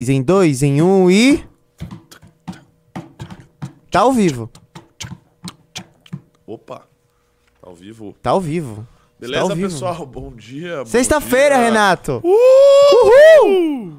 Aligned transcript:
Em 0.00 0.22
dois, 0.22 0.62
em 0.62 0.80
um 0.80 1.10
e. 1.10 1.44
Tá 3.90 4.00
ao 4.00 4.12
vivo. 4.12 4.48
Opa, 6.46 6.86
tá 7.60 7.68
ao 7.68 7.74
vivo. 7.74 8.14
Tá 8.22 8.30
ao 8.30 8.40
vivo. 8.40 8.86
Beleza, 9.18 9.42
ao 9.42 9.48
vivo. 9.48 9.68
pessoal? 9.68 10.06
Bom 10.06 10.32
dia. 10.32 10.86
Sexta-feira. 10.86 11.56
Renato. 11.58 12.22
Uhul! 12.22 13.98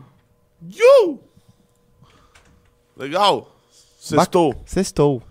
Yu! 0.71 1.19
Legal. 2.95 3.53
Sextou. 3.99 4.55
Sextou. 4.65 5.21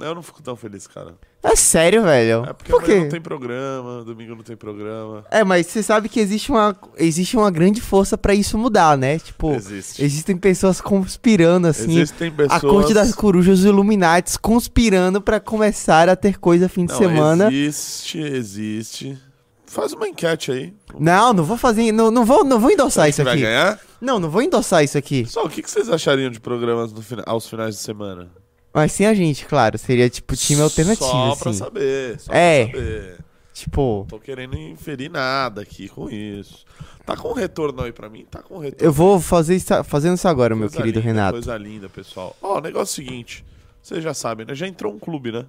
Eu 0.00 0.14
não 0.14 0.22
fico 0.22 0.42
tão 0.42 0.56
feliz, 0.56 0.86
cara. 0.86 1.14
É 1.42 1.54
sério, 1.54 2.02
velho? 2.02 2.44
É 2.48 2.52
porque 2.52 2.72
Por 2.72 2.82
quê? 2.82 3.00
não 3.00 3.08
tem 3.08 3.20
programa, 3.20 4.02
domingo 4.04 4.34
não 4.34 4.42
tem 4.42 4.56
programa. 4.56 5.24
É, 5.30 5.44
mas 5.44 5.66
você 5.66 5.82
sabe 5.82 6.08
que 6.08 6.18
existe 6.18 6.50
uma, 6.50 6.74
existe 6.96 7.36
uma 7.36 7.50
grande 7.50 7.80
força 7.80 8.16
pra 8.16 8.34
isso 8.34 8.56
mudar, 8.56 8.96
né? 8.96 9.18
Tipo, 9.18 9.52
Existe. 9.52 10.02
existem 10.02 10.36
pessoas 10.36 10.80
conspirando, 10.80 11.66
assim. 11.66 11.98
Existem 11.98 12.30
pessoas... 12.30 12.64
A 12.64 12.66
corte 12.66 12.94
das 12.94 13.14
corujas 13.14 13.60
e 13.60 13.68
Illuminates 13.68 14.36
conspirando 14.36 15.20
pra 15.20 15.38
começar 15.40 16.08
a 16.08 16.16
ter 16.16 16.38
coisa 16.38 16.68
fim 16.68 16.86
de 16.86 16.92
Não, 16.92 16.98
semana. 16.98 17.52
Existe, 17.52 18.18
existe. 18.18 19.18
Faz 19.66 19.92
uma 19.92 20.06
enquete 20.08 20.52
aí. 20.52 20.74
Não, 20.98 21.32
não 21.32 21.44
vou 21.44 21.56
fazer. 21.56 21.92
Não, 21.92 22.10
não, 22.10 22.24
vou, 22.24 22.44
não 22.44 22.60
vou 22.60 22.70
endossar 22.70 23.08
isso 23.08 23.24
vai 23.24 23.32
aqui. 23.34 23.42
ganhar? 23.42 23.80
Não, 24.00 24.18
não 24.18 24.28
vou 24.30 24.42
endossar 24.42 24.84
isso 24.84 24.98
aqui. 24.98 25.24
Só, 25.26 25.44
o 25.44 25.48
que, 25.48 25.62
que 25.62 25.70
vocês 25.70 25.88
achariam 25.88 26.30
de 26.30 26.38
programas 26.40 26.92
no 26.92 27.02
aos 27.24 27.48
finais 27.48 27.76
de 27.76 27.80
semana? 27.80 28.30
Mas 28.72 28.92
sem 28.92 29.06
a 29.06 29.14
gente, 29.14 29.44
claro. 29.46 29.76
Seria 29.78 30.08
tipo 30.08 30.34
time 30.36 30.60
alternativo, 30.62 31.06
Só 31.08 31.32
assim. 31.32 31.42
pra 31.42 31.52
saber, 31.52 32.18
só 32.20 32.32
É. 32.32 32.66
pra 32.66 32.78
saber. 32.80 33.18
Tipo, 33.52 34.06
Tô 34.08 34.18
querendo 34.18 34.56
inferir 34.56 35.10
nada 35.10 35.60
aqui 35.60 35.86
com 35.88 36.08
isso. 36.08 36.64
Tá 37.04 37.14
com 37.16 37.32
retorno 37.34 37.82
aí 37.82 37.92
pra 37.92 38.08
mim? 38.08 38.24
Tá 38.30 38.40
com 38.42 38.58
retorno. 38.58 38.86
eu 38.86 38.90
vou 38.92 39.20
fazer 39.20 39.56
isso, 39.56 39.84
fazendo 39.84 40.14
isso 40.16 40.26
agora, 40.26 40.54
meu 40.56 40.68
Coisa 40.68 40.76
querido 40.78 41.00
linda, 41.00 41.10
Renato. 41.12 41.32
Coisa 41.34 41.56
linda, 41.58 41.88
pessoal. 41.88 42.34
Ó, 42.40 42.58
o 42.58 42.60
negócio 42.60 43.00
é 43.00 43.04
o 43.04 43.06
seguinte. 43.06 43.44
Vocês 43.82 44.02
já 44.02 44.14
sabem, 44.14 44.46
né? 44.46 44.54
Já 44.54 44.66
entrou 44.66 44.92
um 44.94 44.98
clube, 44.98 45.30
né? 45.32 45.44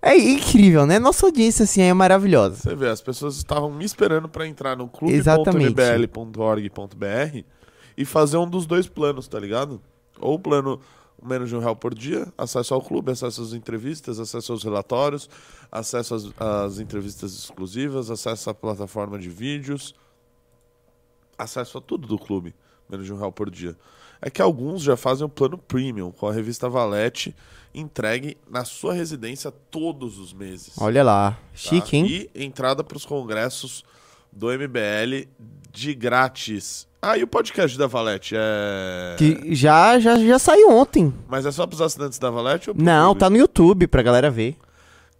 É 0.00 0.16
incrível, 0.16 0.86
né? 0.86 0.98
Nossa 0.98 1.26
audiência, 1.26 1.64
assim, 1.64 1.82
é 1.82 1.92
maravilhosa. 1.92 2.56
Você 2.56 2.74
vê, 2.74 2.88
as 2.88 3.00
pessoas 3.02 3.36
estavam 3.36 3.70
me 3.72 3.84
esperando 3.84 4.28
pra 4.28 4.46
entrar 4.46 4.76
no 4.76 4.86
clube.mbl.org.br 6.14 7.38
e 7.96 8.04
fazer 8.04 8.36
um 8.36 8.48
dos 8.48 8.66
dois 8.66 8.86
planos, 8.86 9.28
tá 9.28 9.38
ligado? 9.38 9.80
Ou 10.20 10.34
o 10.34 10.38
plano 10.38 10.80
menos 11.22 11.48
de 11.48 11.56
um 11.56 11.58
real 11.58 11.76
por 11.76 11.94
dia, 11.94 12.32
acesso 12.36 12.74
ao 12.74 12.82
clube, 12.82 13.12
acesso 13.12 13.42
às 13.42 13.52
entrevistas, 13.52 14.18
acesso 14.18 14.52
aos 14.52 14.62
relatórios, 14.62 15.28
acesso 15.70 16.14
às, 16.14 16.24
às 16.38 16.78
entrevistas 16.78 17.34
exclusivas, 17.34 18.10
acesso 18.10 18.50
à 18.50 18.54
plataforma 18.54 19.18
de 19.18 19.28
vídeos, 19.28 19.94
acesso 21.38 21.78
a 21.78 21.80
tudo 21.80 22.06
do 22.06 22.18
clube, 22.18 22.54
menos 22.88 23.06
de 23.06 23.12
um 23.12 23.18
real 23.18 23.32
por 23.32 23.50
dia. 23.50 23.76
É 24.20 24.30
que 24.30 24.40
alguns 24.40 24.82
já 24.82 24.96
fazem 24.96 25.26
o 25.26 25.28
plano 25.28 25.58
premium, 25.58 26.10
com 26.10 26.26
a 26.26 26.32
revista 26.32 26.68
Valete 26.68 27.34
entregue 27.74 28.38
na 28.48 28.64
sua 28.64 28.94
residência 28.94 29.50
todos 29.50 30.18
os 30.18 30.32
meses. 30.32 30.74
Olha 30.78 31.02
lá. 31.02 31.32
tá? 31.32 31.38
Chique, 31.52 31.96
hein? 31.96 32.06
E 32.06 32.44
entrada 32.44 32.84
para 32.84 32.96
os 32.96 33.04
congressos 33.04 33.84
do 34.32 34.46
MBL 34.46 35.28
de 35.72 35.94
grátis. 35.94 36.86
Ah, 37.06 37.18
e 37.18 37.22
o 37.22 37.26
podcast 37.26 37.76
da 37.76 37.86
Valete 37.86 38.34
é. 38.34 39.14
Que 39.18 39.54
já, 39.54 39.98
já, 39.98 40.16
já 40.16 40.38
saiu 40.38 40.70
ontem. 40.70 41.12
Mas 41.28 41.44
é 41.44 41.52
só 41.52 41.66
pros 41.66 41.82
assinantes 41.82 42.18
da 42.18 42.30
Valete 42.30 42.70
ou 42.70 42.74
pro 42.74 42.82
Não, 42.82 43.06
clube? 43.08 43.20
tá 43.20 43.28
no 43.28 43.36
YouTube 43.36 43.86
pra 43.86 44.02
galera 44.02 44.30
ver. 44.30 44.56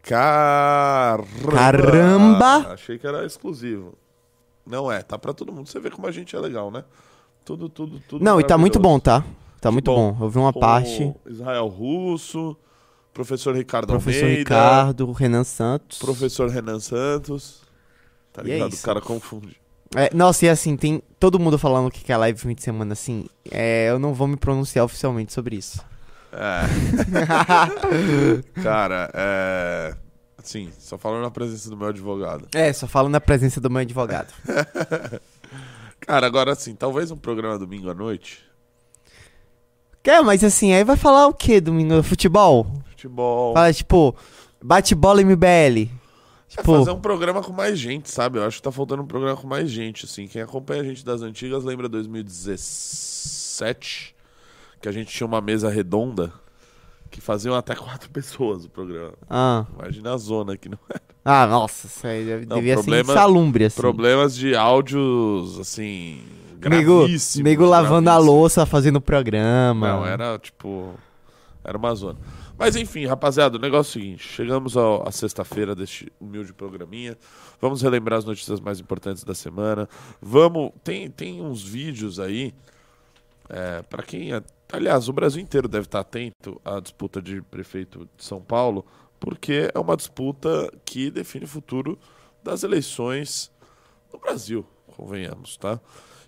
Caramba! 0.03 1.27
Caramba! 1.55 2.73
Achei 2.73 2.99
que 2.99 3.07
era 3.07 3.25
exclusivo. 3.27 3.95
Não 4.67 4.91
é, 4.91 5.03
tá 5.03 5.19
pra 5.19 5.35
todo 5.35 5.53
mundo. 5.53 5.69
Você 5.69 5.79
vê 5.79 5.91
como 5.91 6.07
a 6.07 6.11
gente 6.11 6.35
é 6.35 6.39
legal, 6.39 6.71
né? 6.71 6.85
Tudo, 7.45 7.69
tudo, 7.69 8.01
tudo. 8.09 8.25
Não, 8.25 8.41
e 8.41 8.45
tá 8.45 8.57
muito 8.57 8.79
bom, 8.79 8.99
tá? 8.99 9.23
Tá 9.61 9.71
muito 9.71 9.85
bom. 9.93 10.13
bom. 10.13 10.25
Eu 10.25 10.31
vi 10.31 10.39
uma 10.39 10.53
Com 10.55 10.61
parte. 10.61 11.15
Israel 11.27 11.67
Russo, 11.67 12.57
professor 13.13 13.55
Ricardo 13.55 13.89
Professor 13.89 14.23
Almeida, 14.25 14.39
Ricardo, 14.39 15.13
Renan 15.13 15.45
Santos. 15.45 15.99
professor 15.99 16.49
Renan 16.49 16.81
Santos. 16.81 17.61
Tá 18.33 18.41
é 18.41 18.45
ligado? 18.47 18.73
isso. 18.73 18.83
o 18.83 18.85
cara 18.87 19.01
confunde. 19.03 19.57
É, 19.95 20.11
nossa, 20.15 20.47
e 20.47 20.49
assim, 20.49 20.77
tem 20.77 21.03
todo 21.19 21.39
mundo 21.39 21.59
falando 21.59 21.91
que 21.91 22.13
é 22.13 22.17
live 22.17 22.39
fim 22.39 22.55
de 22.55 22.63
semana, 22.63 22.93
assim. 22.93 23.27
É, 23.51 23.89
eu 23.91 23.99
não 23.99 24.13
vou 24.13 24.27
me 24.27 24.37
pronunciar 24.37 24.85
oficialmente 24.85 25.33
sobre 25.33 25.57
isso. 25.57 25.85
É. 26.33 26.63
Cara, 28.63 29.11
é. 29.15 29.95
Assim, 30.37 30.71
só 30.79 30.99
falando 30.99 31.23
na 31.23 31.31
presença 31.31 31.71
do 31.71 31.77
meu 31.77 31.89
advogado. 31.89 32.49
é, 32.55 32.73
só 32.73 32.87
falo 32.87 33.09
na 33.09 33.21
presença 33.21 33.61
do 33.61 33.71
meu 33.71 33.81
advogado. 33.81 34.33
Cara, 36.01 36.27
agora 36.27 36.53
assim, 36.53 36.75
talvez 36.75 37.11
um 37.11 37.17
programa 37.17 37.59
domingo 37.59 37.89
à 37.89 37.95
noite. 37.95 38.45
Quer, 40.03 40.23
mas 40.23 40.45
assim, 40.45 40.75
aí 40.75 40.85
vai 40.85 40.97
falar 40.97 41.27
o 41.29 41.33
que 41.33 41.63
domingo? 41.63 42.03
Futebol? 42.03 42.67
Futebol. 42.91 43.55
Fala, 43.55 43.73
tipo, 43.73 44.15
bate-bola 44.63 45.23
MBL. 45.23 45.89
É 46.57 46.61
Tipo, 46.61 46.77
fazer 46.79 46.91
um 46.93 47.01
programa 47.01 47.43
com 47.43 47.53
mais 47.53 47.79
gente, 47.79 48.11
sabe? 48.11 48.39
Eu 48.39 48.45
acho 48.45 48.59
que 48.59 48.63
tá 48.63 48.71
faltando 48.73 49.03
um 49.03 49.07
programa 49.07 49.37
com 49.37 49.47
mais 49.47 49.71
gente, 49.71 50.05
assim. 50.05 50.27
Quem 50.29 50.43
acompanha 50.43 50.83
a 50.83 50.85
gente 50.85 51.05
das 51.05 51.23
antigas 51.23 51.65
lembra 51.65 51.89
2017, 51.89 54.15
que 54.81 54.89
a 54.89 54.93
gente 54.93 55.13
tinha 55.13 55.27
uma 55.27 55.41
mesa 55.41 55.69
redonda 55.69 56.33
que 57.11 57.21
faziam 57.21 57.55
até 57.55 57.75
quatro 57.75 58.09
pessoas 58.11 58.65
o 58.65 58.71
programa. 58.71 59.15
ah, 59.29 59.65
Imagina 59.79 60.15
a 60.15 60.17
zona 60.17 60.57
que 60.57 60.69
não 60.69 60.79
é. 60.93 60.99
ah, 61.25 61.47
nossa, 61.47 61.87
isso 61.87 62.07
aí 62.07 62.25
deve- 62.25 62.47
Não, 62.47 62.57
devia 62.57 62.75
problema- 62.75 63.05
ser 63.05 63.13
insalubre, 63.13 63.65
assim. 63.67 63.81
Problemas 63.81 64.35
de 64.37 64.55
áudios, 64.55 65.59
assim. 65.59 66.23
Gravíssimos. 66.59 67.41
amigo 67.47 67.65
lavando 67.67 68.09
a 68.09 68.13
gravíssimos. 68.15 68.27
louça, 68.41 68.67
fazendo 68.67 69.01
programa. 69.01 69.89
Não, 69.89 70.07
era 70.07 70.39
tipo. 70.39 70.95
Era 71.63 71.77
uma 71.79 71.95
zona. 71.95 72.19
Mas 72.57 72.77
enfim, 72.77 73.05
rapaziada, 73.07 73.57
o 73.57 73.61
negócio 73.61 73.99
é 73.99 74.01
o 74.01 74.03
seguinte: 74.03 74.29
chegamos 74.29 74.77
à 74.77 75.11
sexta-feira 75.11 75.75
deste 75.75 76.13
humilde 76.21 76.53
programinha. 76.53 77.17
Vamos 77.61 77.83
relembrar 77.83 78.19
as 78.19 78.25
notícias 78.25 78.61
mais 78.61 78.79
importantes 78.81 79.25
da 79.25 79.35
semana. 79.35 79.89
Vamos. 80.21 80.71
Tem, 80.83 81.11
tem 81.11 81.43
uns 81.43 81.63
vídeos 81.63 82.21
aí. 82.21 82.55
É, 83.49 83.83
para 83.83 84.03
quem. 84.03 84.33
é- 84.33 84.43
Aliás, 84.73 85.09
o 85.09 85.13
Brasil 85.13 85.41
inteiro 85.41 85.69
deve 85.69 85.87
estar 85.87 86.01
atento 86.01 86.61
à 86.65 86.81
disputa 86.81 87.21
de 87.23 87.41
prefeito 87.43 88.09
de 88.17 88.25
São 88.25 88.41
Paulo, 88.41 88.85
porque 89.21 89.71
é 89.73 89.79
uma 89.79 89.97
disputa 89.97 90.73
que 90.85 91.11
define 91.11 91.45
o 91.45 91.49
futuro 91.49 91.99
das 92.43 92.63
eleições 92.65 93.53
no 94.13 94.19
Brasil, 94.19 94.67
convenhamos, 94.97 95.57
tá? 95.57 95.79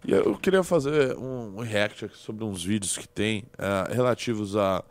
E 0.07 0.13
eu 0.13 0.37
queria 0.39 0.63
fazer 0.63 1.17
um, 1.17 1.59
react 1.59 2.09
sobre 2.15 2.45
uns 2.45 2.63
vídeos 2.63 2.97
que 2.97 3.09
tem 3.09 3.45
eh, 3.59 3.95
relativos 3.95 4.55
a 4.55 4.85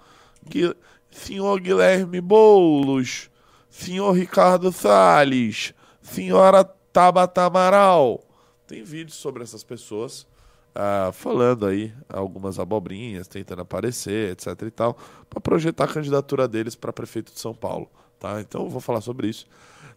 senhor 1.15 1.59
Guilherme 1.59 2.19
Boulos, 2.19 3.29
senhor 3.69 4.11
Ricardo 4.11 4.71
Salles, 4.71 5.73
senhora 6.01 6.63
Tabata 6.63 7.43
Amaral. 7.43 8.21
Tem 8.67 8.83
vídeos 8.83 9.17
sobre 9.17 9.43
essas 9.43 9.63
pessoas 9.63 10.27
ah, 10.75 11.11
falando 11.13 11.65
aí 11.65 11.93
algumas 12.09 12.59
abobrinhas, 12.59 13.27
tentando 13.27 13.61
aparecer, 13.61 14.31
etc 14.31 14.61
e 14.63 14.71
tal, 14.71 14.97
para 15.29 15.39
projetar 15.39 15.85
a 15.85 15.87
candidatura 15.87 16.47
deles 16.47 16.75
para 16.75 16.91
prefeito 16.91 17.33
de 17.33 17.39
São 17.39 17.55
Paulo, 17.55 17.89
tá? 18.19 18.41
Então 18.41 18.63
eu 18.63 18.69
vou 18.69 18.81
falar 18.81 19.01
sobre 19.01 19.29
isso. 19.29 19.47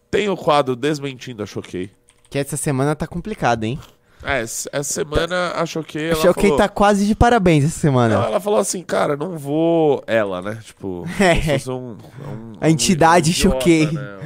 Tem 0.09 0.29
o 0.29 0.37
quadro 0.37 0.75
Desmentindo 0.75 1.43
a 1.43 1.45
Choquei. 1.45 1.91
Que 2.29 2.39
essa 2.39 2.55
semana 2.55 2.95
tá 2.95 3.05
complicada, 3.05 3.67
hein? 3.67 3.77
É, 4.23 4.41
essa 4.41 4.83
semana 4.83 5.53
a 5.55 5.65
Choquei, 5.65 6.07
A 6.09 6.11
ela 6.13 6.21
Choquei 6.21 6.43
falou... 6.49 6.57
tá 6.57 6.67
quase 6.67 7.07
de 7.07 7.15
parabéns 7.15 7.63
essa 7.63 7.79
semana. 7.79 8.15
Não, 8.17 8.23
ela 8.25 8.39
falou 8.39 8.59
assim, 8.59 8.83
cara, 8.83 9.15
não 9.15 9.37
vou. 9.37 10.03
Ela, 10.05 10.41
né? 10.41 10.59
Tipo, 10.63 11.05
É. 11.19 11.71
um, 11.71 11.91
um- 11.93 12.53
A 12.59 12.69
entidade 12.69 13.29
um 13.29 13.33
idiota, 13.33 13.55
Choquei. 13.59 13.85
Né? 13.91 14.17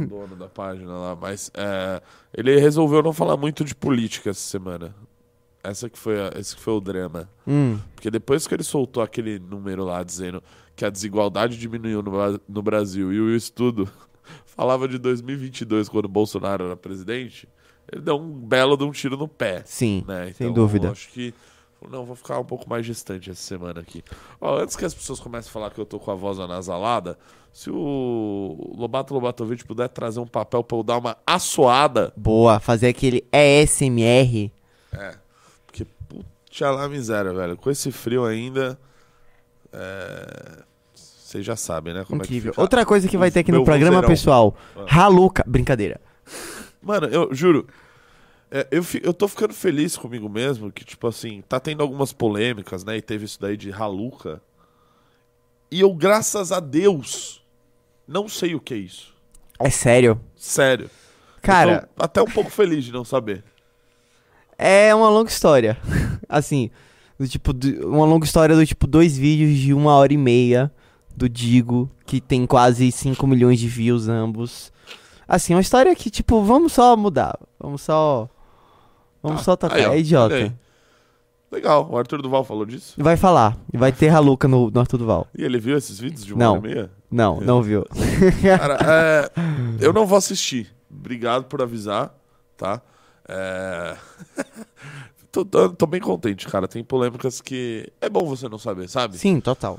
Um 0.00 0.06
dono 0.06 0.34
da 0.36 0.48
página 0.48 0.90
lá. 0.92 1.14
Mas 1.16 1.50
é, 1.54 2.02
ele 2.36 2.58
resolveu 2.58 3.00
não 3.02 3.12
falar 3.12 3.36
muito 3.36 3.64
de 3.64 3.74
política 3.76 4.30
essa 4.30 4.40
semana. 4.40 4.92
Essa 5.62 5.88
que 5.88 5.98
foi 5.98 6.20
a- 6.20 6.32
esse 6.36 6.56
que 6.56 6.62
foi 6.62 6.74
o 6.74 6.80
drama. 6.80 7.28
Hum, 7.46 7.78
Porque 7.94 8.10
depois 8.10 8.46
que 8.46 8.54
ele 8.54 8.64
soltou 8.64 9.02
aquele 9.02 9.38
número 9.38 9.84
lá 9.84 10.02
dizendo 10.02 10.42
que 10.74 10.84
a 10.84 10.90
desigualdade 10.90 11.56
diminuiu 11.56 12.02
no, 12.02 12.40
no 12.48 12.62
Brasil 12.62 13.12
e 13.12 13.20
o 13.20 13.34
estudo 13.36 13.88
falava 14.46 14.88
de 14.88 14.98
2022, 14.98 15.88
quando 15.88 16.06
o 16.06 16.08
Bolsonaro 16.08 16.64
era 16.66 16.76
presidente, 16.76 17.48
ele 17.92 18.02
deu 18.02 18.16
um 18.16 18.32
belo 18.32 18.76
de 18.76 18.84
um 18.84 18.90
tiro 18.90 19.16
no 19.16 19.28
pé 19.28 19.62
sim, 19.64 20.04
né? 20.06 20.32
sem 20.36 20.46
Então, 20.48 20.52
dúvida. 20.52 20.90
Acho 20.90 21.08
que. 21.08 21.34
Não, 21.88 22.04
vou 22.04 22.16
ficar 22.16 22.40
um 22.40 22.44
pouco 22.44 22.68
mais 22.68 22.84
distante 22.84 23.30
essa 23.30 23.40
semana 23.40 23.80
aqui. 23.80 24.02
Ó, 24.40 24.58
antes 24.58 24.74
que 24.74 24.84
as 24.84 24.92
pessoas 24.92 25.20
comecem 25.20 25.48
a 25.48 25.52
falar 25.52 25.70
que 25.70 25.80
eu 25.80 25.86
tô 25.86 26.00
com 26.00 26.10
a 26.10 26.14
voz 26.14 26.40
anasalada, 26.40 27.16
se 27.52 27.70
o 27.70 28.74
Lobato 28.76 29.14
Lobatovic 29.14 29.64
puder 29.64 29.88
trazer 29.88 30.18
um 30.18 30.26
papel 30.26 30.64
pra 30.64 30.76
eu 30.76 30.82
dar 30.82 30.98
uma 30.98 31.16
assoada. 31.24 32.12
Boa, 32.16 32.58
fazer 32.58 32.88
aquele 32.88 33.24
ESMR. 33.32 34.50
É. 34.92 35.14
Porque, 35.66 35.86
puta 36.08 36.70
lá 36.70 36.88
miséria, 36.88 37.32
velho. 37.32 37.56
Com 37.56 37.70
esse 37.70 37.92
frio 37.92 38.24
ainda. 38.24 38.78
É. 39.72 40.62
Vocês 40.94 41.44
já 41.44 41.56
sabem, 41.56 41.92
né? 41.92 42.04
Como 42.04 42.22
Incrível. 42.22 42.50
É 42.50 42.52
que 42.52 42.54
fica. 42.54 42.60
Outra 42.60 42.86
coisa 42.86 43.06
que 43.06 43.18
vai 43.18 43.28
o 43.28 43.32
ter 43.32 43.40
aqui 43.40 43.52
no 43.52 43.64
programa, 43.64 44.02
pessoal. 44.02 44.56
Ah. 44.74 44.84
Raluca. 44.86 45.44
Brincadeira. 45.46 46.00
Mano, 46.88 47.06
eu 47.08 47.34
juro. 47.34 47.66
É, 48.50 48.66
eu, 48.70 48.82
fi- 48.82 49.02
eu 49.04 49.12
tô 49.12 49.28
ficando 49.28 49.52
feliz 49.52 49.94
comigo 49.94 50.26
mesmo, 50.26 50.72
que, 50.72 50.82
tipo 50.86 51.06
assim, 51.06 51.42
tá 51.46 51.60
tendo 51.60 51.82
algumas 51.82 52.14
polêmicas, 52.14 52.82
né? 52.82 52.96
E 52.96 53.02
teve 53.02 53.26
isso 53.26 53.38
daí 53.38 53.58
de 53.58 53.70
Haluca. 53.70 54.40
E 55.70 55.80
eu, 55.80 55.92
graças 55.92 56.50
a 56.50 56.58
Deus, 56.60 57.44
não 58.06 58.26
sei 58.26 58.54
o 58.54 58.60
que 58.60 58.72
é 58.72 58.78
isso. 58.78 59.14
É 59.60 59.68
sério. 59.68 60.18
Sério. 60.34 60.86
Eu 60.86 61.42
Cara, 61.42 61.88
tô 61.94 62.02
até 62.02 62.22
um 62.22 62.26
pouco 62.26 62.50
feliz 62.50 62.84
de 62.84 62.90
não 62.92 63.04
saber. 63.04 63.44
é 64.56 64.94
uma 64.94 65.10
longa 65.10 65.28
história. 65.30 65.76
assim, 66.26 66.70
do 67.18 67.28
tipo, 67.28 67.52
uma 67.86 68.06
longa 68.06 68.24
história 68.24 68.56
do 68.56 68.64
tipo 68.64 68.86
dois 68.86 69.16
vídeos 69.18 69.58
de 69.58 69.74
uma 69.74 69.92
hora 69.94 70.12
e 70.12 70.16
meia 70.16 70.72
do 71.14 71.28
Digo, 71.28 71.90
que 72.06 72.18
tem 72.20 72.46
quase 72.46 72.90
5 72.90 73.26
milhões 73.26 73.58
de 73.60 73.68
views 73.68 74.08
ambos. 74.08 74.72
Assim, 75.28 75.54
uma 75.54 75.60
história 75.60 75.94
que, 75.94 76.08
tipo, 76.10 76.42
vamos 76.42 76.72
só 76.72 76.96
mudar. 76.96 77.38
Vamos 77.60 77.82
só. 77.82 78.28
Vamos 79.22 79.42
Ah, 79.42 79.44
só 79.44 79.56
tocar. 79.56 79.76
aí, 79.76 79.84
ó, 79.86 79.92
é 79.92 79.98
idiota. 79.98 80.34
aí. 80.34 80.52
Legal, 81.52 81.86
o 81.90 81.96
Arthur 81.98 82.20
Duval 82.22 82.44
falou 82.44 82.64
disso. 82.66 82.94
Vai 82.98 83.16
falar. 83.16 83.56
Vai 83.72 83.90
ter 83.92 84.08
Haluca 84.08 84.46
no, 84.48 84.70
no 84.70 84.80
Arthur 84.80 84.98
Duval. 84.98 85.26
E 85.36 85.42
ele 85.44 85.58
viu 85.58 85.76
esses 85.76 85.98
vídeos 85.98 86.24
de 86.24 86.32
uma 86.34 86.44
Não. 86.44 86.52
hora 86.56 86.58
e 86.58 86.74
meia? 86.74 86.90
Não, 87.10 87.40
não 87.40 87.62
viu. 87.62 87.84
Cara, 88.58 88.78
é, 88.82 89.30
eu 89.80 89.92
não 89.92 90.06
vou 90.06 90.16
assistir. 90.18 90.74
Obrigado 90.90 91.44
por 91.44 91.60
avisar, 91.62 92.14
tá? 92.56 92.80
É... 93.26 93.96
tô, 95.32 95.44
tô- 95.44 95.70
tô 95.70 95.86
bem 95.86 96.00
contente, 96.00 96.46
cara. 96.46 96.66
Tem 96.68 96.82
polêmicas 96.84 97.40
que 97.40 97.90
é 98.00 98.08
bom 98.08 98.26
você 98.26 98.48
não 98.48 98.58
saber, 98.58 98.88
sabe? 98.88 99.16
Sim, 99.18 99.40
total. 99.40 99.78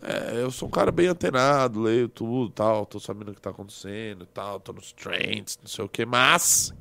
É, 0.00 0.42
eu 0.42 0.50
sou 0.50 0.68
um 0.68 0.70
cara 0.70 0.92
bem 0.92 1.08
antenado, 1.08 1.80
leio 1.80 2.08
tudo 2.08 2.50
tal, 2.50 2.86
tô 2.86 3.00
sabendo 3.00 3.32
o 3.32 3.34
que 3.34 3.40
tá 3.40 3.50
acontecendo 3.50 4.22
e 4.22 4.26
tal, 4.26 4.60
tô 4.60 4.72
nos 4.72 4.92
trends, 4.92 5.58
não 5.60 5.68
sei 5.68 5.84
o 5.84 5.88
que, 5.88 6.06
mas. 6.06 6.72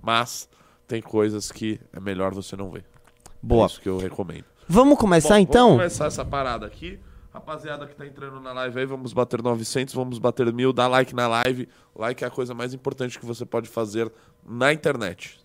Mas 0.00 0.48
tem 0.86 1.02
coisas 1.02 1.52
que 1.52 1.78
é 1.92 2.00
melhor 2.00 2.32
você 2.32 2.56
não 2.56 2.70
ver. 2.70 2.84
É 3.26 3.30
Boa. 3.42 3.66
isso 3.66 3.80
que 3.80 3.88
eu 3.88 3.98
recomendo. 3.98 4.46
Vamos 4.66 4.98
começar 4.98 5.34
Bom, 5.34 5.40
então? 5.40 5.66
Vamos 5.68 5.82
começar 5.82 6.06
essa 6.06 6.24
parada 6.24 6.66
aqui. 6.66 6.98
Rapaziada 7.30 7.86
que 7.86 7.94
tá 7.94 8.06
entrando 8.06 8.40
na 8.40 8.52
live 8.52 8.80
aí, 8.80 8.86
vamos 8.86 9.12
bater 9.12 9.42
900, 9.42 9.94
vamos 9.94 10.18
bater 10.18 10.50
mil. 10.52 10.72
Dá 10.72 10.88
like 10.88 11.14
na 11.14 11.28
live. 11.28 11.68
Like 11.94 12.24
é 12.24 12.26
a 12.26 12.30
coisa 12.30 12.54
mais 12.54 12.72
importante 12.72 13.18
que 13.18 13.26
você 13.26 13.44
pode 13.44 13.68
fazer 13.68 14.10
na 14.44 14.72
internet. 14.72 15.38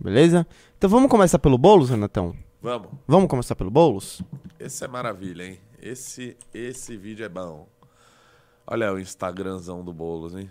Beleza? 0.00 0.46
Então 0.78 0.88
vamos 0.88 1.10
começar 1.10 1.38
pelo 1.38 1.58
Boulos, 1.58 1.90
Renatão? 1.90 2.34
Vamos. 2.62 2.88
Vamos 3.06 3.28
começar 3.28 3.54
pelo 3.54 3.70
Boulos? 3.70 4.22
Esse 4.58 4.84
é 4.84 4.88
maravilha, 4.88 5.44
hein? 5.44 5.60
Esse, 5.82 6.36
esse 6.52 6.96
vídeo 6.96 7.24
é 7.24 7.28
bom. 7.28 7.66
Olha 8.66 8.92
o 8.92 8.98
Instagramzão 8.98 9.84
do 9.84 9.92
Boulos, 9.92 10.34
hein? 10.34 10.50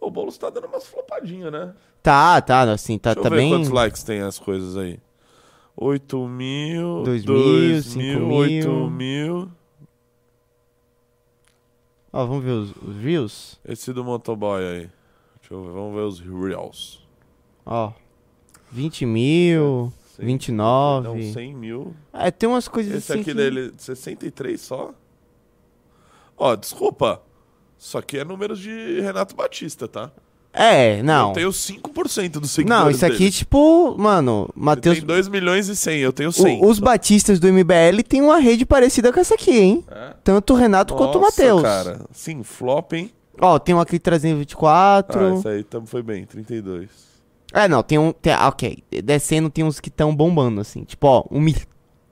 O 0.00 0.10
Boulos 0.10 0.36
tá 0.36 0.50
dando 0.50 0.66
umas 0.66 0.86
flopadinhas, 0.86 1.52
né? 1.52 1.74
Tá, 2.02 2.40
tá, 2.40 2.62
assim, 2.62 2.98
tá, 2.98 3.12
eu 3.12 3.22
tá 3.22 3.30
bem. 3.30 3.50
quantos 3.50 3.68
likes 3.68 4.02
tem 4.02 4.20
as 4.20 4.38
coisas 4.38 4.76
aí. 4.76 4.98
8 5.76 6.28
mil, 6.28 7.02
Dois 7.04 7.24
2 7.24 7.96
mil, 7.96 8.20
mil, 8.20 8.20
cinco 8.20 8.34
8 8.34 8.68
mil. 8.68 8.90
mil. 8.90 9.50
Ó, 12.12 12.26
vamos 12.26 12.44
ver 12.44 12.50
os, 12.50 12.70
os 12.76 12.96
views? 12.96 13.60
Esse 13.64 13.92
do 13.92 14.04
motoboy 14.04 14.62
aí. 14.62 14.90
Deixa 15.40 15.54
eu 15.54 15.62
ver, 15.64 15.70
vamos 15.70 15.94
ver 15.94 16.02
os 16.02 16.20
reels. 16.20 17.06
Ó. 17.64 17.92
20 18.70 19.06
mil, 19.06 19.92
Cem- 20.22 20.28
29. 20.28 21.08
Não, 21.08 21.32
100 21.32 21.54
mil. 21.54 21.94
É, 22.12 22.30
tem 22.30 22.48
umas 22.48 22.68
coisas 22.68 22.94
Esse 22.94 23.12
assim. 23.12 23.20
aqui 23.20 23.30
que- 23.30 23.36
dele, 23.36 23.72
63 23.76 24.60
só. 24.60 24.92
Ó, 26.36 26.56
desculpa. 26.56 27.20
Isso 27.78 27.98
aqui 27.98 28.18
é 28.18 28.24
números 28.24 28.58
de 28.58 29.00
Renato 29.00 29.34
Batista, 29.34 29.88
tá? 29.88 30.10
É, 30.52 31.02
não. 31.02 31.28
Eu 31.28 31.34
tenho 31.34 31.52
5% 31.52 32.38
dos 32.38 32.50
seguidores 32.50 32.84
Não, 32.84 32.90
isso 32.90 33.06
aqui, 33.06 33.18
dele. 33.18 33.30
tipo, 33.30 33.96
mano, 33.98 34.48
Matheus. 34.54 34.98
tem 34.98 35.06
2 35.06 35.26
milhões 35.26 35.66
e 35.68 35.74
100, 35.74 36.00
eu 36.00 36.12
tenho 36.12 36.30
100. 36.30 36.60
o- 36.62 36.68
os 36.68 36.78
batistas 36.78 37.40
do 37.40 37.48
MBL 37.48 38.02
tem 38.02 38.20
uma 38.20 38.38
rede 38.38 38.66
parecida 38.66 39.10
com 39.12 39.18
essa 39.18 39.34
aqui, 39.34 39.50
hein? 39.50 39.84
É? 39.90 40.14
Tanto 40.22 40.52
o 40.52 40.56
Renato 40.56 40.94
quanto 40.94 41.16
o 41.16 41.20
Nossa, 41.22 41.42
Matheus. 41.42 41.62
cara. 41.62 42.00
Sim, 42.12 42.42
flop, 42.42 42.92
hein? 42.92 43.10
Ó, 43.40 43.58
tem 43.58 43.74
um 43.74 43.80
aqui 43.80 43.98
trazendo 43.98 44.38
24. 44.38 45.26
Ah, 45.26 45.34
isso 45.38 45.48
aí 45.48 45.64
foi 45.86 46.02
bem, 46.02 46.26
32. 46.26 46.90
É, 47.52 47.68
não, 47.68 47.82
tem 47.82 47.98
um. 47.98 48.12
Tem, 48.12 48.32
ah, 48.32 48.48
ok. 48.48 48.82
Descendo 49.04 49.50
tem 49.50 49.62
uns 49.64 49.78
que 49.80 49.88
estão 49.88 50.14
bombando, 50.14 50.60
assim. 50.60 50.84
Tipo, 50.84 51.06
ó, 51.06 51.24
um, 51.30 51.40
mi- 51.40 51.56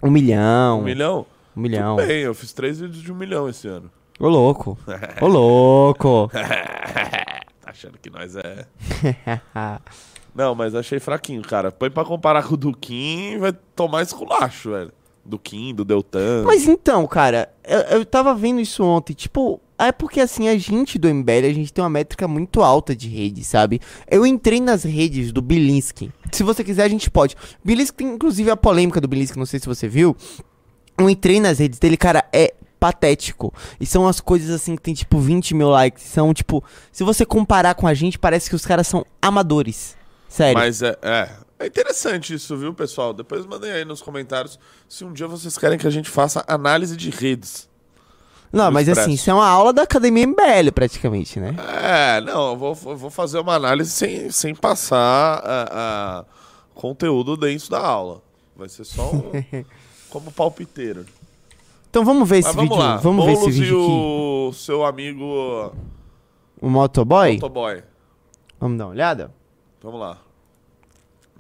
um 0.03 0.11
milhão. 0.11 0.81
Um 0.81 0.85
milhão? 0.85 1.27
Um 1.57 1.61
milhão. 1.61 1.97
Tudo 1.97 2.07
bem, 2.07 2.21
eu 2.21 2.35
fiz 2.35 2.53
três 2.53 2.79
vídeos 2.81 3.03
de 3.03 3.11
um 3.11 3.15
milhão 3.17 3.49
esse 3.49 3.67
ano. 3.67 3.91
Ô, 4.19 4.29
louco. 4.29 4.79
Ô, 5.21 5.27
louco. 5.27 6.31
tá 6.33 7.71
achando 7.71 7.99
que 7.99 8.11
nós 8.11 8.37
é... 8.37 8.67
Não, 10.35 10.55
mas 10.55 10.75
achei 10.75 11.01
fraquinho, 11.01 11.43
cara. 11.43 11.73
Põe 11.73 11.91
pra 11.91 12.05
comparar 12.05 12.45
com 12.45 12.55
o 12.55 12.57
Duquim, 12.57 13.39
vai 13.39 13.53
tomar 13.75 14.03
esculacho, 14.03 14.71
velho. 14.71 14.93
Duquim, 15.31 15.75
do 15.75 15.85
Deltan. 15.85 16.45
Mas 16.45 16.67
então, 16.67 17.07
cara, 17.07 17.51
eu, 17.65 17.99
eu 17.99 18.05
tava 18.05 18.35
vendo 18.35 18.61
isso 18.61 18.85
ontem, 18.85 19.15
tipo, 19.15 19.61
é 19.79 19.91
porque 19.91 20.21
assim, 20.21 20.49
a 20.49 20.59
gente 20.59 20.99
do 20.99 21.09
MBL, 21.09 21.47
a 21.49 21.53
gente 21.53 21.73
tem 21.73 21.83
uma 21.83 21.89
métrica 21.89 22.29
muito 22.29 22.63
alta 22.63 22.95
de 22.95 23.09
rede, 23.09 23.43
sabe? 23.43 23.81
Eu 24.11 24.27
entrei 24.27 24.61
nas 24.61 24.85
redes 24.85 25.33
do 25.33 25.41
Bilinski. 25.41 26.13
Se 26.31 26.43
você 26.43 26.63
quiser, 26.63 26.85
a 26.85 26.89
gente 26.89 27.11
pode. 27.11 27.35
Bilinski 27.65 27.97
tem 27.97 28.09
inclusive 28.09 28.51
a 28.51 28.57
polêmica 28.57 29.01
do 29.01 29.09
Bilinski, 29.09 29.39
não 29.39 29.47
sei 29.47 29.59
se 29.59 29.67
você 29.67 29.89
viu. 29.89 30.15
Eu 30.99 31.09
entrei 31.09 31.41
nas 31.41 31.59
redes 31.59 31.79
dele, 31.79 31.97
cara, 31.97 32.25
é 32.31 32.53
patético. 32.79 33.55
E 33.79 33.87
são 33.87 34.07
as 34.07 34.21
coisas 34.21 34.51
assim 34.51 34.77
que 34.77 34.83
tem 34.83 34.95
tipo 34.95 35.19
20 35.19 35.55
mil 35.55 35.69
likes. 35.71 36.03
São 36.05 36.35
tipo, 36.35 36.63
se 36.93 37.03
você 37.05 37.25
comparar 37.25 37.75
com 37.75 37.87
a 37.87 37.95
gente, 37.95 38.19
parece 38.19 38.51
que 38.51 38.57
os 38.57 38.67
caras 38.67 38.87
são 38.87 39.05
amadores. 39.21 39.97
Sério. 40.29 40.59
Mas 40.59 40.83
é, 40.83 40.97
é. 41.03 41.31
É 41.61 41.67
interessante 41.67 42.33
isso, 42.33 42.57
viu, 42.57 42.73
pessoal? 42.73 43.13
Depois 43.13 43.45
mandem 43.45 43.71
aí 43.71 43.85
nos 43.85 44.01
comentários 44.01 44.59
se 44.89 45.05
um 45.05 45.13
dia 45.13 45.27
vocês 45.29 45.59
querem 45.59 45.79
que 45.79 45.87
a 45.87 45.91
gente 45.91 46.09
faça 46.09 46.43
análise 46.49 46.97
de 46.97 47.11
redes. 47.11 47.69
não, 48.51 48.71
mas 48.71 48.89
Expresso. 48.89 49.01
assim, 49.09 49.15
isso 49.15 49.31
é 49.31 49.35
uma 49.35 49.47
aula 49.47 49.71
da 49.71 49.83
academia 49.83 50.27
MBL, 50.27 50.73
praticamente, 50.75 51.39
né? 51.39 51.55
É, 51.83 52.21
não, 52.23 52.53
eu 52.53 52.57
vou, 52.57 52.79
eu 52.87 52.97
vou 52.97 53.11
fazer 53.11 53.39
uma 53.41 53.55
análise 53.55 53.91
sem, 53.91 54.31
sem 54.31 54.55
passar 54.55 55.43
a, 55.45 56.21
a 56.21 56.25
conteúdo 56.75 57.37
dentro 57.37 57.69
da 57.69 57.79
aula. 57.81 58.23
Vai 58.57 58.71
ser 58.71 58.85
só 58.85 59.11
um, 59.13 59.31
como 60.09 60.33
palpiteiro. 60.33 61.05
Então 61.91 62.05
vamos 62.07 62.27
ver 62.27 62.39
esse 62.39 62.49
Mas 62.49 62.57
vamos 62.57 62.71
vídeo. 62.71 62.83
lá. 62.83 62.97
Vamos 62.97 63.25
ver 63.27 63.33
esse 63.33 63.41
Boulos 63.41 63.57
vídeo 63.59 63.79
e 63.79 63.83
aqui. 63.83 63.91
o 63.93 64.53
seu 64.55 64.85
amigo 64.87 65.73
O 66.61 66.71
motoboy? 66.71 67.35
Motoboy. 67.35 67.83
Vamos 68.59 68.79
dar 68.79 68.85
uma 68.87 68.91
olhada? 68.93 69.35
Vamos 69.83 70.01
lá. 70.01 70.19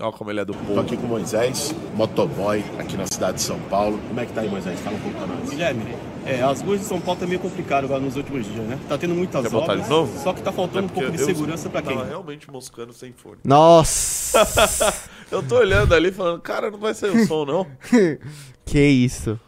Olha 0.00 0.12
como 0.12 0.30
ele 0.30 0.40
é 0.40 0.44
do 0.44 0.54
Tô 0.54 0.58
povo. 0.60 0.80
aqui 0.80 0.96
com 0.96 1.04
o 1.06 1.08
Moisés, 1.08 1.74
motoboy, 1.94 2.64
aqui 2.78 2.96
na 2.96 3.06
cidade 3.06 3.34
de 3.36 3.42
São 3.42 3.58
Paulo. 3.68 3.98
Como 4.08 4.18
é 4.18 4.24
que 4.26 4.32
tá 4.32 4.40
aí, 4.40 4.48
Moisés? 4.48 4.80
Fala 4.80 4.96
um 4.96 5.00
pouco 5.00 5.18
pra 5.18 5.26
nós. 5.26 5.50
Guilherme, 5.50 5.94
é, 6.24 6.42
as 6.42 6.62
ruas 6.62 6.80
de 6.80 6.86
São 6.86 7.00
Paulo 7.00 7.20
tá 7.20 7.26
meio 7.26 7.38
complicado 7.40 7.84
agora 7.84 8.00
nos 8.00 8.16
últimos 8.16 8.46
dias, 8.46 8.64
né? 8.66 8.78
Tá 8.88 8.96
tendo 8.96 9.14
muitas 9.14 9.46
Quer 9.46 9.54
obras, 9.54 9.84
de 9.84 9.90
novo? 9.90 10.22
só 10.22 10.32
que 10.32 10.40
tá 10.42 10.50
faltando 10.50 10.82
um 10.82 10.84
É 10.86 10.88
porque 10.88 11.00
pouco 11.04 11.16
de 11.16 11.24
segurança 11.24 11.68
pra 11.68 11.82
quem? 11.82 11.94
Tava 11.96 12.08
realmente 12.08 12.50
moscando 12.50 12.92
sem 12.92 13.12
fone. 13.12 13.38
Nossa! 13.44 14.94
Eu 15.30 15.42
tô 15.42 15.56
olhando 15.58 15.94
ali 15.94 16.10
falando, 16.10 16.40
cara, 16.40 16.70
não 16.70 16.78
vai 16.78 16.94
sair 16.94 17.10
o 17.10 17.26
som, 17.26 17.44
não. 17.44 17.66
que 18.64 18.80
isso? 18.80 19.38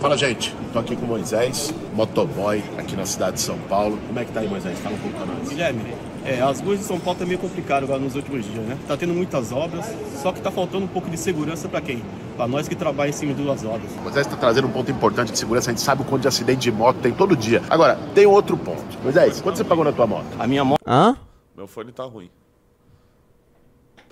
Fala, 0.00 0.16
gente. 0.16 0.54
Tô 0.72 0.78
aqui 0.78 0.94
com 0.94 1.06
o 1.06 1.08
Moisés, 1.08 1.74
motoboy, 1.92 2.62
aqui 2.78 2.94
na 2.94 3.04
cidade 3.04 3.32
de 3.36 3.40
São 3.40 3.58
Paulo. 3.68 3.98
Como 4.06 4.18
é 4.18 4.24
que 4.24 4.30
tá 4.30 4.40
aí, 4.40 4.48
Moisés? 4.48 4.78
Fala 4.78 4.94
um 4.94 4.98
pouco 4.98 5.16
pra 5.16 5.26
nós. 5.26 5.48
Guilherme, 5.48 5.82
é, 6.24 6.40
as 6.40 6.60
ruas 6.60 6.78
de 6.78 6.84
São 6.84 7.00
Paulo 7.00 7.18
tá 7.18 7.26
meio 7.26 7.38
complicado 7.38 7.82
agora 7.82 7.98
nos 7.98 8.14
últimos 8.14 8.44
dias, 8.44 8.64
né? 8.64 8.78
Tá 8.86 8.96
tendo 8.96 9.12
muitas 9.12 9.50
obras, 9.50 9.84
só 10.22 10.30
que 10.30 10.40
tá 10.40 10.52
faltando 10.52 10.84
um 10.84 10.88
pouco 10.88 11.10
de 11.10 11.16
segurança 11.16 11.68
pra 11.68 11.80
quem? 11.80 12.00
Pra 12.36 12.46
nós 12.46 12.68
que 12.68 12.76
trabalham 12.76 13.10
em 13.10 13.12
cima 13.12 13.34
das 13.34 13.64
obras. 13.64 13.90
O 13.96 14.02
Moisés 14.02 14.24
tá 14.26 14.36
trazendo 14.36 14.68
um 14.68 14.70
ponto 14.70 14.88
importante 14.88 15.32
de 15.32 15.38
segurança. 15.38 15.70
A 15.70 15.72
gente 15.72 15.82
sabe 15.82 16.02
o 16.02 16.04
quanto 16.04 16.22
de 16.22 16.28
acidente 16.28 16.60
de 16.60 16.70
moto 16.70 17.00
tem 17.00 17.12
todo 17.12 17.36
dia. 17.36 17.60
Agora, 17.68 17.98
tem 18.14 18.24
outro 18.24 18.56
ponto. 18.56 19.02
Moisés, 19.02 19.40
quanto 19.40 19.56
você 19.56 19.64
pagou 19.64 19.84
na 19.84 19.92
tua 19.92 20.06
moto? 20.06 20.26
A 20.38 20.46
minha 20.46 20.64
moto 20.64 20.80
Hã? 20.86 21.16
Meu 21.56 21.66
fone 21.66 21.90
tá 21.90 22.04
ruim. 22.04 22.30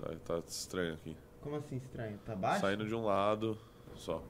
Tá, 0.02 0.10
tá 0.26 0.40
estranho 0.48 0.94
aqui. 0.94 1.16
Como 1.42 1.54
assim 1.54 1.76
estranho? 1.76 2.18
Tá 2.26 2.34
baixo? 2.34 2.62
Saindo 2.62 2.84
de 2.84 2.94
um 2.94 3.04
lado 3.04 3.56
só. 3.94 4.20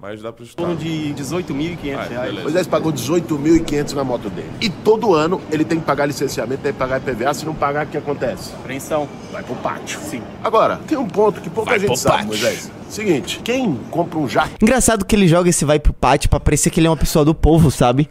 Mas 0.00 0.22
dá 0.22 0.32
pra 0.32 0.42
em 0.42 0.46
escutar. 0.46 0.62
torno 0.66 0.80
de 0.80 1.14
18.500 1.14 1.94
Vai, 1.94 2.08
reais. 2.08 2.42
Moisés 2.42 2.66
pagou 2.66 2.92
18.500 2.92 3.92
na 3.92 4.02
moto 4.02 4.30
dele. 4.30 4.50
E 4.60 4.70
todo 4.70 5.14
ano 5.14 5.40
ele 5.50 5.64
tem 5.64 5.78
que 5.78 5.84
pagar 5.84 6.06
licenciamento, 6.06 6.62
tem 6.62 6.72
que 6.72 6.78
pagar 6.78 6.98
IPVA. 6.98 7.34
Se 7.34 7.44
não 7.44 7.54
pagar, 7.54 7.86
o 7.86 7.88
que 7.90 7.98
acontece? 7.98 8.52
Apreensão. 8.54 9.06
Vai 9.30 9.42
pro 9.42 9.54
pátio. 9.56 10.00
Sim. 10.00 10.22
Agora, 10.42 10.80
tem 10.86 10.96
um 10.96 11.06
ponto 11.06 11.40
que 11.40 11.50
pouca 11.50 11.70
Vai 11.70 11.80
gente 11.80 11.98
sabe, 11.98 12.14
pátio. 12.14 12.28
Moisés. 12.28 12.70
Seguinte, 12.88 13.40
quem 13.44 13.76
compra 13.90 14.18
um 14.18 14.28
jato 14.28 14.50
Engraçado 14.60 15.04
que 15.04 15.14
ele 15.14 15.28
joga 15.28 15.48
esse 15.50 15.64
vai 15.64 15.78
pro 15.78 15.92
pátio 15.92 16.28
pra 16.30 16.40
parecer 16.40 16.70
que 16.70 16.80
ele 16.80 16.86
é 16.86 16.90
uma 16.90 16.96
pessoa 16.96 17.24
do 17.24 17.34
povo, 17.34 17.70
sabe? 17.70 18.08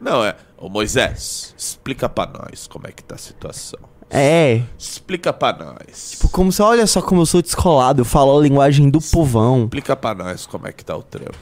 Não, 0.00 0.24
é. 0.24 0.36
Ô 0.56 0.68
Moisés, 0.68 1.54
explica 1.58 2.08
pra 2.08 2.26
nós 2.26 2.66
como 2.68 2.86
é 2.86 2.92
que 2.92 3.02
tá 3.02 3.16
a 3.16 3.18
situação. 3.18 3.91
É. 4.12 4.62
Explica 4.78 5.32
pra 5.32 5.52
nós. 5.52 6.10
Tipo, 6.12 6.28
como 6.28 6.52
se 6.52 6.60
olha 6.60 6.86
só 6.86 7.00
como 7.00 7.22
eu 7.22 7.26
sou 7.26 7.40
descolado, 7.40 8.02
eu 8.02 8.04
falo 8.04 8.38
a 8.38 8.42
linguagem 8.42 8.90
do 8.90 9.00
povão. 9.00 9.64
Explica 9.64 9.96
pra 9.96 10.14
nós 10.14 10.46
como 10.46 10.66
é 10.66 10.72
que 10.72 10.84
tá 10.84 10.96
o 10.96 11.02
trampo. 11.02 11.32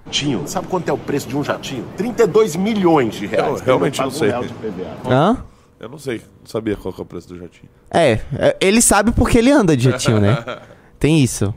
Jatinho. 0.07 0.48
Sabe 0.48 0.67
quanto 0.67 0.89
é 0.89 0.93
o 0.93 0.98
preço 0.98 1.27
de 1.27 1.36
um 1.36 1.43
jatinho? 1.43 1.86
32 1.98 2.55
milhões 2.55 3.15
de 3.15 3.25
reais. 3.25 3.60
Eu 3.60 3.65
realmente 3.65 4.00
não 4.00 4.10
sei. 4.10 4.34
Um 4.34 4.41
PVA. 4.41 4.98
Hã? 5.05 5.38
Eu 5.79 5.89
não 5.89 6.00
sei, 6.00 6.17
não 6.39 6.48
sabia 6.48 6.75
qual 6.75 6.91
que 6.91 7.00
é 7.00 7.03
o 7.03 7.05
preço 7.05 7.27
do 7.27 7.38
jatinho. 7.38 7.69
É, 7.91 8.19
é, 8.34 8.57
ele 8.60 8.81
sabe 8.81 9.12
porque 9.12 9.38
ele 9.38 9.51
anda 9.51 9.77
de 9.77 9.84
jetinho, 9.84 10.19
né? 10.19 10.43
Tem 10.98 11.22
isso. 11.22 11.53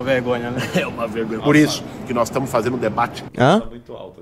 Vergonha, 0.00 0.50
né? 0.50 0.60
É 0.74 0.86
uma 0.86 1.06
vergonha. 1.06 1.40
Por 1.40 1.54
isso 1.54 1.84
que 2.06 2.12
nós 2.12 2.28
estamos 2.28 2.50
fazendo 2.50 2.74
um 2.74 2.78
debate. 2.78 3.24
Hã? 3.38 3.60
Tá 3.60 3.66
muito 3.66 3.92
alto 3.92 4.13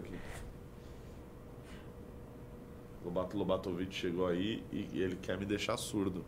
Lobato 3.37 3.69
Lobatovic 3.69 3.95
chegou 3.95 4.27
aí 4.27 4.63
e 4.73 5.01
ele 5.01 5.17
quer 5.21 5.39
me 5.39 5.45
deixar 5.45 5.77
surdo. 5.77 6.25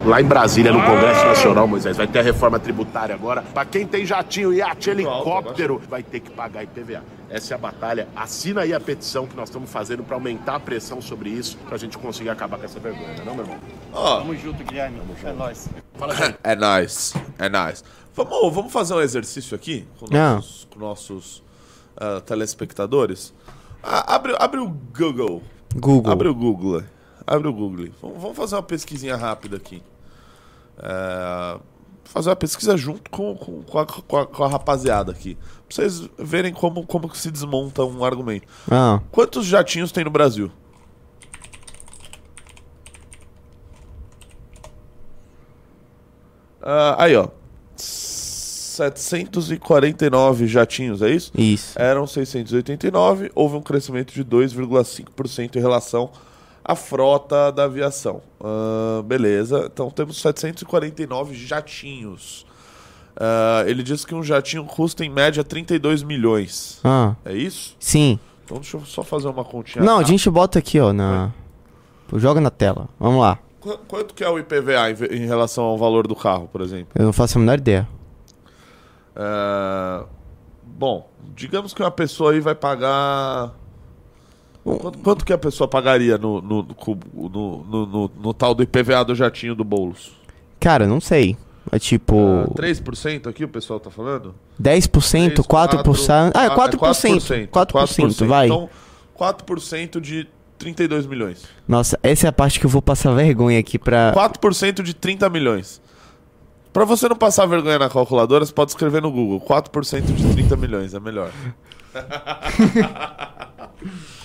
Lá 0.00 0.20
em 0.20 0.24
Brasília, 0.24 0.72
no 0.72 0.82
Congresso 0.82 1.24
Nacional, 1.26 1.68
Moisés, 1.68 1.96
vai 1.96 2.08
ter 2.08 2.18
a 2.18 2.22
reforma 2.22 2.58
tributária 2.58 3.14
agora. 3.14 3.40
Pra 3.42 3.64
quem 3.64 3.86
tem 3.86 4.04
jatinho, 4.04 4.52
iate, 4.52 4.90
helicóptero, 4.90 5.80
vai 5.88 6.02
ter 6.02 6.18
que 6.18 6.30
pagar 6.30 6.64
IPVA. 6.64 7.04
Essa 7.30 7.54
é 7.54 7.56
a 7.56 7.58
batalha. 7.58 8.08
Assina 8.16 8.62
aí 8.62 8.74
a 8.74 8.80
petição 8.80 9.28
que 9.28 9.36
nós 9.36 9.48
estamos 9.48 9.70
fazendo 9.70 10.02
pra 10.02 10.16
aumentar 10.16 10.56
a 10.56 10.60
pressão 10.60 11.00
sobre 11.00 11.30
isso, 11.30 11.56
pra 11.68 11.78
gente 11.78 11.96
conseguir 11.98 12.30
acabar 12.30 12.58
com 12.58 12.64
essa 12.64 12.80
vergonha, 12.80 13.22
não, 13.24 13.34
meu 13.36 13.44
irmão? 13.44 13.58
Ó, 13.92 14.18
Tamo 14.18 14.34
junto, 14.36 14.64
Guilherme. 14.64 15.00
É 15.22 15.32
nóis. 15.32 15.68
Fala, 15.94 16.14
gente. 16.16 16.36
é 16.42 16.56
nice, 16.56 17.14
é 17.38 17.48
nice. 17.48 17.84
Vamos, 18.14 18.52
vamos 18.54 18.72
fazer 18.72 18.94
um 18.94 19.00
exercício 19.00 19.54
aqui 19.54 19.86
com 20.00 20.06
Ah. 20.06 20.34
nossos, 20.34 20.64
com 20.68 20.80
nossos 20.80 21.42
ah, 21.96 22.20
telespectadores. 22.20 23.32
Ah, 23.82 24.16
abre, 24.16 24.34
abre 24.38 24.58
o 24.60 24.68
Google. 24.68 25.42
Google. 25.74 26.12
Abre 26.12 26.28
o 26.28 26.34
Google. 26.34 26.82
Abre 27.26 27.48
o 27.48 27.52
Google. 27.52 27.88
Vamos, 28.00 28.36
fazer 28.36 28.56
uma 28.56 28.62
pesquisinha 28.62 29.16
rápida 29.16 29.56
aqui. 29.56 29.82
É, 30.78 31.58
fazer 32.04 32.28
uma 32.30 32.36
pesquisa 32.36 32.76
junto 32.76 33.10
com, 33.10 33.34
com, 33.36 33.62
com 33.62 33.78
a, 33.78 33.86
com, 33.86 34.16
a, 34.16 34.26
com 34.26 34.44
a 34.44 34.48
rapaziada 34.48 35.12
aqui. 35.12 35.34
Pra 35.34 35.76
vocês 35.76 36.08
verem 36.18 36.52
como, 36.52 36.86
como 36.86 37.08
que 37.08 37.16
se 37.16 37.30
desmonta 37.30 37.84
um 37.84 38.04
argumento. 38.04 38.46
Ah, 38.70 39.00
Quantos 39.10 39.46
jatinhos 39.46 39.92
tem 39.92 40.04
no 40.04 40.10
Brasil? 40.10 40.50
Ah, 46.60 46.96
aí, 46.98 47.16
ó. 47.16 47.28
749 48.94 50.46
jatinhos, 50.46 51.02
é 51.02 51.10
isso? 51.10 51.30
isso. 51.36 51.78
Eram 51.80 52.06
689, 52.06 53.30
houve 53.34 53.56
um 53.56 53.62
crescimento 53.62 54.12
de 54.12 54.24
2,5% 54.24 55.56
em 55.56 55.60
relação 55.60 56.10
à 56.64 56.74
frota 56.74 57.50
da 57.52 57.64
aviação. 57.64 58.20
Ah, 58.40 59.02
beleza, 59.04 59.68
então 59.72 59.90
temos 59.90 60.20
749 60.20 61.34
jatinhos. 61.34 62.46
Ah, 63.16 63.64
ele 63.66 63.82
diz 63.82 64.04
que 64.04 64.14
um 64.14 64.22
jatinho 64.22 64.64
custa 64.64 65.04
em 65.04 65.10
média 65.10 65.44
32 65.44 66.02
milhões. 66.02 66.80
Ah, 66.82 67.14
É 67.24 67.34
isso? 67.34 67.76
sim. 67.78 68.18
Então 68.44 68.56
deixa 68.56 68.76
eu 68.76 68.84
só 68.84 69.02
fazer 69.04 69.28
uma 69.28 69.44
continha. 69.44 69.84
Não, 69.84 69.92
a 69.94 69.96
rápida. 69.98 70.10
gente 70.10 70.28
bota 70.28 70.58
aqui, 70.58 70.78
ó, 70.80 70.92
na... 70.92 71.30
Joga 72.16 72.40
na 72.40 72.50
tela. 72.50 72.88
Vamos 73.00 73.20
lá. 73.20 73.38
Qu- 73.60 73.78
Quanto 73.88 74.12
que 74.12 74.22
é 74.22 74.28
o 74.28 74.38
IPVA 74.38 74.90
em, 74.90 75.22
em 75.22 75.26
relação 75.26 75.64
ao 75.64 75.78
valor 75.78 76.06
do 76.06 76.14
carro, 76.14 76.48
por 76.52 76.60
exemplo? 76.60 76.88
Eu 76.94 77.04
não 77.06 77.12
faço 77.12 77.38
a 77.38 77.40
menor 77.40 77.56
ideia. 77.58 77.88
É, 79.14 80.04
Bom, 80.64 81.08
digamos 81.36 81.74
que 81.74 81.82
uma 81.82 81.90
pessoa 81.90 82.32
aí 82.32 82.40
vai 82.40 82.54
pagar. 82.54 83.52
Quanto, 84.64 84.98
quanto 84.98 85.24
que 85.24 85.32
a 85.32 85.38
pessoa 85.38 85.68
pagaria 85.68 86.16
no, 86.16 86.40
no, 86.40 86.66
no, 87.14 88.10
no, 88.16 88.34
tal 88.34 88.54
do 88.54 88.62
IPVA 88.62 89.04
do 89.04 89.14
jatinho 89.14 89.54
do 89.54 89.64
Boulos? 89.64 90.12
Cara, 90.60 90.86
não 90.86 91.00
sei. 91.00 91.36
É 91.70 91.78
tipo... 91.78 92.16
Ah, 92.16 92.54
3% 92.54 93.28
aqui 93.28 93.44
o 93.44 93.48
pessoal 93.48 93.78
tá 93.78 93.90
falando? 93.90 94.34
10%, 94.60 95.34
4%. 95.34 95.44
4%. 95.44 96.32
Ah, 96.34 96.44
é 96.46 96.50
4%. 96.50 97.48
4%, 97.48 98.26
vai. 98.26 98.46
Então, 98.46 98.68
4% 99.16 100.00
de 100.00 100.28
32 100.58 101.06
milhões. 101.06 101.44
Nossa, 101.66 101.98
essa 102.02 102.26
é 102.26 102.28
a 102.28 102.32
parte 102.32 102.58
que 102.58 102.66
eu 102.66 102.70
vou 102.70 102.82
passar 102.82 103.14
vergonha 103.14 103.58
aqui 103.58 103.78
pra. 103.78 104.12
4% 104.12 104.82
de 104.82 104.94
30 104.94 105.28
milhões. 105.30 105.80
Pra 106.72 106.84
você 106.84 107.08
não 107.08 107.16
passar 107.16 107.46
vergonha 107.46 107.78
na 107.78 107.90
calculadora, 107.90 108.46
você 108.46 108.52
pode 108.52 108.70
escrever 108.70 109.02
no 109.02 109.10
Google. 109.10 109.40
4% 109.40 110.14
de 110.14 110.34
30 110.34 110.56
milhões, 110.56 110.94
é 110.94 111.00
melhor. 111.00 111.30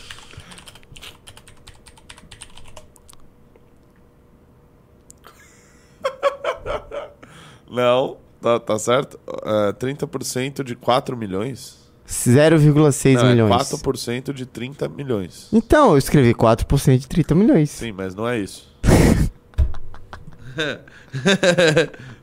Não, 7.69 8.17
tá, 8.41 8.59
tá 8.59 8.79
certo? 8.79 9.19
É, 9.43 9.73
30% 9.73 10.63
de 10.63 10.75
4 10.75 11.17
milhões? 11.17 11.77
0,6 12.07 13.13
Não, 13.15 13.29
milhões. 13.29 13.51
é 13.51 13.55
4% 13.75 14.31
de 14.31 14.45
30 14.45 14.87
milhões. 14.87 15.49
Então, 15.51 15.91
eu 15.91 15.97
escrevi 15.97 16.33
4% 16.33 16.97
de 16.97 17.07
30 17.07 17.35
milhões. 17.35 17.69
Sim, 17.69 17.91
mas 17.91 18.15
não 18.15 18.27
é 18.27 18.39
isso. 18.39 18.73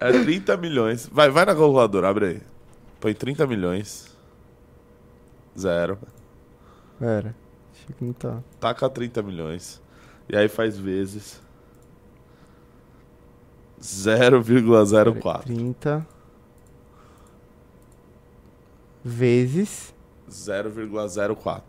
é 0.00 0.12
30 0.24 0.56
milhões. 0.56 1.08
Vai, 1.10 1.30
vai 1.30 1.44
na 1.44 1.54
calculadora, 1.54 2.08
abre 2.08 2.26
aí. 2.26 2.42
Põe 3.00 3.14
30 3.14 3.46
milhões. 3.46 4.16
Zero. 5.58 5.98
Pera. 6.98 7.34
Acho 7.72 7.86
que 7.86 8.04
não 8.04 8.12
tá. 8.12 8.42
Taca 8.60 8.88
30 8.88 9.22
milhões. 9.22 9.82
E 10.28 10.36
aí 10.36 10.48
faz 10.48 10.78
vezes. 10.78 11.42
0,04. 13.80 15.42
30 15.42 16.06
vezes 19.04 19.92
0,04. 20.30 21.62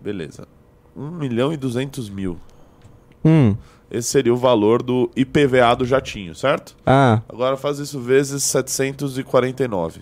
Beleza. 0.00 0.46
1 0.96 1.10
milhão 1.10 1.52
e 1.52 1.56
200 1.56 2.08
mil. 2.10 2.38
Hum. 3.24 3.56
Esse 3.90 4.08
seria 4.08 4.32
o 4.32 4.36
valor 4.36 4.82
do 4.82 5.10
IPVA 5.14 5.74
do 5.76 5.84
jatinho, 5.84 6.34
certo? 6.34 6.74
Ah, 6.86 7.20
Agora 7.28 7.56
faz 7.56 7.78
isso 7.78 8.00
vezes 8.00 8.42
749. 8.44 10.00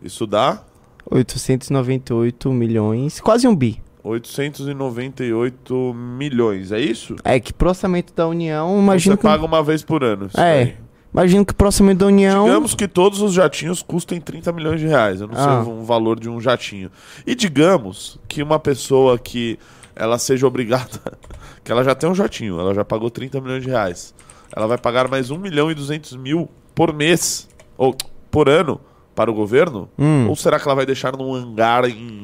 Isso 0.00 0.26
dá 0.26 0.62
898 1.10 2.52
milhões. 2.52 3.20
Quase 3.20 3.48
um 3.48 3.54
bi. 3.56 3.80
898 4.04 5.94
milhões, 5.94 6.70
é 6.70 6.78
isso? 6.78 7.16
É 7.24 7.40
que 7.40 7.52
pro 7.52 7.70
orçamento 7.70 8.12
da 8.14 8.28
União, 8.28 8.78
imagino 8.78 9.14
Você 9.14 9.20
que. 9.20 9.22
paga 9.24 9.44
uma 9.44 9.64
vez 9.64 9.82
por 9.82 10.04
ano. 10.04 10.28
É. 10.36 10.64
daí. 10.64 10.76
Imagino 11.12 11.44
que 11.46 11.54
orçamento 11.64 11.98
da 12.00 12.06
União. 12.06 12.44
Digamos 12.44 12.74
que 12.74 12.86
todos 12.86 13.20
os 13.22 13.32
jatinhos 13.32 13.82
custem 13.82 14.20
30 14.20 14.52
milhões 14.52 14.80
de 14.80 14.86
reais. 14.86 15.20
Eu 15.20 15.28
não 15.28 15.34
Ah. 15.36 15.62
sei 15.64 15.72
o 15.72 15.82
valor 15.82 16.20
de 16.20 16.28
um 16.28 16.40
jatinho. 16.40 16.90
E 17.26 17.34
digamos 17.34 18.18
que 18.28 18.42
uma 18.42 18.58
pessoa 18.58 19.18
que 19.18 19.58
ela 19.94 20.18
seja 20.18 20.46
obrigada, 20.46 21.00
que 21.64 21.72
ela 21.72 21.82
já 21.82 21.94
tem 21.94 22.08
um 22.08 22.14
jatinho, 22.14 22.60
ela 22.60 22.74
já 22.74 22.84
pagou 22.84 23.10
30 23.10 23.40
milhões 23.40 23.62
de 23.62 23.70
reais. 23.70 24.14
Ela 24.54 24.66
vai 24.66 24.76
pagar 24.78 25.08
mais 25.08 25.30
1 25.30 25.38
milhão 25.38 25.70
e 25.70 25.74
200 25.74 26.14
mil 26.16 26.48
por 26.74 26.92
mês, 26.92 27.48
ou 27.78 27.96
por 28.30 28.48
ano, 28.48 28.78
para 29.14 29.30
o 29.30 29.34
governo? 29.34 29.88
Hum. 29.98 30.28
Ou 30.28 30.36
será 30.36 30.60
que 30.60 30.68
ela 30.68 30.74
vai 30.74 30.84
deixar 30.84 31.16
num 31.16 31.34
hangar 31.34 31.86
em, 31.88 32.22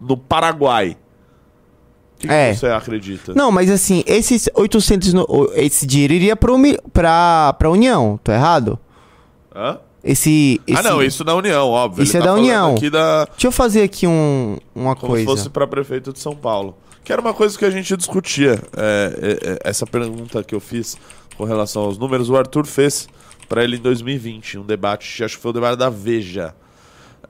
no 0.00 0.16
Paraguai? 0.16 0.96
O 2.18 2.20
que, 2.20 2.26
que 2.26 2.32
É. 2.34 2.52
você 2.52 2.66
acredita? 2.66 3.32
Não, 3.32 3.52
mas 3.52 3.70
assim, 3.70 4.02
esses 4.06 4.50
800. 4.52 5.12
no- 5.14 5.26
Esse 5.54 5.86
dinheiro 5.86 6.12
iria 6.14 6.36
Uni- 6.50 6.76
pra, 6.92 7.52
pra 7.58 7.70
União, 7.70 8.18
tô 8.24 8.32
errado? 8.32 8.76
Hã? 9.54 9.78
Esse, 10.02 10.60
esse. 10.66 10.78
Ah, 10.78 10.82
não, 10.82 11.02
isso 11.02 11.22
na 11.24 11.34
União, 11.34 11.68
óbvio. 11.68 12.02
Isso 12.02 12.16
Ele 12.16 12.18
é 12.18 12.20
da 12.26 12.32
falando 12.32 12.42
União. 12.42 12.74
Da, 12.90 13.24
Deixa 13.26 13.46
eu 13.46 13.52
fazer 13.52 13.82
aqui 13.82 14.06
um, 14.06 14.56
uma 14.74 14.94
Como 14.96 15.12
coisa. 15.12 15.24
se 15.24 15.26
fosse 15.36 15.50
para 15.50 15.66
prefeito 15.66 16.12
de 16.12 16.18
São 16.18 16.34
Paulo. 16.34 16.76
Que 17.04 17.12
era 17.12 17.20
uma 17.20 17.32
coisa 17.34 17.56
que 17.58 17.64
a 17.64 17.70
gente 17.70 17.96
discutia. 17.96 18.60
É, 18.76 19.38
é, 19.46 19.50
é, 19.52 19.58
essa 19.64 19.86
pergunta 19.86 20.42
que 20.42 20.54
eu 20.54 20.60
fiz 20.60 20.96
com 21.36 21.44
relação 21.44 21.82
aos 21.82 21.98
números, 21.98 22.28
o 22.28 22.36
Arthur 22.36 22.66
fez 22.66 23.08
para 23.48 23.62
ele 23.64 23.76
em 23.76 23.80
2020, 23.80 24.58
um 24.58 24.62
debate, 24.64 25.22
acho 25.24 25.36
que 25.36 25.42
foi 25.42 25.50
o 25.50 25.54
debate 25.54 25.78
da 25.78 25.88
Veja. 25.88 26.54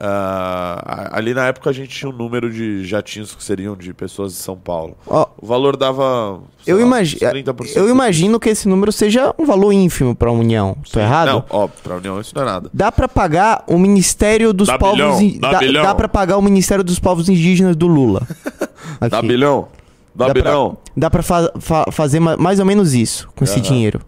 A- 0.01 1.11
ali 1.19 1.35
na 1.35 1.47
época 1.47 1.71
a 1.71 1.73
gente 1.73 1.89
tinha 1.89 2.09
um 2.11 2.13
número 2.15 2.51
de 2.53 2.85
jatinhos 2.85 3.35
que 3.35 3.43
seriam 3.43 3.77
de 3.77 3.93
pessoas 3.93 4.33
de 4.33 4.39
São 4.39 4.57
Paulo. 4.57 4.97
Ó, 5.07 5.27
O 5.41 5.47
valor 5.47 5.77
dava. 5.77 6.41
eu, 6.67 6.77
lá, 6.77 6.83
imagi 6.83 7.17
uns 7.17 7.31
30%. 7.31 7.77
eu 7.77 7.89
imagino 7.89 8.39
que 8.39 8.49
esse 8.49 8.69
número 8.69 8.93
seja 8.93 9.35
um 9.39 9.45
valor 9.45 9.73
ínfimo 9.73 10.15
pra 10.15 10.31
União. 10.31 10.77
Tô 10.93 11.01
errado? 11.01 11.29
Não, 11.29 11.45
ó, 11.51 11.67
pra 11.67 11.97
União 11.97 12.21
isso 12.21 12.33
não 12.35 12.43
é 12.43 12.47
nada. 12.47 12.71
Dá 12.73 12.93
pra 12.93 13.09
pagar 13.09 13.65
o 13.67 13.77
Ministério 13.79 14.53
dos 14.53 14.69
Dá 14.69 14.79
Povos 14.79 14.97
bilhão, 15.19 15.39
dá 15.41 15.53
dá, 15.53 15.59
bilhão. 15.59 15.83
dá 15.83 15.95
pra 15.95 16.09
pagar 16.09 16.37
o 16.39 16.43
Ministério 16.43 16.85
dos 16.85 16.99
Povos 16.99 17.29
Indígenas 17.29 17.75
do 17.77 17.87
Lula. 17.87 18.23
Dá 19.11 19.23
bilhão? 19.23 19.69
Dá, 20.15 20.27
Dá 20.27 20.33
pra- 20.33 20.43
bilhão? 20.43 20.79
Dá 20.97 21.11
pra 21.11 21.23
fa- 21.23 21.53
fa- 21.61 21.87
fazer 21.93 22.19
ma- 22.19 22.37
mais 22.37 22.59
ou 22.59 22.65
menos 22.67 22.95
isso 22.95 23.29
com 23.37 23.45
esse 23.45 23.55
Aham. 23.55 23.63
dinheiro. 23.63 24.01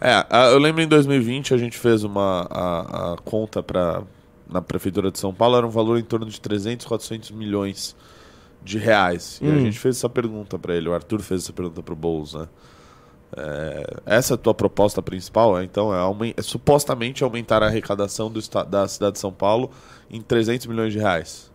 É, 0.00 0.24
a- 0.28 0.46
eu 0.52 0.58
lembro 0.58 0.82
em 0.82 0.86
2020 0.88 1.54
a 1.54 1.56
gente 1.56 1.78
fez 1.78 2.04
uma 2.04 2.46
a, 2.50 3.12
a 3.12 3.16
conta 3.24 3.62
para 3.62 4.02
na 4.54 4.62
prefeitura 4.62 5.10
de 5.10 5.18
São 5.18 5.34
Paulo 5.34 5.56
era 5.56 5.66
um 5.66 5.70
valor 5.70 5.98
em 5.98 6.04
torno 6.04 6.26
de 6.26 6.40
300, 6.40 6.86
400 6.86 7.32
milhões 7.32 7.96
de 8.62 8.78
reais. 8.78 9.40
E 9.42 9.48
a 9.50 9.50
Hum. 9.50 9.58
gente 9.60 9.76
fez 9.78 9.96
essa 9.96 10.08
pergunta 10.08 10.56
para 10.56 10.76
ele, 10.76 10.88
o 10.88 10.94
Arthur 10.94 11.20
fez 11.20 11.42
essa 11.42 11.52
pergunta 11.52 11.82
pro 11.82 11.96
Boulos, 11.96 12.34
né? 12.34 12.48
É, 13.36 13.96
essa 14.06 14.34
é 14.34 14.36
a 14.36 14.38
tua 14.38 14.54
proposta 14.54 15.02
principal, 15.02 15.58
é, 15.58 15.64
então, 15.64 15.92
é, 15.92 16.34
é 16.36 16.40
supostamente 16.42 17.24
aumentar 17.24 17.64
a 17.64 17.66
arrecadação 17.66 18.30
do 18.30 18.40
da 18.70 18.86
cidade 18.86 19.14
de 19.14 19.18
São 19.18 19.32
Paulo 19.32 19.72
em 20.08 20.20
300 20.20 20.66
milhões 20.68 20.92
de 20.92 21.00
reais. 21.00 21.50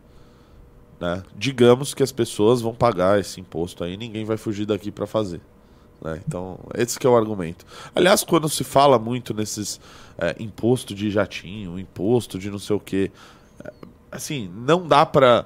Né? 0.99 1.23
Digamos 1.37 1.93
que 1.93 2.03
as 2.03 2.11
pessoas 2.11 2.59
vão 2.59 2.75
pagar 2.75 3.17
esse 3.17 3.39
imposto 3.39 3.85
aí, 3.85 3.95
ninguém 3.95 4.25
vai 4.25 4.35
fugir 4.35 4.65
daqui 4.65 4.91
para 4.91 5.07
fazer. 5.07 5.39
Né? 6.03 6.19
Então, 6.27 6.59
esse 6.75 6.97
que 6.99 7.05
é 7.05 7.09
o 7.09 7.15
argumento. 7.15 7.65
Aliás, 7.95 8.23
quando 8.23 8.47
se 8.49 8.63
fala 8.63 8.97
muito 8.97 9.33
nesses 9.33 9.79
é, 10.17 10.35
imposto 10.39 10.93
de 10.93 11.09
jatinho, 11.09 11.79
imposto 11.79 12.37
de 12.37 12.49
não 12.49 12.59
sei 12.59 12.75
o 12.75 12.79
quê, 12.79 13.11
é, 13.63 13.71
assim, 14.11 14.49
não 14.53 14.87
dá 14.87 15.05
para 15.05 15.45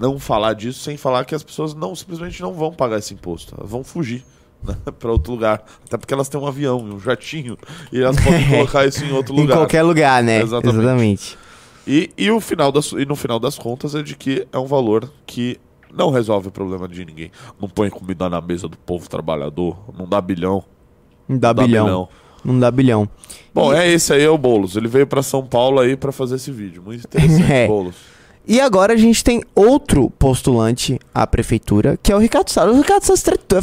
não 0.00 0.16
falar 0.16 0.52
disso 0.52 0.78
sem 0.78 0.96
falar 0.96 1.24
que 1.24 1.34
as 1.34 1.42
pessoas 1.42 1.74
não 1.74 1.92
simplesmente 1.96 2.40
não 2.40 2.52
vão 2.52 2.72
pagar 2.72 2.98
esse 2.98 3.12
imposto, 3.12 3.52
elas 3.58 3.68
vão 3.68 3.82
fugir. 3.82 4.24
Né, 4.62 4.76
para 4.98 5.10
outro 5.12 5.32
lugar, 5.32 5.64
até 5.86 5.96
porque 5.96 6.12
elas 6.12 6.28
têm 6.28 6.40
um 6.40 6.46
avião, 6.46 6.78
um 6.78 7.00
jatinho, 7.00 7.56
e 7.92 8.00
elas 8.00 8.16
podem 8.22 8.48
colocar 8.48 8.86
isso 8.86 9.04
em 9.04 9.12
outro 9.12 9.34
Em 9.34 9.42
lugar. 9.42 9.58
qualquer 9.58 9.82
lugar, 9.82 10.22
né? 10.22 10.40
Exatamente. 10.40 10.78
Exatamente. 10.78 11.38
E, 11.86 12.10
e, 12.18 12.30
o 12.30 12.38
final 12.38 12.70
das, 12.70 12.92
e 12.92 13.06
no 13.06 13.16
final 13.16 13.40
das 13.40 13.56
contas 13.56 13.94
é 13.94 14.02
de 14.02 14.14
que 14.14 14.46
é 14.52 14.58
um 14.58 14.66
valor 14.66 15.10
que 15.26 15.58
não 15.94 16.10
resolve 16.10 16.48
o 16.48 16.50
problema 16.50 16.88
de 16.88 17.04
ninguém. 17.04 17.30
Não 17.60 17.68
põe 17.68 17.90
comida 17.90 18.28
na 18.28 18.40
mesa 18.40 18.68
do 18.68 18.76
povo 18.78 19.08
trabalhador, 19.08 19.76
não 19.98 20.06
dá 20.06 20.20
bilhão. 20.20 20.62
Não 21.28 21.38
dá 21.38 21.48
Não 21.48 21.54
dá 21.54 21.62
bilhão. 21.66 21.84
bilhão. 21.84 22.08
Não 22.44 22.58
dá 22.58 22.70
bilhão. 22.70 23.08
Bom, 23.52 23.72
E- 23.74 23.76
é 23.76 23.90
esse 23.92 24.12
aí, 24.12 24.22
é 24.22 24.30
o 24.30 24.38
Boulos. 24.38 24.76
Ele 24.76 24.88
veio 24.88 25.06
pra 25.06 25.22
São 25.22 25.44
Paulo 25.44 25.80
aí 25.80 25.96
pra 25.96 26.12
fazer 26.12 26.36
esse 26.36 26.50
vídeo. 26.52 26.82
Muito 26.84 27.04
interessante, 27.04 27.42
É. 27.52 27.66
Boulos. 27.66 27.96
E 28.46 28.60
agora 28.60 28.94
a 28.94 28.96
gente 28.96 29.22
tem 29.22 29.42
outro 29.54 30.08
postulante 30.10 30.98
à 31.14 31.26
prefeitura, 31.26 31.98
que 32.02 32.10
é 32.10 32.16
o 32.16 32.18
Ricardo 32.18 32.48
Salles. 32.48 32.74
O 32.74 32.78
Ricardo 32.78 33.02
Salles 33.02 33.22
tretou, 33.22 33.58
é 33.58 33.62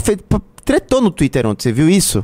tretou 0.64 1.02
no 1.02 1.10
Twitter 1.10 1.46
ontem, 1.48 1.64
você 1.64 1.72
viu 1.72 1.90
isso? 1.90 2.24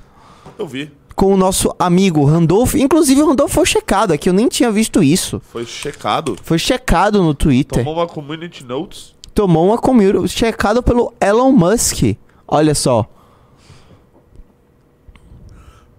Eu 0.59 0.67
vi. 0.67 0.91
Com 1.15 1.33
o 1.33 1.37
nosso 1.37 1.73
amigo 1.79 2.23
Randolph. 2.23 2.75
Inclusive, 2.75 3.21
o 3.21 3.27
Randolph 3.29 3.51
foi 3.51 3.65
checado 3.65 4.11
aqui, 4.11 4.29
eu 4.29 4.33
nem 4.33 4.47
tinha 4.47 4.71
visto 4.71 5.01
isso. 5.01 5.41
Foi 5.51 5.65
checado. 5.65 6.35
Foi 6.43 6.59
checado 6.59 7.23
no 7.23 7.33
Twitter. 7.33 7.83
Tomou 7.83 7.95
uma 7.99 8.07
community 8.07 8.63
notes. 8.63 9.15
Tomou 9.33 9.67
uma 9.67 9.77
comida 9.77 10.27
checado 10.27 10.83
pelo 10.83 11.13
Elon 11.21 11.51
Musk. 11.51 12.17
Olha 12.47 12.75
só. 12.75 13.07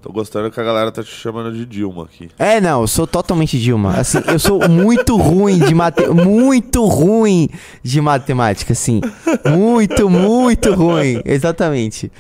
Tô 0.03 0.11
gostando 0.11 0.51
que 0.51 0.59
a 0.59 0.65
galera 0.65 0.91
tá 0.91 1.03
te 1.03 1.11
chamando 1.11 1.53
de 1.53 1.65
Dilma 1.65 2.03
aqui. 2.05 2.29
É, 2.37 2.61
não, 2.61 2.81
eu 2.81 2.89
sou 2.89 3.07
totalmente 3.07 3.57
Dilma. 3.59 3.97
Assim, 3.97 4.19
eu 4.27 4.39
sou 4.39 4.69
muito 4.69 5.17
ruim 5.17 5.61
de 5.61 5.73
mate... 5.73 6.09
muito 6.09 6.85
ruim 6.87 7.49
de 7.85 8.01
matemática, 8.01 8.73
assim. 8.73 9.01
Muito, 9.49 10.11
muito 10.11 10.75
ruim. 10.75 11.23
Exatamente. 11.25 12.11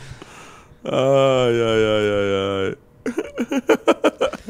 Ai, 0.84 0.92
ai, 1.60 1.84
ai, 1.92 2.08
ai, 2.14 2.76
ai. 4.28 4.32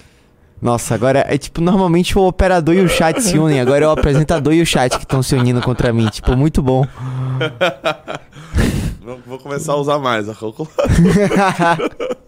Nossa, 0.62 0.95
agora 0.95 1.25
é 1.28 1.37
tipo, 1.37 1.61
normalmente 1.61 2.16
o 2.16 2.23
operador 2.23 2.76
e 2.76 2.81
o 2.81 2.88
chat 2.88 3.21
se 3.21 3.37
unem, 3.37 3.61
agora 3.61 3.85
é 3.85 3.88
o 3.88 3.90
apresentador 3.90 4.52
e 4.54 4.62
o 4.62 4.66
chat 4.66 4.92
que 4.97 5.02
estão 5.04 5.21
se 5.21 5.35
unindo 5.35 5.61
contra 5.61 5.92
mim. 5.92 6.07
Tipo, 6.07 6.37
muito 6.37 6.62
bom. 6.62 6.87
Vou- 9.02 9.19
Vou 9.26 9.38
começar 9.40 9.73
a 9.73 9.76
usar 9.76 9.99
mais 9.99 10.28
a 10.28 10.35
calculadora. 10.35 10.87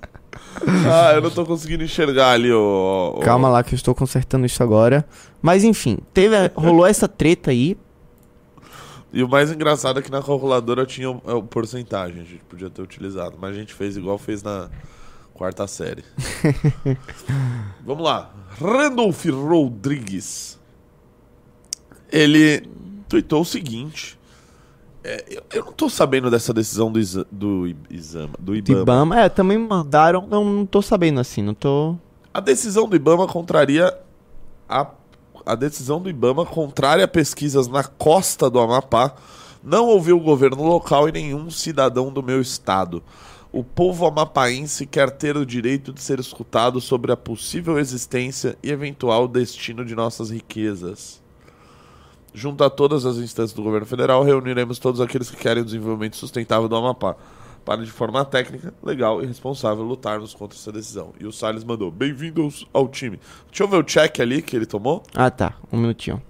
ah, 0.92 1.12
eu 1.14 1.22
não 1.22 1.30
tô 1.30 1.44
conseguindo 1.46 1.84
enxergar 1.84 2.32
ali 2.32 2.52
o. 2.52 3.14
o- 3.16 3.20
Calma 3.20 3.48
lá 3.48 3.62
que 3.62 3.74
eu 3.74 3.76
estou 3.76 3.94
consertando 3.94 4.44
isso 4.46 4.60
agora. 4.62 5.06
Mas 5.40 5.62
enfim, 5.62 5.98
teve, 6.12 6.34
rolou 6.56 6.84
essa 6.86 7.06
treta 7.06 7.52
aí. 7.52 7.76
E 9.12 9.22
o 9.22 9.28
mais 9.28 9.52
engraçado 9.52 10.00
é 10.00 10.02
que 10.02 10.10
na 10.10 10.20
calculadora 10.20 10.84
tinha 10.84 11.08
o, 11.08 11.22
é 11.28 11.32
o 11.34 11.42
porcentagem, 11.42 12.16
a 12.16 12.24
gente 12.24 12.42
podia 12.48 12.68
ter 12.68 12.82
utilizado, 12.82 13.36
mas 13.40 13.54
a 13.54 13.58
gente 13.58 13.72
fez 13.72 13.96
igual 13.96 14.18
fez 14.18 14.42
na 14.42 14.68
quarta 15.34 15.66
série. 15.66 16.04
Vamos 17.84 18.04
lá. 18.04 18.30
Randolph 18.58 19.26
Rodrigues. 19.26 20.58
Ele 22.10 22.62
tweetou 23.08 23.42
o 23.42 23.44
seguinte. 23.44 24.18
é, 25.02 25.24
eu, 25.28 25.42
eu 25.52 25.64
não 25.66 25.72
tô 25.72 25.90
sabendo 25.90 26.30
dessa 26.30 26.54
decisão 26.54 26.90
do, 26.90 26.98
Isa, 27.00 27.26
do 27.30 27.74
Isama, 27.90 28.34
do 28.38 28.52
Do 28.52 28.56
Ibama. 28.56 28.82
Ibama. 28.82 29.20
É, 29.20 29.28
também 29.28 29.58
mandaram. 29.58 30.26
Não, 30.26 30.44
não 30.44 30.64
tô 30.64 30.80
sabendo 30.80 31.20
assim, 31.20 31.42
não 31.42 31.54
tô. 31.54 31.96
A 32.32 32.40
decisão 32.40 32.88
do 32.88 32.96
Ibama 32.96 33.26
contraria 33.26 33.92
a, 34.68 34.86
a 35.44 35.54
decisão 35.54 36.00
do 36.00 36.08
Ibama 36.08 36.46
contrária 36.46 37.04
a 37.04 37.08
pesquisas 37.08 37.68
na 37.68 37.84
costa 37.84 38.48
do 38.48 38.58
Amapá 38.58 39.14
não 39.62 39.86
ouviu 39.86 40.18
o 40.18 40.20
governo 40.20 40.62
local 40.62 41.08
e 41.08 41.12
nenhum 41.12 41.50
cidadão 41.50 42.12
do 42.12 42.22
meu 42.22 42.40
estado. 42.40 43.02
O 43.56 43.62
povo 43.62 44.04
amapaense 44.04 44.84
quer 44.84 45.12
ter 45.12 45.36
o 45.36 45.46
direito 45.46 45.92
de 45.92 46.02
ser 46.02 46.18
escutado 46.18 46.80
sobre 46.80 47.12
a 47.12 47.16
possível 47.16 47.78
existência 47.78 48.58
e 48.60 48.68
eventual 48.68 49.28
destino 49.28 49.84
de 49.84 49.94
nossas 49.94 50.28
riquezas. 50.28 51.22
Junto 52.34 52.64
a 52.64 52.68
todas 52.68 53.06
as 53.06 53.18
instâncias 53.18 53.52
do 53.52 53.62
governo 53.62 53.86
federal, 53.86 54.24
reuniremos 54.24 54.80
todos 54.80 55.00
aqueles 55.00 55.30
que 55.30 55.36
querem 55.36 55.62
o 55.62 55.64
desenvolvimento 55.64 56.16
sustentável 56.16 56.68
do 56.68 56.74
Amapá, 56.74 57.14
para 57.64 57.84
de 57.84 57.92
forma 57.92 58.24
técnica, 58.24 58.74
legal 58.82 59.22
e 59.22 59.26
responsável 59.26 59.84
lutarmos 59.84 60.34
contra 60.34 60.58
essa 60.58 60.72
decisão. 60.72 61.12
E 61.20 61.24
o 61.24 61.30
Salles 61.30 61.62
mandou: 61.62 61.92
Bem-vindos 61.92 62.66
ao 62.72 62.88
time. 62.88 63.20
Deixa 63.46 63.62
eu 63.62 63.68
ver 63.68 63.76
o 63.76 63.84
check 63.84 64.18
ali 64.18 64.42
que 64.42 64.56
ele 64.56 64.66
tomou. 64.66 65.04
Ah, 65.14 65.30
tá. 65.30 65.54
Um 65.72 65.78
minutinho. 65.78 66.20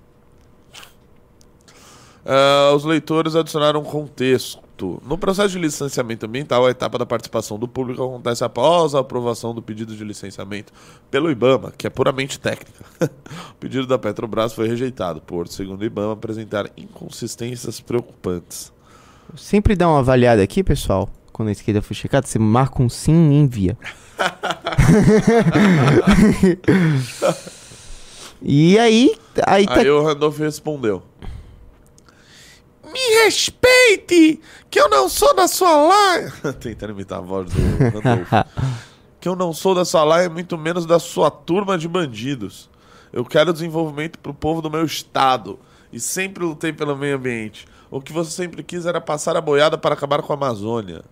Ah, 2.22 2.74
os 2.76 2.84
leitores 2.84 3.34
adicionaram 3.34 3.80
um 3.80 3.84
contexto. 3.84 4.63
No 5.06 5.16
processo 5.16 5.50
de 5.50 5.58
licenciamento 5.58 6.26
ambiental, 6.26 6.66
a 6.66 6.70
etapa 6.70 6.98
da 6.98 7.06
participação 7.06 7.58
do 7.58 7.68
público 7.68 8.02
acontece 8.02 8.42
após 8.42 8.94
a 8.94 9.00
aprovação 9.00 9.54
do 9.54 9.62
pedido 9.62 9.94
de 9.94 10.02
licenciamento 10.02 10.72
pelo 11.10 11.30
IBAMA, 11.30 11.72
que 11.76 11.86
é 11.86 11.90
puramente 11.90 12.40
técnica. 12.40 12.84
o 13.52 13.54
pedido 13.60 13.86
da 13.86 13.98
Petrobras 13.98 14.52
foi 14.52 14.68
rejeitado 14.68 15.20
por, 15.20 15.46
segundo 15.46 15.82
o 15.82 15.84
IBAMA, 15.84 16.14
apresentar 16.14 16.68
inconsistências 16.76 17.80
preocupantes. 17.80 18.72
Sempre 19.36 19.76
dá 19.76 19.88
uma 19.88 20.00
avaliada 20.00 20.42
aqui, 20.42 20.64
pessoal. 20.64 21.08
Quando 21.32 21.48
a 21.48 21.52
esquerda 21.52 21.80
for 21.80 21.94
checada, 21.94 22.26
você 22.26 22.38
marca 22.38 22.82
um 22.82 22.88
sim 22.88 23.30
e 23.30 23.36
envia. 23.36 23.78
e 28.42 28.78
aí, 28.78 29.14
aí 29.46 29.66
tá 29.66 29.74
Aí 29.74 29.90
o 29.90 30.02
Randolph 30.02 30.38
respondeu: 30.38 31.02
Me 32.94 33.24
respeite, 33.24 34.40
que 34.70 34.80
eu 34.80 34.88
não 34.88 35.08
sou 35.08 35.34
da 35.34 35.48
sua 35.48 35.76
laia. 35.76 36.32
Tentando 36.60 36.92
imitar 36.92 37.18
a 37.18 37.22
voz 37.22 37.50
do 37.52 37.60
Randolph. 38.00 38.30
que 39.20 39.28
eu 39.28 39.34
não 39.34 39.52
sou 39.52 39.74
da 39.74 39.84
sua 39.84 40.04
laia, 40.04 40.30
muito 40.30 40.56
menos 40.56 40.86
da 40.86 41.00
sua 41.00 41.28
turma 41.28 41.76
de 41.76 41.88
bandidos. 41.88 42.70
Eu 43.12 43.24
quero 43.24 43.52
desenvolvimento 43.52 44.16
pro 44.20 44.32
povo 44.32 44.62
do 44.62 44.70
meu 44.70 44.84
estado. 44.84 45.58
E 45.92 45.98
sempre 45.98 46.44
lutei 46.44 46.72
pelo 46.72 46.96
meio 46.96 47.16
ambiente. 47.16 47.66
O 47.90 48.00
que 48.00 48.12
você 48.12 48.30
sempre 48.30 48.62
quis 48.62 48.86
era 48.86 49.00
passar 49.00 49.36
a 49.36 49.40
boiada 49.40 49.76
para 49.76 49.94
acabar 49.94 50.22
com 50.22 50.32
a 50.32 50.36
Amazônia. 50.36 51.02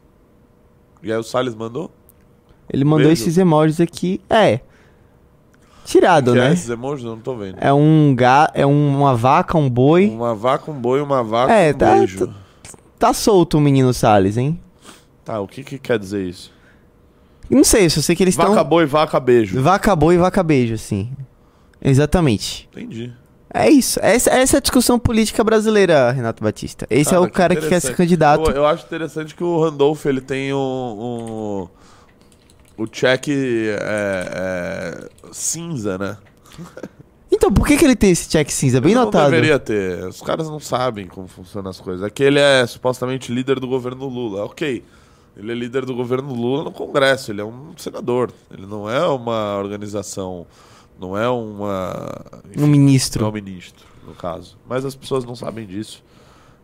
E 1.02 1.12
aí 1.12 1.18
o 1.18 1.22
Salles 1.24 1.54
mandou? 1.54 1.90
Ele 2.72 2.84
mandou 2.84 3.08
Vejo. 3.08 3.22
esses 3.22 3.38
emojis 3.38 3.80
aqui. 3.80 4.20
É. 4.30 4.60
Tirado, 5.84 6.32
Que 6.32 6.38
é 6.38 6.42
né? 6.48 6.52
esses 6.52 6.68
emojis? 6.70 7.04
Eu 7.04 7.12
não 7.12 7.18
tô 7.20 7.34
vendo. 7.36 7.56
É 7.60 7.72
um 7.72 8.14
ga... 8.14 8.50
é 8.54 8.64
um- 8.66 8.98
uma 9.00 9.14
vaca, 9.14 9.58
um 9.58 9.68
boi. 9.68 10.08
Uma 10.08 10.34
vaca, 10.34 10.70
um 10.70 10.74
boi, 10.74 11.00
uma 11.00 11.22
vaca, 11.22 11.52
É, 11.52 11.70
um 11.72 11.74
tá- 11.78 11.94
beijo. 11.96 12.26
tá- 12.26 12.32
Tá 12.98 13.12
solto 13.12 13.58
o 13.58 13.60
menino 13.60 13.92
Salles, 13.92 14.36
hein? 14.36 14.60
Tá, 15.24 15.40
o 15.40 15.48
que 15.48 15.64
que 15.64 15.76
quer 15.78 15.98
dizer 15.98 16.24
isso? 16.24 16.52
Não 17.50 17.64
sei, 17.64 17.90
só 17.90 18.00
sei 18.00 18.14
que 18.14 18.22
eles 18.22 18.34
estão. 18.34 18.50
Vaca, 18.50 18.62
boi, 18.64 18.86
vaca, 18.86 19.18
beijo. 19.18 19.60
Vaca 19.60 19.94
boi 19.96 20.16
vaca 20.16 20.40
beijo, 20.42 20.74
assim. 20.74 21.10
Exatamente. 21.80 22.68
Entendi. 22.72 23.12
É 23.52 23.68
isso. 23.68 23.98
Essa, 24.02 24.30
essa 24.30 24.56
é 24.56 24.58
a 24.58 24.60
discussão 24.60 24.98
política 24.98 25.42
brasileira, 25.44 26.10
Renato 26.12 26.42
Batista. 26.42 26.86
Esse 26.88 27.10
é 27.10 27.12
Cara, 27.12 27.22
o 27.22 27.30
cara 27.30 27.56
que 27.56 27.68
quer 27.68 27.80
ser 27.80 27.94
candidato. 27.94 28.48
Eu, 28.50 28.56
eu 28.58 28.66
acho 28.66 28.86
interessante 28.86 29.34
que 29.34 29.44
o 29.44 29.60
Randolph 29.60 30.06
ele 30.06 30.20
tem 30.20 30.54
um, 30.54 30.58
um- 30.58 31.68
o 32.82 32.86
check 32.86 33.28
é, 33.28 33.78
é, 33.80 35.08
cinza, 35.32 35.98
né? 35.98 36.18
Então, 37.30 37.50
por 37.50 37.66
que, 37.66 37.76
que 37.76 37.84
ele 37.84 37.96
tem 37.96 38.10
esse 38.10 38.28
check 38.28 38.50
cinza? 38.50 38.80
Bem 38.80 38.92
Ele 38.92 39.00
notado. 39.00 39.24
Não 39.24 39.30
deveria 39.30 39.58
ter. 39.58 40.04
Os 40.06 40.20
caras 40.20 40.48
não 40.48 40.60
sabem 40.60 41.06
como 41.06 41.26
funcionam 41.26 41.70
as 41.70 41.80
coisas. 41.80 42.06
É 42.06 42.10
que 42.10 42.22
ele 42.22 42.38
é 42.38 42.66
supostamente 42.66 43.32
líder 43.32 43.58
do 43.58 43.66
governo 43.66 44.06
Lula. 44.06 44.44
Ok. 44.44 44.84
Ele 45.34 45.50
é 45.50 45.54
líder 45.54 45.86
do 45.86 45.94
governo 45.94 46.34
Lula 46.34 46.64
no 46.64 46.70
Congresso. 46.70 47.32
Ele 47.32 47.40
é 47.40 47.44
um 47.44 47.72
senador. 47.78 48.30
Ele 48.50 48.66
não 48.66 48.88
é 48.88 49.06
uma 49.06 49.56
organização. 49.56 50.46
Não 51.00 51.16
é 51.16 51.28
uma. 51.28 52.22
Um 52.56 52.66
ministro. 52.66 53.22
Não 53.22 53.28
é 53.28 53.30
um 53.30 53.34
ministro, 53.34 53.86
no 54.06 54.14
caso. 54.14 54.58
Mas 54.68 54.84
as 54.84 54.94
pessoas 54.94 55.24
não 55.24 55.34
sabem 55.34 55.66
disso. 55.66 56.04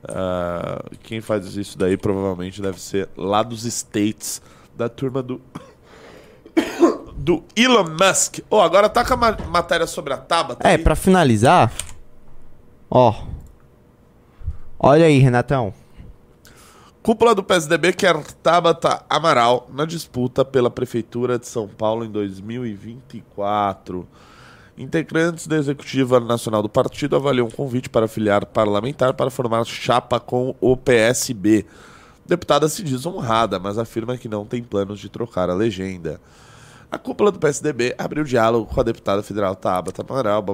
Ah, 0.06 0.84
quem 1.02 1.20
faz 1.20 1.56
isso 1.56 1.76
daí 1.76 1.96
provavelmente 1.96 2.62
deve 2.62 2.80
ser 2.80 3.08
lá 3.16 3.42
dos 3.42 3.64
States, 3.64 4.40
da 4.76 4.88
turma 4.88 5.22
do. 5.22 5.40
Do 7.28 7.44
Elon 7.54 7.84
Musk. 7.90 8.38
Oh, 8.48 8.58
agora 8.62 8.88
tá 8.88 9.04
com 9.04 9.12
a 9.12 9.16
ma- 9.18 9.36
matéria 9.50 9.86
sobre 9.86 10.14
a 10.14 10.16
Tabata. 10.16 10.66
É, 10.66 10.72
aí. 10.76 10.78
pra 10.78 10.96
finalizar. 10.96 11.70
Ó. 12.90 13.14
Olha 14.78 15.04
aí, 15.04 15.18
Renatão. 15.18 15.74
Cúpula 17.02 17.34
do 17.34 17.42
PSDB 17.44 17.92
quer 17.92 18.16
Tabata 18.42 19.04
Amaral 19.10 19.68
na 19.70 19.84
disputa 19.84 20.42
pela 20.42 20.70
Prefeitura 20.70 21.38
de 21.38 21.46
São 21.46 21.68
Paulo 21.68 22.02
em 22.02 22.10
2024. 22.10 24.08
Integrantes 24.78 25.46
da 25.46 25.56
Executiva 25.56 26.18
Nacional 26.20 26.62
do 26.62 26.68
Partido 26.70 27.14
avaliam 27.14 27.46
um 27.48 27.50
convite 27.50 27.90
para 27.90 28.08
filiar 28.08 28.46
parlamentar 28.46 29.12
para 29.12 29.30
formar 29.30 29.64
chapa 29.66 30.18
com 30.18 30.54
o 30.62 30.74
PSB. 30.78 31.66
Deputada 32.24 32.68
se 32.70 32.82
diz 32.82 33.04
honrada, 33.04 33.58
mas 33.58 33.76
afirma 33.76 34.16
que 34.16 34.28
não 34.30 34.46
tem 34.46 34.62
planos 34.62 34.98
de 34.98 35.10
trocar 35.10 35.50
a 35.50 35.54
legenda. 35.54 36.18
A 36.90 36.96
cúpula 36.96 37.30
do 37.30 37.38
PSDB 37.38 37.94
abriu 37.98 38.24
diálogo 38.24 38.72
com 38.72 38.80
a 38.80 38.82
deputada 38.82 39.22
federal 39.22 39.54
Tabata 39.54 40.02
Amaral. 40.02 40.44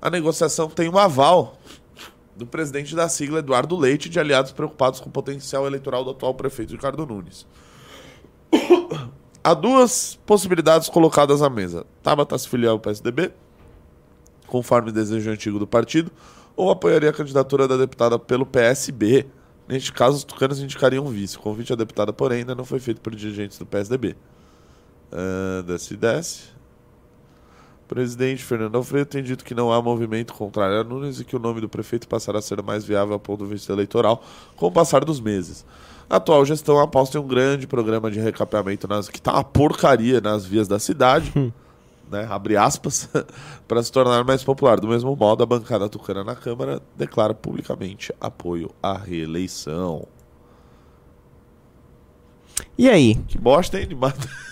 A 0.00 0.10
negociação 0.10 0.68
tem 0.68 0.88
um 0.88 0.98
aval 0.98 1.56
do 2.36 2.46
presidente 2.46 2.94
da 2.94 3.08
sigla, 3.08 3.38
Eduardo 3.38 3.74
Leite, 3.76 4.10
de 4.10 4.20
aliados 4.20 4.52
preocupados 4.52 5.00
com 5.00 5.08
o 5.08 5.12
potencial 5.12 5.66
eleitoral 5.66 6.04
do 6.04 6.10
atual 6.10 6.34
prefeito 6.34 6.72
Ricardo 6.72 7.06
Nunes. 7.06 7.46
Há 9.42 9.54
duas 9.54 10.18
possibilidades 10.26 10.90
colocadas 10.90 11.40
à 11.40 11.48
mesa. 11.48 11.86
Tabata 12.02 12.36
se 12.36 12.48
filiar 12.48 12.72
ao 12.72 12.78
PSDB, 12.78 13.32
conforme 14.46 14.92
desejo 14.92 15.30
antigo 15.30 15.58
do 15.58 15.66
partido, 15.66 16.12
ou 16.54 16.70
apoiaria 16.70 17.08
a 17.08 17.12
candidatura 17.14 17.66
da 17.66 17.78
deputada 17.78 18.18
pelo 18.18 18.44
PSB. 18.44 19.26
Neste 19.66 19.90
caso, 19.90 20.18
os 20.18 20.24
tucanos 20.24 20.60
indicariam 20.60 21.06
um 21.06 21.10
vice. 21.10 21.38
O 21.38 21.40
convite 21.40 21.72
à 21.72 21.76
deputada, 21.76 22.12
porém, 22.12 22.40
ainda 22.40 22.54
não 22.54 22.64
foi 22.64 22.78
feito 22.78 23.00
por 23.00 23.14
dirigentes 23.14 23.58
do 23.58 23.64
PSDB. 23.64 24.16
Uh, 25.12 25.62
desce, 25.64 25.96
desce. 25.96 26.52
Presidente 27.86 28.42
Fernando 28.42 28.76
Alfredo 28.76 29.04
tem 29.04 29.22
dito 29.22 29.44
que 29.44 29.54
não 29.54 29.70
há 29.70 29.82
movimento 29.82 30.32
contrário 30.32 30.80
a 30.80 30.84
Nunes 30.84 31.20
e 31.20 31.24
que 31.26 31.36
o 31.36 31.38
nome 31.38 31.60
do 31.60 31.68
prefeito 31.68 32.08
passará 32.08 32.38
a 32.38 32.42
ser 32.42 32.62
mais 32.62 32.86
viável 32.86 33.12
ao 33.12 33.20
ponto 33.20 33.44
de 33.44 33.50
vista 33.50 33.70
eleitoral 33.70 34.24
com 34.56 34.66
o 34.66 34.72
passar 34.72 35.04
dos 35.04 35.20
meses. 35.20 35.62
A 36.08 36.16
atual 36.16 36.42
gestão 36.46 36.78
aposta 36.78 37.18
em 37.18 37.20
um 37.20 37.26
grande 37.26 37.66
programa 37.66 38.10
de 38.10 38.18
recapeamento 38.18 38.88
nas, 38.88 39.10
que 39.10 39.18
está 39.18 39.34
uma 39.34 39.44
porcaria 39.44 40.22
nas 40.22 40.46
vias 40.46 40.66
da 40.66 40.78
cidade, 40.78 41.52
né, 42.10 42.26
abre 42.30 42.56
aspas, 42.56 43.10
para 43.68 43.82
se 43.82 43.92
tornar 43.92 44.24
mais 44.24 44.42
popular. 44.42 44.80
Do 44.80 44.88
mesmo 44.88 45.14
modo, 45.14 45.42
a 45.42 45.46
bancada 45.46 45.86
tucana 45.86 46.24
na 46.24 46.34
Câmara 46.34 46.80
declara 46.96 47.34
publicamente 47.34 48.10
apoio 48.18 48.70
à 48.82 48.96
reeleição. 48.96 50.06
E 52.78 52.88
aí? 52.88 53.16
Que 53.28 53.36
bosta, 53.36 53.78
hein? 53.78 53.86
De. 53.86 53.94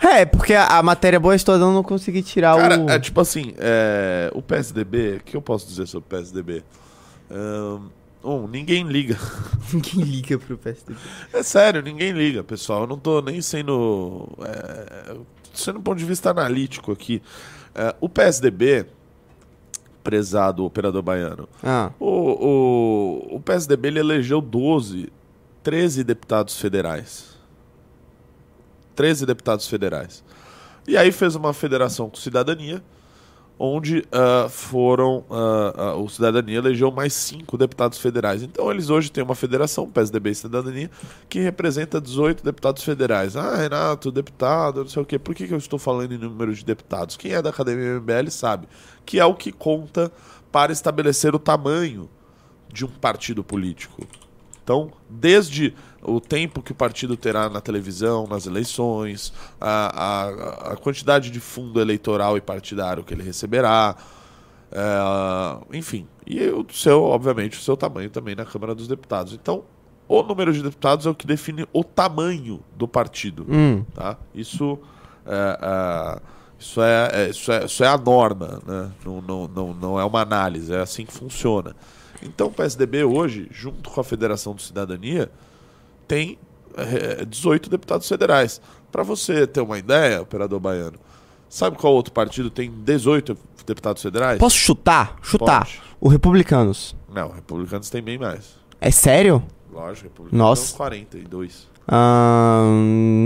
É, 0.00 0.24
porque 0.24 0.54
a, 0.54 0.78
a 0.78 0.82
matéria 0.82 1.20
boa 1.20 1.38
toda 1.38 1.64
eu 1.64 1.72
não 1.72 1.82
consegui 1.82 2.22
tirar 2.22 2.56
Cara, 2.56 2.78
o. 2.78 2.90
é 2.90 2.98
tipo 2.98 3.20
assim, 3.20 3.52
é, 3.58 4.30
o 4.34 4.40
PSDB, 4.40 5.16
o 5.16 5.20
que 5.24 5.36
eu 5.36 5.42
posso 5.42 5.66
dizer 5.66 5.86
sobre 5.86 6.06
o 6.06 6.08
PSDB? 6.08 6.64
Um, 8.22 8.46
ninguém 8.48 8.84
liga. 8.84 9.16
Ninguém 9.72 10.02
liga 10.02 10.38
pro 10.38 10.58
PSDB. 10.58 10.98
É 11.32 11.42
sério, 11.42 11.80
ninguém 11.80 12.12
liga, 12.12 12.42
pessoal. 12.42 12.82
Eu 12.82 12.86
não 12.86 12.98
tô 12.98 13.22
nem 13.22 13.40
sendo. 13.40 14.28
É, 14.42 15.16
sendo 15.54 15.78
do 15.78 15.82
ponto 15.82 15.98
de 15.98 16.04
vista 16.04 16.30
analítico 16.30 16.90
aqui. 16.92 17.22
É, 17.74 17.94
o 18.00 18.08
PSDB, 18.08 18.86
prezado 20.02 20.64
operador 20.64 21.02
baiano, 21.02 21.48
Ah, 21.62 21.92
o, 22.00 22.06
o, 22.06 23.36
o 23.36 23.40
PSDB 23.40 23.88
ele 23.88 24.00
elegeu 24.00 24.40
12, 24.40 25.10
13 25.62 26.02
deputados 26.02 26.58
federais. 26.58 27.38
13 29.00 29.24
deputados 29.24 29.66
federais. 29.66 30.22
E 30.86 30.94
aí 30.94 31.10
fez 31.10 31.34
uma 31.34 31.54
federação 31.54 32.10
com 32.10 32.16
cidadania, 32.16 32.84
onde 33.58 34.04
ah, 34.12 34.46
foram. 34.50 35.24
ah, 35.30 35.72
ah, 35.74 35.94
o 35.94 36.06
Cidadania 36.06 36.58
elegeu 36.58 36.90
mais 36.90 37.14
cinco 37.14 37.56
deputados 37.56 37.96
federais. 37.96 38.42
Então 38.42 38.70
eles 38.70 38.90
hoje 38.90 39.10
têm 39.10 39.24
uma 39.24 39.34
federação, 39.34 39.90
PSDB 39.90 40.30
e 40.32 40.34
Cidadania, 40.34 40.90
que 41.30 41.40
representa 41.40 41.98
18 41.98 42.44
deputados 42.44 42.82
federais. 42.82 43.38
Ah, 43.38 43.56
Renato, 43.56 44.12
deputado, 44.12 44.80
não 44.80 44.88
sei 44.88 45.00
o 45.00 45.06
quê. 45.06 45.18
Por 45.18 45.34
que, 45.34 45.48
que 45.48 45.54
eu 45.54 45.58
estou 45.58 45.78
falando 45.78 46.12
em 46.12 46.18
número 46.18 46.54
de 46.54 46.62
deputados? 46.62 47.16
Quem 47.16 47.32
é 47.32 47.40
da 47.40 47.48
Academia 47.48 47.98
MBL 47.98 48.28
sabe 48.28 48.68
que 49.06 49.18
é 49.18 49.24
o 49.24 49.32
que 49.32 49.50
conta 49.50 50.12
para 50.52 50.72
estabelecer 50.72 51.34
o 51.34 51.38
tamanho 51.38 52.10
de 52.70 52.84
um 52.84 52.88
partido 52.88 53.42
político. 53.42 54.06
Então, 54.62 54.92
desde 55.08 55.74
o 56.02 56.20
tempo 56.20 56.62
que 56.62 56.72
o 56.72 56.74
partido 56.74 57.16
terá 57.16 57.48
na 57.48 57.60
televisão, 57.60 58.26
nas 58.26 58.46
eleições, 58.46 59.32
a, 59.60 60.02
a, 60.02 60.72
a 60.72 60.76
quantidade 60.76 61.30
de 61.30 61.40
fundo 61.40 61.80
eleitoral 61.80 62.36
e 62.36 62.40
partidário 62.40 63.04
que 63.04 63.12
ele 63.12 63.22
receberá, 63.22 63.94
é, 64.72 65.76
enfim, 65.76 66.06
e 66.26 66.40
o 66.48 66.64
seu, 66.72 67.02
obviamente, 67.02 67.58
o 67.58 67.60
seu 67.60 67.76
tamanho 67.76 68.08
também 68.08 68.34
na 68.34 68.44
Câmara 68.44 68.74
dos 68.74 68.88
Deputados. 68.88 69.32
Então, 69.32 69.64
o 70.08 70.22
número 70.22 70.52
de 70.52 70.62
deputados 70.62 71.06
é 71.06 71.10
o 71.10 71.14
que 71.14 71.26
define 71.26 71.66
o 71.72 71.84
tamanho 71.84 72.60
do 72.76 72.88
partido. 72.88 73.46
hum. 73.48 73.84
Tá? 73.94 74.16
Isso, 74.34 74.78
é, 75.26 75.58
é, 75.62 76.20
isso, 76.58 76.82
é, 76.82 77.10
é- 77.12 77.30
isso, 77.30 77.52
é, 77.52 77.64
isso 77.64 77.84
é 77.84 77.88
a 77.88 77.98
norma, 77.98 78.60
né? 78.66 78.90
não, 79.04 79.20
não, 79.20 79.48
não, 79.48 79.74
não 79.74 80.00
é 80.00 80.04
uma 80.04 80.20
análise, 80.20 80.72
é 80.72 80.80
assim 80.80 81.04
que 81.04 81.12
funciona. 81.12 81.76
Então 82.22 82.48
o 82.48 82.50
PSDB 82.50 83.04
hoje, 83.04 83.48
junto 83.50 83.88
com 83.90 84.00
a 84.00 84.04
Federação 84.04 84.54
do 84.54 84.60
Cidadania, 84.60 85.30
tem 86.10 86.36
é, 86.76 87.24
18 87.24 87.70
deputados 87.70 88.08
federais. 88.08 88.60
Para 88.90 89.04
você 89.04 89.46
ter 89.46 89.60
uma 89.60 89.78
ideia, 89.78 90.20
operador 90.20 90.58
baiano, 90.58 90.98
sabe 91.48 91.76
qual 91.78 91.92
outro 91.92 92.12
partido 92.12 92.50
tem 92.50 92.68
18 92.68 93.38
deputados 93.64 94.02
federais? 94.02 94.36
Posso 94.40 94.56
chutar? 94.56 95.16
Chutar. 95.22 95.66
Pode. 95.66 95.80
O 96.00 96.08
Republicanos. 96.08 96.96
Não, 97.08 97.30
republicanos 97.30 97.88
tem 97.88 98.02
bem 98.02 98.18
mais. 98.18 98.56
É 98.80 98.90
sério? 98.90 99.40
Lógico, 99.72 100.08
republicanos 100.08 100.48
Nossa. 100.48 100.66
são 100.66 100.78
42. 100.78 101.68
Ah, 101.86 102.64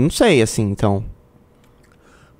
não 0.03 0.11
sei, 0.11 0.43
assim, 0.43 0.61
então. 0.61 1.03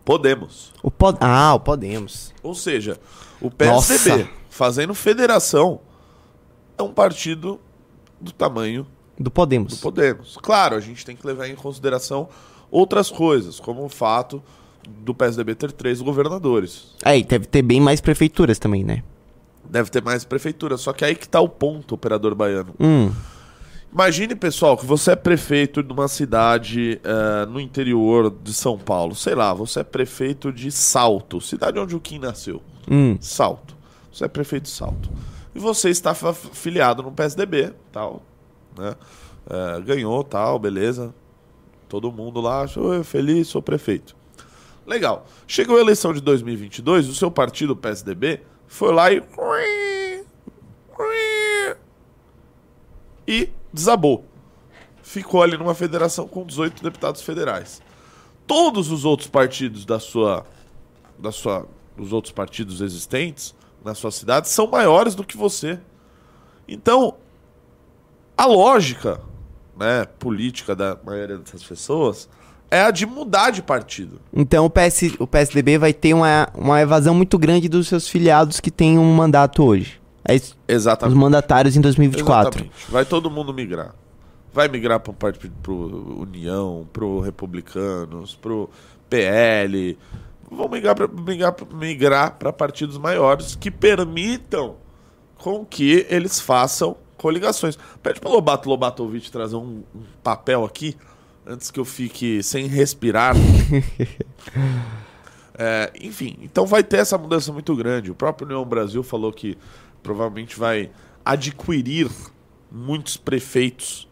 Podemos. 0.04 0.72
O 0.84 0.92
pod... 0.92 1.18
Ah, 1.22 1.56
o 1.56 1.60
Podemos. 1.60 2.32
Ou 2.44 2.54
seja, 2.54 3.00
o 3.42 3.50
PSDB 3.50 4.24
Nossa. 4.24 4.30
fazendo 4.52 4.94
federação 4.94 5.80
é 6.78 6.84
um 6.84 6.94
partido 6.94 7.60
do 8.22 8.32
tamanho 8.32 8.86
Do 9.18 9.26
do 9.26 9.32
Podemos. 9.32 9.80
Podemos. 9.80 10.38
Claro, 10.42 10.76
a 10.76 10.80
gente 10.80 11.06
tem 11.06 11.16
que 11.16 11.26
levar 11.26 11.48
em 11.48 11.56
consideração 11.56 12.28
outras 12.70 13.10
coisas, 13.10 13.60
como 13.60 13.84
o 13.84 13.90
fato 13.90 14.44
do 14.88 15.14
PSDB 15.14 15.56
ter 15.56 15.72
três 15.72 16.02
governadores. 16.02 16.94
É, 17.04 17.18
e 17.18 17.24
deve 17.24 17.46
ter 17.46 17.62
bem 17.62 17.80
mais 17.80 18.02
prefeituras 18.02 18.60
também, 18.60 18.84
né? 18.84 19.04
Deve 19.68 19.90
ter 19.90 20.04
mais 20.04 20.24
prefeitura, 20.24 20.78
só 20.78 20.94
que 20.94 21.04
aí 21.04 21.16
que 21.16 21.28
tá 21.28 21.40
o 21.40 21.50
ponto, 21.50 21.96
operador 21.96 22.36
baiano. 22.36 22.74
Hum. 22.80 23.12
Imagine, 23.92 24.36
pessoal, 24.36 24.78
que 24.78 24.86
você 24.86 25.12
é 25.12 25.16
prefeito 25.16 25.82
de 25.82 25.92
uma 25.92 26.08
cidade 26.10 27.00
eh, 27.02 27.46
no 27.46 27.62
interior 27.62 28.30
de 28.44 28.54
São 28.54 28.78
Paulo. 28.78 29.16
Sei 29.16 29.34
lá, 29.34 29.54
você 29.54 29.80
é 29.80 29.84
prefeito 29.84 30.52
de 30.52 30.70
Salto, 30.70 31.40
cidade 31.40 31.80
onde 31.80 31.96
o 31.96 32.00
Kim 32.00 32.20
nasceu. 32.20 32.62
Hum. 32.92 33.18
Salto. 33.22 33.76
Você 34.12 34.26
é 34.26 34.28
prefeito 34.28 34.64
de 34.64 34.70
Salto. 34.70 35.10
E 35.56 35.60
você 35.60 35.90
está 35.90 36.14
filiado 36.14 37.02
no 37.02 37.12
PSDB, 37.12 37.74
tal, 37.92 38.22
né? 38.78 38.96
É, 39.50 39.82
ganhou, 39.82 40.24
tal, 40.24 40.58
beleza. 40.60 41.14
Todo 41.88 42.12
mundo 42.12 42.42
lá, 42.42 42.62
achou 42.62 43.04
feliz, 43.04 43.48
sou 43.48 43.62
prefeito. 43.62 44.16
Legal. 44.86 45.26
Chegou 45.48 45.78
a 45.78 45.82
eleição 45.82 46.14
de 46.14 46.22
2022, 46.22 47.10
o 47.10 47.16
seu 47.16 47.32
partido, 47.32 47.74
o 47.74 47.76
PSDB, 47.76 48.42
foi 48.68 48.92
lá 48.92 49.12
e 49.12 49.22
e 53.28 53.50
desabou. 53.74 54.24
Ficou 55.02 55.42
ali 55.42 55.58
numa 55.58 55.74
federação 55.74 56.28
com 56.28 56.46
18 56.46 56.84
deputados 56.84 57.22
federais. 57.22 57.82
Todos 58.46 58.92
os 58.92 59.06
outros 59.06 59.28
partidos 59.28 59.86
da 59.86 60.00
sua 60.00 60.46
da 61.18 61.32
sua 61.32 61.68
dos 61.96 62.12
outros 62.12 62.34
partidos 62.34 62.82
existentes 62.82 63.56
na 63.84 63.96
sua 63.96 64.12
cidade 64.12 64.50
são 64.50 64.68
maiores 64.68 65.16
do 65.16 65.24
que 65.24 65.38
você. 65.38 65.80
Então, 66.68 67.16
a 68.38 68.46
lógica, 68.46 69.22
né, 69.78 70.06
política 70.20 70.76
da 70.76 70.98
maioria 71.06 71.38
dessas 71.38 71.64
pessoas 71.64 72.30
é 72.70 72.82
a 72.82 72.92
de 72.92 73.06
mudar 73.06 73.52
de 73.52 73.62
partido. 73.62 74.20
Então 74.34 74.66
o, 74.66 74.70
PS, 74.70 75.16
o 75.20 75.28
PSDB 75.28 75.78
vai 75.78 75.94
ter 75.94 76.14
uma, 76.14 76.50
uma 76.54 76.82
evasão 76.82 77.14
muito 77.14 77.38
grande 77.38 77.70
dos 77.70 77.88
seus 77.88 78.08
filiados 78.08 78.60
que 78.60 78.72
têm 78.72 78.98
um 78.98 79.14
mandato 79.14 79.64
hoje. 79.64 80.02
É 80.28 80.36
isso, 80.36 80.58
os 80.68 80.76
Exatamente. 80.76 81.18
mandatários 81.18 81.76
em 81.76 81.82
2024. 81.82 82.50
Exatamente. 82.50 82.92
Vai 82.92 83.06
todo 83.06 83.30
mundo 83.30 83.54
migrar. 83.54 83.94
Vai 84.52 84.68
migrar 84.68 85.00
para 85.00 85.14
partido 85.14 85.54
pro 85.62 86.22
União, 86.22 86.88
pro 86.92 87.20
Republicanos, 87.20 88.36
pro 88.36 88.70
PL. 89.10 89.98
Vão 90.50 90.68
migrar 90.68 90.96
para 90.96 91.08
migrar, 91.08 91.56
migrar 91.74 92.32
para 92.38 92.52
partidos 92.52 92.98
maiores 92.98 93.56
que 93.56 93.70
permitam 93.70 94.78
com 95.38 95.66
que 95.66 96.08
eles 96.10 96.40
façam 96.40 96.98
coligações. 97.18 97.78
Pede 98.02 98.20
pro 98.20 98.32
Lobato 98.32 98.70
Lobatovic 98.70 99.32
trazer 99.32 99.56
um, 99.56 99.84
um 99.94 100.04
papel 100.24 100.64
aqui 100.66 100.96
antes 101.46 101.70
que 101.70 101.80
eu 101.80 101.86
fique 101.86 102.42
sem 102.44 102.68
respirar. 102.68 103.36
É, 105.58 105.90
enfim, 106.02 106.38
então 106.42 106.66
vai 106.66 106.84
ter 106.84 106.98
essa 106.98 107.18
mudança 107.18 107.52
muito 107.52 107.74
grande. 107.78 108.12
O 108.12 108.16
próprio 108.16 108.46
União 108.46 108.66
Brasil 108.66 109.02
falou 109.02 109.32
que 109.32 109.58
provavelmente 110.04 110.60
vai 110.60 110.92
adquirir 111.24 112.12
muitos 112.70 113.16
prefeitos 113.16 114.08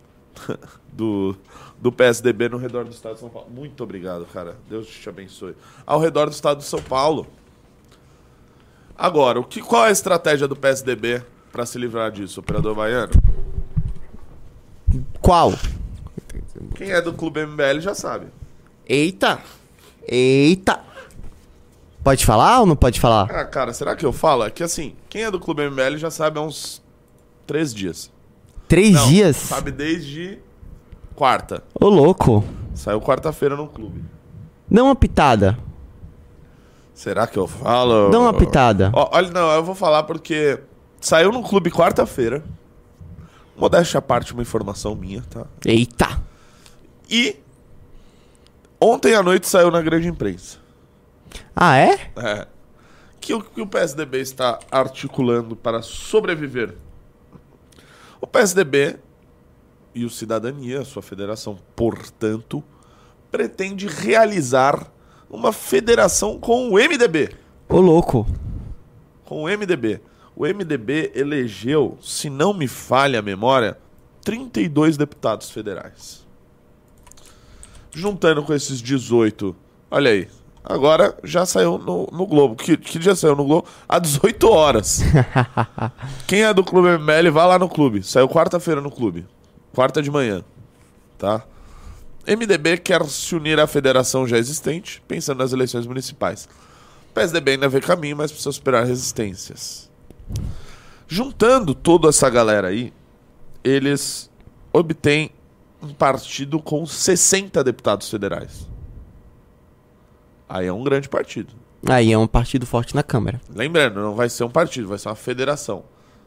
do, 0.91 1.35
do 1.77 1.91
PSDB 1.91 2.47
no 2.47 2.57
redor 2.57 2.85
do 2.85 2.91
estado 2.91 3.15
de 3.15 3.19
São 3.19 3.29
Paulo. 3.29 3.49
Muito 3.51 3.83
obrigado, 3.83 4.25
cara. 4.27 4.57
Deus 4.69 4.87
te 4.87 5.09
abençoe. 5.09 5.53
Ao 5.85 5.99
redor 5.99 6.27
do 6.27 6.31
estado 6.31 6.59
de 6.59 6.63
São 6.63 6.81
Paulo. 6.81 7.27
Agora, 8.97 9.39
o 9.39 9.43
que, 9.43 9.61
qual 9.61 9.85
é 9.85 9.89
a 9.89 9.91
estratégia 9.91 10.47
do 10.47 10.55
PSDB 10.55 11.23
para 11.53 11.67
se 11.67 11.77
livrar 11.77 12.11
disso, 12.11 12.39
operador 12.39 12.73
baiano? 12.73 13.13
Qual? 15.21 15.53
Quem 16.73 16.89
é 16.89 16.99
do 16.99 17.13
Clube 17.13 17.45
MBL 17.45 17.79
já 17.79 17.93
sabe. 17.93 18.25
Eita! 18.87 19.39
Eita! 20.07 20.79
Pode 22.03 22.25
falar 22.25 22.61
ou 22.61 22.65
não 22.65 22.75
pode 22.75 22.99
falar? 22.99 23.29
Ah, 23.31 23.45
cara, 23.45 23.71
será 23.71 23.95
que 23.95 24.03
eu 24.03 24.11
falo? 24.11 24.43
É 24.43 24.49
que 24.49 24.63
assim, 24.63 24.95
quem 25.07 25.23
é 25.23 25.29
do 25.31 25.39
Clube 25.39 25.69
MBL 25.69 25.97
já 25.97 26.09
sabe 26.09 26.39
há 26.39 26.41
uns 26.41 26.81
três 27.45 27.71
dias. 27.71 28.11
Três 28.67 28.93
Não, 28.93 29.07
dias? 29.07 29.37
Sabe 29.37 29.71
desde 29.71 30.39
quarta. 31.15 31.63
Ô, 31.79 31.87
louco. 31.87 32.43
Saiu 32.73 32.99
quarta-feira 32.99 33.55
no 33.55 33.67
clube. 33.67 34.03
Dá 34.67 34.83
uma 34.83 34.95
pitada. 34.95 35.59
Será 36.95 37.27
que 37.27 37.37
eu 37.37 37.47
falo? 37.47 38.09
Dá 38.09 38.19
uma 38.19 38.33
pitada. 38.33 38.89
Ó, 38.91 39.09
olha, 39.13 39.29
não, 39.29 39.51
eu 39.51 39.63
vou 39.63 39.75
falar 39.75 40.03
porque 40.03 40.59
saiu 41.03 41.33
no 41.33 41.43
clube 41.43 41.69
quarta-feira. 41.69 42.41
Modéstia 43.57 43.97
à 43.97 44.01
parte, 44.01 44.31
uma 44.31 44.41
informação 44.41 44.95
minha, 44.95 45.21
tá? 45.29 45.45
Eita! 45.65 46.23
E 47.09 47.35
ontem 48.79 49.13
à 49.13 49.21
noite 49.21 49.47
saiu 49.47 49.69
na 49.69 49.81
grande 49.81 50.07
imprensa. 50.07 50.57
Ah, 51.53 51.77
é? 51.77 52.11
É. 52.15 52.47
Que 53.19 53.33
o 53.33 53.41
que 53.41 53.61
o 53.61 53.67
PSDB 53.67 54.21
está 54.21 54.59
articulando 54.71 55.57
para 55.57 55.81
sobreviver. 55.81 56.73
O 58.21 58.25
PSDB 58.25 58.97
e 59.93 60.05
o 60.05 60.09
Cidadania, 60.09 60.79
a 60.79 60.85
sua 60.85 61.01
federação, 61.01 61.59
portanto, 61.75 62.63
pretende 63.29 63.87
realizar 63.87 64.89
uma 65.29 65.51
federação 65.51 66.39
com 66.39 66.69
o 66.69 66.73
MDB. 66.75 67.35
Ô, 67.67 67.81
louco. 67.81 68.25
Com 69.25 69.43
o 69.43 69.47
MDB. 69.47 70.01
O 70.35 70.45
MDB 70.45 71.11
elegeu, 71.13 71.97
se 72.01 72.29
não 72.29 72.53
me 72.53 72.67
falha 72.67 73.19
a 73.19 73.21
memória, 73.21 73.77
32 74.23 74.97
deputados 74.97 75.51
federais. 75.51 76.25
Juntando 77.91 78.41
com 78.41 78.53
esses 78.53 78.81
18, 78.81 79.55
olha 79.91 80.09
aí, 80.09 80.27
agora 80.63 81.15
já 81.23 81.45
saiu 81.45 81.77
no, 81.77 82.07
no 82.11 82.25
Globo. 82.25 82.55
Que, 82.55 82.75
que 82.75 82.97
dia 82.97 83.15
saiu 83.15 83.35
no 83.35 83.43
Globo? 83.43 83.67
Há 83.87 83.99
18 83.99 84.49
horas. 84.49 85.01
Quem 86.25 86.43
é 86.43 86.53
do 86.53 86.63
Clube 86.63 86.97
MBL, 86.97 87.31
vá 87.31 87.45
lá 87.45 87.59
no 87.59 87.69
clube. 87.69 88.01
Saiu 88.01 88.27
quarta-feira 88.27 88.81
no 88.81 88.89
clube. 88.89 89.27
Quarta 89.73 90.01
de 90.01 90.09
manhã. 90.09 90.43
Tá? 91.19 91.43
MDB 92.25 92.77
quer 92.77 93.05
se 93.05 93.35
unir 93.35 93.59
à 93.59 93.67
federação 93.67 94.25
já 94.25 94.37
existente, 94.37 95.03
pensando 95.07 95.39
nas 95.39 95.51
eleições 95.53 95.85
municipais. 95.85 96.47
PSDB 97.13 97.51
ainda 97.51 97.69
vê 97.69 97.79
caminho, 97.79 98.17
mas 98.17 98.31
precisa 98.31 98.51
superar 98.51 98.85
resistências. 98.85 99.91
Juntando 101.07 101.73
toda 101.75 102.09
essa 102.09 102.29
galera 102.29 102.69
aí, 102.69 102.93
eles 103.63 104.29
obtêm 104.71 105.29
um 105.81 105.93
partido 105.93 106.59
com 106.59 106.85
60 106.85 107.63
deputados 107.63 108.09
federais. 108.09 108.67
Aí 110.47 110.67
é 110.67 110.73
um 110.73 110.83
grande 110.83 111.09
partido. 111.09 111.53
Aí 111.85 112.11
é 112.13 112.17
um 112.17 112.27
partido 112.27 112.65
forte 112.65 112.95
na 112.95 113.03
Câmara. 113.03 113.41
Lembrando, 113.53 113.99
não 113.99 114.15
vai 114.15 114.29
ser 114.29 114.43
um 114.43 114.49
partido, 114.49 114.87
vai 114.87 114.97
ser 114.97 115.09
uma 115.09 115.15
federação. 115.15 115.83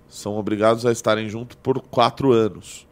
São 0.09 0.37
obrigados 0.37 0.85
a 0.85 0.92
estarem 0.92 1.29
juntos 1.29 1.57
por 1.62 1.81
quatro 1.81 2.33
anos. 2.33 2.87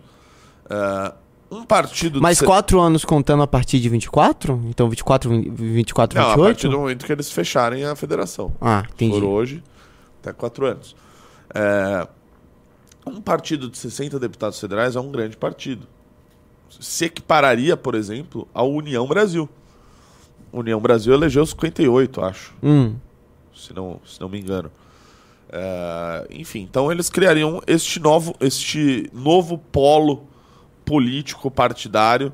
É, 0.68 1.12
um 1.50 1.64
partido... 1.64 2.14
de 2.14 2.20
Mas 2.22 2.38
se- 2.38 2.44
quatro 2.46 2.80
anos 2.80 3.04
contando 3.04 3.42
a 3.42 3.46
partir 3.46 3.78
de 3.78 3.88
24? 3.88 4.60
Então 4.68 4.88
24, 4.88 5.30
24, 5.30 6.18
Não, 6.18 6.24
a 6.24 6.28
28? 6.30 6.46
partir 6.54 6.68
do 6.68 6.78
momento 6.78 7.04
que 7.04 7.12
eles 7.12 7.30
fecharem 7.30 7.84
a 7.84 7.94
federação. 7.94 8.52
Ah, 8.60 8.84
entendi. 8.92 9.12
Por 9.20 9.24
hoje, 9.24 9.62
até 10.20 10.32
quatro 10.32 10.66
anos. 10.66 10.96
É, 11.54 12.06
um 13.06 13.20
partido 13.20 13.68
de 13.68 13.78
60 13.78 14.18
deputados 14.18 14.58
federais 14.58 14.96
é 14.96 15.00
um 15.00 15.10
grande 15.10 15.36
partido. 15.36 15.86
Se 16.80 17.04
equipararia, 17.04 17.76
por 17.76 17.94
exemplo, 17.94 18.48
ao 18.52 18.70
União 18.72 19.06
Brasil. 19.06 19.48
União 20.52 20.80
Brasil 20.80 21.12
elegeu 21.12 21.44
58, 21.44 22.20
acho, 22.24 22.54
Hum. 22.62 22.94
se 23.54 23.72
não, 23.74 24.00
se 24.06 24.20
não 24.20 24.28
me 24.28 24.40
engano. 24.40 24.70
É, 25.50 26.26
enfim, 26.30 26.60
então 26.62 26.90
eles 26.90 27.08
criariam 27.10 27.60
este 27.66 28.00
novo, 28.00 28.34
este 28.40 29.08
novo 29.12 29.58
polo 29.58 30.26
político 30.84 31.50
partidário 31.50 32.32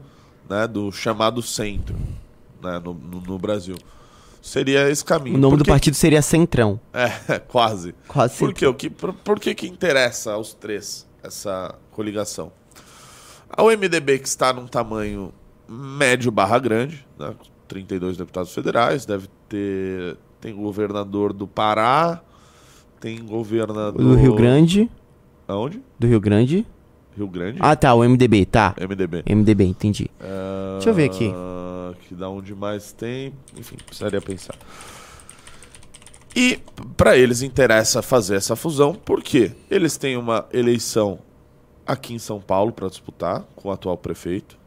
né, 0.49 0.67
do 0.67 0.91
chamado 0.93 1.43
centro 1.43 1.95
né, 2.63 2.79
no, 2.83 2.95
no- 2.95 3.21
no 3.21 3.39
Brasil. 3.39 3.77
Seria 4.43 4.89
esse 4.89 5.05
caminho. 5.05 5.37
O 5.37 5.39
nome 5.39 5.57
do 5.57 5.59
Porque- 5.59 5.71
partido 5.71 5.95
seria 5.95 6.23
Centrão. 6.23 6.81
é, 6.93 7.39
quase. 7.49 7.95
Quase 8.09 8.37
Por 8.39 8.53
quê? 8.55 8.67
O 8.67 8.75
que, 8.75 8.89
por, 8.91 9.13
por 9.13 9.39
que 9.39 9.55
que 9.55 9.67
interessa 9.67 10.33
aos 10.33 10.55
três 10.55 11.07
essa 11.23 11.75
coligação? 11.91 12.51
A 13.51 13.63
UMDB 13.63 14.19
que 14.19 14.29
está 14.29 14.53
num 14.53 14.67
tamanho 14.67 15.33
médio 15.69 16.31
barra 16.31 16.59
grande, 16.59 17.07
né, 17.19 17.35
32 17.69 18.17
deputados 18.17 18.53
federais, 18.55 19.05
deve 19.05 19.29
ter... 19.49 20.17
Tem 20.41 20.55
governador 20.55 21.33
do 21.35 21.47
Pará, 21.47 22.23
tem 22.99 23.23
governador... 23.23 24.01
Do 24.01 24.15
Rio 24.15 24.35
Grande. 24.35 24.91
Aonde? 25.47 25.83
Do 25.99 26.07
Rio 26.07 26.19
Grande. 26.21 26.67
Rio 27.15 27.29
Grande? 27.29 27.59
Ah, 27.61 27.77
tá. 27.77 27.93
O 27.93 28.03
MDB, 28.03 28.47
tá. 28.47 28.75
MDB. 28.81 29.23
MDB, 29.29 29.65
entendi. 29.65 30.11
Deixa 30.77 30.89
eu 30.89 30.95
ver 30.95 31.05
aqui. 31.05 31.31
Que 32.11 32.15
da 32.17 32.29
onde 32.29 32.57
mais 32.57 32.93
tem. 32.93 33.33
Enfim, 33.57 33.77
precisaria 33.87 34.21
pensar. 34.21 34.57
E 36.35 36.59
para 36.97 37.17
eles 37.17 37.41
interessa 37.41 38.03
fazer 38.03 38.35
essa 38.35 38.57
fusão 38.57 38.97
porque 39.05 39.53
eles 39.71 39.97
têm 39.97 40.17
uma 40.17 40.45
eleição 40.53 41.21
aqui 41.87 42.13
em 42.13 42.19
São 42.19 42.41
Paulo 42.41 42.73
para 42.73 42.89
disputar 42.89 43.45
com 43.55 43.69
o 43.69 43.71
atual 43.71 43.97
prefeito, 43.97 44.59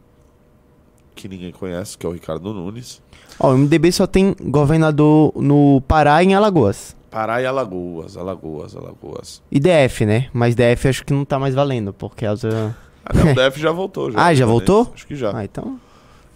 que 1.13 1.27
ninguém 1.27 1.51
conhece, 1.51 1.97
que 1.97 2.05
é 2.05 2.09
o 2.09 2.13
Ricardo 2.13 2.53
Nunes. 2.53 3.01
Ó, 3.37 3.51
o 3.53 3.57
MDB 3.57 3.91
só 3.91 4.07
tem 4.07 4.33
governador 4.39 5.33
no 5.35 5.81
Pará 5.85 6.23
e 6.23 6.27
em 6.27 6.33
Alagoas. 6.35 6.95
Pará 7.11 7.41
e 7.41 7.45
Alagoas, 7.45 8.15
Alagoas, 8.15 8.73
Alagoas. 8.73 9.43
E 9.51 9.59
DF, 9.59 10.05
né? 10.05 10.29
Mas 10.31 10.55
DF 10.55 10.87
acho 10.87 11.03
que 11.05 11.11
não 11.11 11.25
tá 11.25 11.37
mais 11.37 11.53
valendo, 11.53 11.91
por 11.91 12.15
causa. 12.15 12.73
Ah, 13.03 13.11
não, 13.13 13.31
o 13.33 13.35
DF 13.35 13.59
já 13.59 13.71
voltou. 13.73 14.09
Já, 14.11 14.25
Ah, 14.27 14.33
já 14.33 14.45
voltou? 14.45 14.89
Acho 14.93 15.05
que 15.05 15.15
já. 15.17 15.35
Ah, 15.37 15.43
então. 15.43 15.77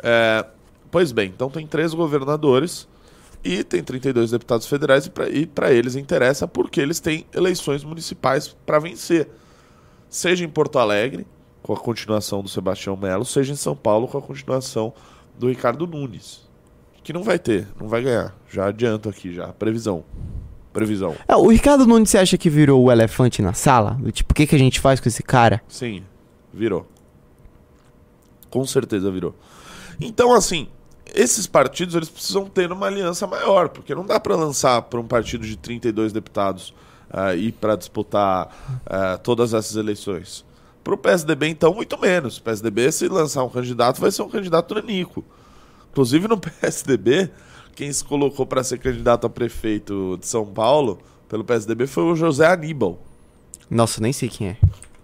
É, 0.03 0.45
pois 0.91 1.11
bem, 1.11 1.29
então 1.29 1.49
tem 1.49 1.65
três 1.65 1.93
governadores 1.93 2.87
e 3.43 3.63
tem 3.63 3.83
32 3.83 4.31
deputados 4.31 4.67
federais 4.67 5.09
e 5.31 5.45
para 5.45 5.71
eles 5.71 5.95
interessa 5.95 6.47
porque 6.47 6.81
eles 6.81 6.99
têm 6.99 7.25
eleições 7.33 7.83
municipais 7.83 8.55
para 8.65 8.79
vencer. 8.79 9.29
Seja 10.09 10.43
em 10.43 10.49
Porto 10.49 10.79
Alegre, 10.79 11.27
com 11.61 11.73
a 11.73 11.77
continuação 11.77 12.41
do 12.41 12.49
Sebastião 12.49 12.95
Melo, 12.95 13.25
seja 13.25 13.53
em 13.53 13.57
São 13.57 13.75
Paulo, 13.75 14.07
com 14.07 14.17
a 14.17 14.21
continuação 14.21 14.93
do 15.37 15.49
Ricardo 15.49 15.85
Nunes. 15.85 16.47
Que 17.03 17.13
não 17.13 17.23
vai 17.23 17.37
ter, 17.39 17.67
não 17.79 17.87
vai 17.87 18.01
ganhar. 18.01 18.35
Já 18.49 18.67
adianto 18.67 19.09
aqui, 19.09 19.33
já. 19.33 19.49
Previsão. 19.49 20.03
Previsão. 20.73 21.15
É, 21.27 21.35
o 21.35 21.47
Ricardo 21.47 21.85
Nunes, 21.85 22.09
você 22.09 22.17
acha 22.17 22.37
que 22.37 22.49
virou 22.49 22.83
o 22.83 22.91
elefante 22.91 23.41
na 23.41 23.53
sala? 23.53 23.97
Tipo, 24.11 24.31
o 24.31 24.35
que, 24.35 24.45
que 24.45 24.55
a 24.55 24.59
gente 24.59 24.79
faz 24.79 24.99
com 24.99 25.07
esse 25.07 25.23
cara? 25.23 25.61
Sim, 25.67 26.03
virou. 26.53 26.85
Com 28.49 28.65
certeza 28.65 29.09
virou. 29.11 29.35
Então, 29.99 30.33
assim, 30.33 30.67
esses 31.13 31.47
partidos 31.47 31.95
eles 31.95 32.09
precisam 32.09 32.45
ter 32.45 32.71
uma 32.71 32.87
aliança 32.87 33.25
maior, 33.27 33.69
porque 33.69 33.93
não 33.93 34.05
dá 34.05 34.19
para 34.19 34.35
lançar 34.35 34.81
para 34.83 34.99
um 34.99 35.07
partido 35.07 35.45
de 35.45 35.55
32 35.57 36.13
deputados 36.13 36.73
ah, 37.09 37.35
ir 37.35 37.53
para 37.53 37.75
disputar 37.75 38.81
ah, 38.85 39.17
todas 39.17 39.53
essas 39.53 39.75
eleições. 39.75 40.45
Para 40.83 40.93
o 40.93 40.97
PSDB, 40.97 41.47
então, 41.47 41.73
muito 41.73 41.99
menos. 41.99 42.37
O 42.37 42.43
PSDB, 42.43 42.91
se 42.91 43.07
lançar 43.07 43.43
um 43.43 43.49
candidato, 43.49 43.99
vai 43.99 44.09
ser 44.09 44.21
um 44.21 44.29
candidato 44.29 44.73
nanico. 44.73 45.23
Inclusive 45.91 46.27
no 46.27 46.37
PSDB, 46.39 47.29
quem 47.75 47.91
se 47.91 48.03
colocou 48.03 48.45
para 48.45 48.63
ser 48.63 48.79
candidato 48.79 49.27
a 49.27 49.29
prefeito 49.29 50.17
de 50.19 50.27
São 50.27 50.45
Paulo 50.45 50.99
pelo 51.27 51.43
PSDB 51.43 51.87
foi 51.87 52.03
o 52.03 52.15
José 52.15 52.47
Aníbal. 52.47 53.01
Nossa, 53.69 53.99
nem 53.99 54.13
sei 54.13 54.29
quem 54.29 54.49
é. 54.49 54.57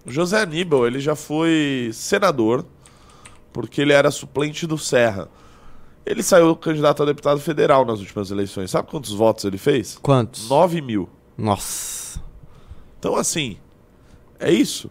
O 0.06 0.10
José 0.10 0.40
Aníbal, 0.40 0.86
ele 0.86 1.00
já 1.00 1.14
foi 1.14 1.90
senador, 1.92 2.64
porque 3.52 3.82
ele 3.82 3.92
era 3.92 4.10
suplente 4.10 4.66
do 4.66 4.78
Serra. 4.78 5.28
Ele 6.06 6.22
saiu 6.22 6.54
candidato 6.56 7.02
a 7.02 7.06
deputado 7.06 7.40
federal 7.40 7.84
nas 7.84 8.00
últimas 8.00 8.30
eleições. 8.30 8.70
Sabe 8.70 8.88
quantos 8.90 9.12
votos 9.12 9.44
ele 9.44 9.58
fez? 9.58 9.98
Quantos? 10.02 10.48
9 10.48 10.80
mil. 10.80 11.08
Nossa. 11.36 12.22
Então, 12.98 13.16
assim, 13.16 13.58
é 14.38 14.52
isso. 14.52 14.90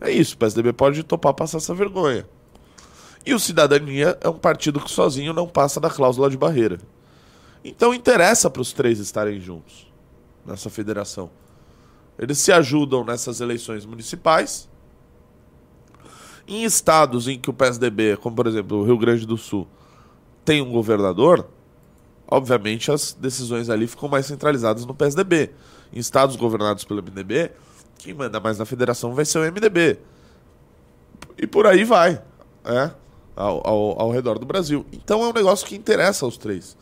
É 0.00 0.10
isso. 0.10 0.34
O 0.34 0.38
PSDB 0.38 0.72
pode 0.72 1.02
topar 1.02 1.34
passar 1.34 1.58
essa 1.58 1.74
vergonha. 1.74 2.26
E 3.24 3.34
o 3.34 3.40
Cidadania 3.40 4.16
é 4.20 4.28
um 4.28 4.38
partido 4.38 4.80
que 4.80 4.90
sozinho 4.90 5.32
não 5.32 5.48
passa 5.48 5.80
da 5.80 5.90
cláusula 5.90 6.30
de 6.30 6.36
barreira. 6.36 6.78
Então 7.64 7.92
interessa 7.92 8.48
para 8.48 8.62
os 8.62 8.72
três 8.72 9.00
estarem 9.00 9.40
juntos 9.40 9.92
nessa 10.46 10.70
federação. 10.70 11.28
Eles 12.16 12.38
se 12.38 12.52
ajudam 12.52 13.04
nessas 13.04 13.40
eleições 13.40 13.84
municipais 13.84 14.68
Em 16.46 16.62
estados 16.62 17.26
em 17.26 17.38
que 17.38 17.50
o 17.50 17.52
PSDB, 17.52 18.16
como 18.18 18.36
por 18.36 18.46
exemplo 18.46 18.78
o 18.78 18.84
Rio 18.84 18.96
Grande 18.96 19.26
do 19.26 19.36
Sul, 19.36 19.66
tem 20.46 20.62
um 20.62 20.70
governador, 20.70 21.46
obviamente 22.26 22.90
as 22.92 23.12
decisões 23.12 23.68
ali 23.68 23.86
ficam 23.88 24.08
mais 24.08 24.26
centralizadas 24.26 24.86
no 24.86 24.94
PSDB. 24.94 25.50
Em 25.92 25.98
estados 25.98 26.36
governados 26.36 26.84
pelo 26.84 27.02
MDB, 27.02 27.50
quem 27.98 28.14
manda 28.14 28.38
mais 28.38 28.58
na 28.58 28.64
federação 28.64 29.12
vai 29.12 29.24
ser 29.24 29.38
o 29.38 29.42
MDB. 29.42 29.98
E 31.36 31.46
por 31.46 31.66
aí 31.66 31.82
vai, 31.84 32.22
é, 32.64 32.90
ao, 33.34 33.66
ao, 33.66 34.02
ao 34.02 34.10
redor 34.10 34.38
do 34.38 34.46
Brasil. 34.46 34.86
Então 34.92 35.22
é 35.22 35.28
um 35.28 35.32
negócio 35.32 35.66
que 35.66 35.74
interessa 35.74 36.24
aos 36.24 36.38
três. 36.38 36.76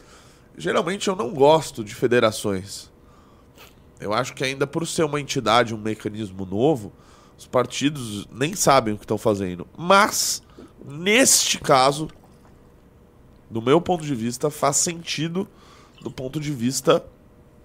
Geralmente 0.56 1.08
eu 1.08 1.16
não 1.16 1.32
gosto 1.32 1.82
de 1.82 1.94
federações. 1.94 2.92
Eu 3.98 4.12
acho 4.12 4.34
que 4.34 4.44
ainda 4.44 4.66
por 4.66 4.86
ser 4.86 5.04
uma 5.04 5.20
entidade, 5.20 5.74
um 5.74 5.78
mecanismo 5.78 6.44
novo, 6.44 6.92
os 7.38 7.46
partidos 7.46 8.28
nem 8.30 8.54
sabem 8.54 8.92
o 8.92 8.98
que 8.98 9.04
estão 9.04 9.16
fazendo. 9.16 9.66
Mas, 9.76 10.42
neste 10.84 11.58
caso, 11.58 12.08
do 13.54 13.62
meu 13.62 13.80
ponto 13.80 14.04
de 14.04 14.16
vista, 14.16 14.50
faz 14.50 14.78
sentido 14.78 15.46
do 16.02 16.10
ponto 16.10 16.40
de 16.40 16.50
vista 16.50 17.04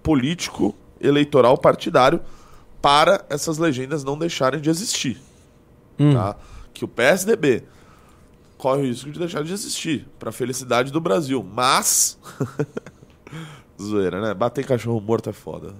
político, 0.04 0.72
eleitoral, 1.00 1.58
partidário, 1.58 2.20
para 2.80 3.24
essas 3.28 3.58
legendas 3.58 4.04
não 4.04 4.16
deixarem 4.16 4.60
de 4.60 4.70
existir. 4.70 5.20
Tá? 6.14 6.36
Que 6.72 6.84
o 6.84 6.88
PSDB 6.88 7.64
corre 8.56 8.82
o 8.82 8.84
risco 8.84 9.10
de 9.10 9.18
deixar 9.18 9.42
de 9.42 9.52
existir, 9.52 10.06
para 10.16 10.28
a 10.28 10.32
felicidade 10.32 10.92
do 10.92 11.00
Brasil. 11.00 11.42
Mas. 11.42 12.16
Zoeira, 13.82 14.20
né? 14.20 14.32
Bater 14.32 14.64
cachorro 14.64 15.00
morto 15.00 15.28
é 15.28 15.32
foda. 15.32 15.74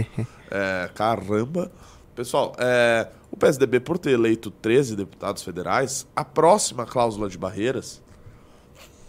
é, 0.50 0.90
caramba. 0.94 1.72
Pessoal, 2.14 2.54
é, 2.58 3.08
o 3.30 3.36
PSDB, 3.36 3.80
por 3.80 3.96
ter 3.96 4.10
eleito 4.10 4.50
13 4.50 4.94
deputados 4.94 5.42
federais, 5.42 6.06
a 6.14 6.22
próxima 6.22 6.84
cláusula 6.84 7.30
de 7.30 7.38
barreiras 7.38 8.03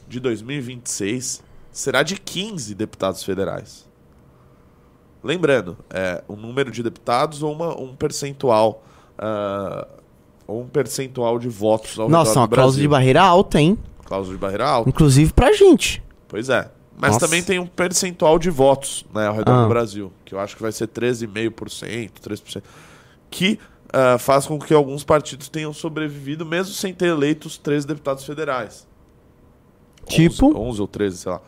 de 0.08 0.20
2026 0.20 1.44
será 1.72 2.04
de 2.04 2.16
15 2.20 2.74
deputados 2.76 3.24
federais. 3.24 3.86
Lembrando, 5.24 5.78
é 5.90 6.24
um 6.30 6.36
número 6.36 6.70
de 6.72 6.84
deputados 6.84 7.42
ou 7.42 7.52
uma, 7.52 7.80
um 7.80 7.96
percentual. 7.96 8.84
ah, 9.18 9.88
ou 10.48 10.62
um 10.62 10.68
percentual 10.68 11.40
de 11.40 11.50
votos 11.50 11.98
ao 11.98 12.08
Nossa, 12.08 12.40
uma 12.40 12.48
cláusula 12.48 12.80
de 12.84 12.88
barreira 12.88 13.20
alta, 13.24 13.60
hein? 13.60 13.76
Cláusula 14.06 14.36
de 14.36 14.40
barreira 14.40 14.68
alta. 14.68 14.88
Inclusive 14.88 15.34
pra 15.34 15.52
gente. 15.54 16.04
Pois 16.28 16.50
é. 16.50 16.70
Mas 16.96 17.14
Nossa. 17.14 17.26
também 17.26 17.42
tem 17.42 17.58
um 17.58 17.66
percentual 17.66 18.38
de 18.38 18.52
votos 18.52 19.04
né, 19.12 19.26
ao 19.28 19.34
redor 19.36 19.52
Ah. 19.52 19.64
do 19.64 19.70
Brasil, 19.70 20.14
que 20.24 20.36
eu 20.36 20.40
acho 20.40 20.56
que 20.56 20.62
vai 20.62 20.72
ser 20.72 20.88
13,5%, 20.88 22.12
3%, 22.22 22.62
que 23.32 23.60
ah, 23.92 24.18
faz 24.20 24.46
com 24.46 24.60
que 24.60 24.72
alguns 24.72 25.04
partidos 25.04 25.50
tenham 25.50 25.74
sobrevivido 25.74 26.46
mesmo 26.46 26.74
sem 26.76 26.94
ter 26.94 27.08
eleito 27.08 27.48
os 27.48 27.58
13 27.58 27.88
deputados 27.88 28.24
federais. 28.24 28.86
Tipo? 30.08 30.48
11, 30.48 30.58
11 30.58 30.82
ou 30.82 30.88
13, 30.88 31.18
sei 31.18 31.32
lá. 31.32 31.42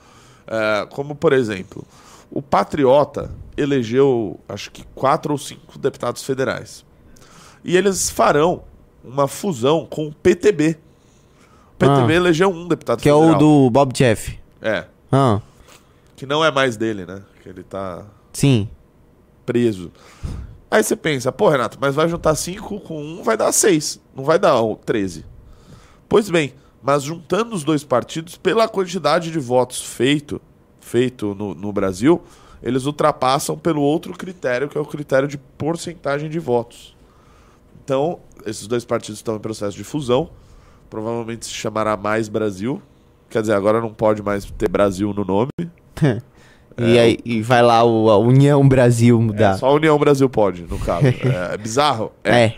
É, 0.48 0.86
como, 0.92 1.14
por 1.16 1.34
exemplo, 1.34 1.84
o 2.32 2.42
Patriota 2.42 3.30
elegeu, 3.56 4.40
acho 4.48 4.72
que, 4.72 4.84
quatro 4.96 5.32
ou 5.34 5.38
cinco 5.38 5.78
deputados 5.78 6.24
federais. 6.24 6.86
E 7.64 7.76
eles 7.76 8.10
farão 8.10 8.64
uma 9.04 9.28
fusão 9.28 9.86
com 9.86 10.08
o 10.08 10.14
PTB. 10.14 10.78
O 11.74 11.78
PTB 11.78 12.14
Ah. 12.14 12.16
elegeu 12.16 12.50
um 12.50 12.68
deputado 12.68 13.02
Que 13.02 13.10
é 13.10 13.14
federal. 13.14 13.36
o 13.36 13.38
do 13.38 13.70
Bob 13.70 13.94
Jeff. 13.94 14.40
É, 14.62 14.86
Ah, 15.12 15.40
que 16.16 16.26
não 16.26 16.44
é 16.44 16.52
mais 16.52 16.76
dele, 16.78 17.06
né? 17.06 17.22
Que 17.44 17.50
ele 17.50 17.64
tá 17.64 18.06
sim. 18.34 18.68
preso. 19.46 19.92
Aí 20.70 20.84
você 20.84 20.96
pensa, 20.98 21.32
pô, 21.32 21.48
Renato, 21.50 21.78
mas 21.80 21.96
vai 21.96 22.10
juntar 22.10 22.36
5 22.36 22.80
com 22.82 23.02
1, 23.02 23.20
um, 23.20 23.24
vai 23.24 23.38
dar 23.38 23.52
6. 23.54 24.02
Não 24.16 24.24
vai 24.26 24.38
dar 24.38 24.62
ó, 24.62 24.76
13. 24.76 25.24
Pois 26.10 26.30
bem, 26.30 26.54
mas 26.82 27.04
juntando 27.04 27.56
os 27.56 27.64
dois 27.64 27.84
partidos, 27.84 28.36
pela 28.38 28.68
quantidade 28.68 29.32
de 29.32 29.40
votos 29.40 29.82
feito, 29.84 30.42
feito 30.80 31.36
no, 31.36 31.54
no 31.54 31.72
Brasil, 31.74 32.22
eles 32.62 32.86
ultrapassam 32.86 33.58
pelo 33.58 33.82
outro 33.82 34.14
critério, 34.14 34.68
que 34.70 34.78
é 34.78 34.82
o 34.82 34.86
critério 34.86 35.28
de 35.28 35.38
porcentagem 35.38 36.30
de 36.30 36.40
votos. 36.40 36.96
Então, 37.84 38.20
esses 38.46 38.68
dois 38.68 38.84
partidos 38.86 39.20
estão 39.20 39.36
em 39.36 39.40
processo 39.40 39.76
de 39.78 39.84
fusão. 39.84 40.30
Provavelmente 40.90 41.46
se 41.46 41.52
chamará 41.52 41.96
Mais 41.98 42.30
Brasil. 42.30 42.82
Quer 43.30 43.42
dizer, 43.42 43.54
agora 43.54 43.82
não 43.82 43.94
pode 43.94 44.22
mais 44.22 44.46
ter 44.46 44.70
Brasil 44.70 45.14
no 45.14 45.24
nome. 45.26 45.50
E 46.80 47.00
aí 47.00 47.18
e 47.26 47.42
vai 47.42 47.64
lá 47.64 47.84
o, 47.84 48.08
a 48.12 48.20
União 48.20 48.68
Brasil 48.70 49.18
É, 49.18 49.22
mudar. 49.24 49.58
só 49.58 49.66
a 49.66 49.74
União 49.74 49.98
Brasil 49.98 50.30
pode, 50.30 50.62
no 50.62 50.78
caso. 50.78 51.08
É, 51.26 51.56
é 51.56 51.58
bizarro? 51.58 52.12
É. 52.24 52.54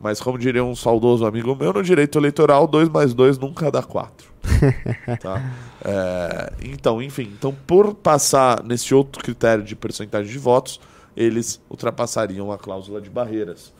Mas 0.00 0.20
como 0.20 0.38
diria 0.38 0.64
um 0.64 0.74
saudoso 0.74 1.26
amigo 1.26 1.54
meu, 1.54 1.72
no 1.72 1.82
direito 1.82 2.18
eleitoral, 2.18 2.66
2 2.66 2.88
mais 2.88 3.12
2 3.12 3.38
nunca 3.38 3.70
dá 3.70 3.82
4. 3.82 4.30
tá? 5.20 5.52
É, 5.84 6.52
então, 6.62 7.02
enfim. 7.02 7.30
Então, 7.36 7.54
por 7.66 7.94
passar 7.94 8.62
nesse 8.64 8.94
outro 8.94 9.22
critério 9.22 9.62
de 9.62 9.76
percentagem 9.76 10.32
de 10.32 10.38
votos, 10.38 10.80
eles 11.16 11.60
ultrapassariam 11.68 12.50
a 12.50 12.56
cláusula 12.56 13.00
de 13.00 13.10
barreiras. 13.10 13.72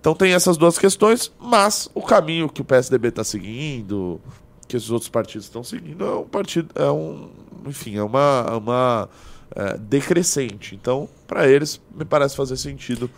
Então 0.00 0.14
tem 0.14 0.32
essas 0.32 0.56
duas 0.56 0.78
questões, 0.78 1.30
mas 1.38 1.90
o 1.94 2.00
caminho 2.00 2.48
que 2.48 2.62
o 2.62 2.64
PSDB 2.64 3.08
está 3.08 3.22
seguindo, 3.22 4.18
que 4.66 4.76
esses 4.76 4.90
outros 4.90 5.10
partidos 5.10 5.46
estão 5.46 5.62
seguindo, 5.62 6.04
é 6.04 6.14
um 6.16 6.24
partido, 6.24 6.70
é 6.74 6.90
um, 6.90 7.28
enfim, 7.66 7.96
é 7.96 8.02
uma, 8.02 8.56
uma 8.56 9.08
é, 9.54 9.76
decrescente. 9.76 10.74
Então, 10.74 11.06
para 11.26 11.46
eles, 11.46 11.80
me 11.94 12.06
parece 12.06 12.34
fazer 12.34 12.56
sentido 12.56 13.10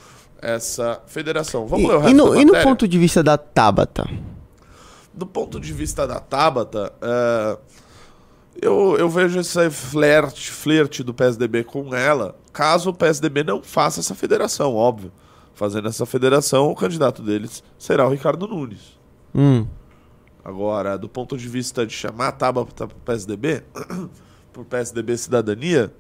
essa 0.42 1.00
federação. 1.06 1.66
Vamos 1.66 1.88
ler 1.88 1.96
o 1.96 2.00
E, 2.00 2.02
resto 2.02 2.10
e 2.10 2.14
no, 2.14 2.36
e 2.36 2.44
no 2.44 2.62
ponto 2.62 2.86
de 2.88 2.98
vista 2.98 3.22
da 3.22 3.38
Tabata? 3.38 4.08
Do 5.14 5.26
ponto 5.26 5.60
de 5.60 5.72
vista 5.72 6.06
da 6.06 6.18
Tabata, 6.18 6.92
é, 7.00 7.58
eu, 8.60 8.96
eu 8.98 9.08
vejo 9.08 9.38
esse 9.38 9.70
flerte, 9.70 10.50
flerte 10.50 11.02
do 11.02 11.14
PSDB 11.14 11.64
com 11.64 11.94
ela, 11.94 12.36
caso 12.52 12.90
o 12.90 12.94
PSDB 12.94 13.44
não 13.44 13.62
faça 13.62 14.00
essa 14.00 14.14
federação, 14.14 14.74
óbvio. 14.74 15.12
Fazendo 15.54 15.88
essa 15.88 16.06
federação, 16.06 16.70
o 16.70 16.74
candidato 16.74 17.22
deles 17.22 17.62
será 17.78 18.06
o 18.06 18.10
Ricardo 18.10 18.48
Nunes. 18.48 18.98
Hum. 19.34 19.66
Agora, 20.44 20.98
do 20.98 21.08
ponto 21.08 21.36
de 21.36 21.48
vista 21.48 21.86
de 21.86 21.92
chamar 21.92 22.28
a 22.28 22.32
Tabata 22.32 22.86
para 22.88 22.96
o 22.96 23.00
PSDB, 23.00 23.62
por 24.52 24.64
PSDB 24.66 25.16
Cidadania, 25.16 25.92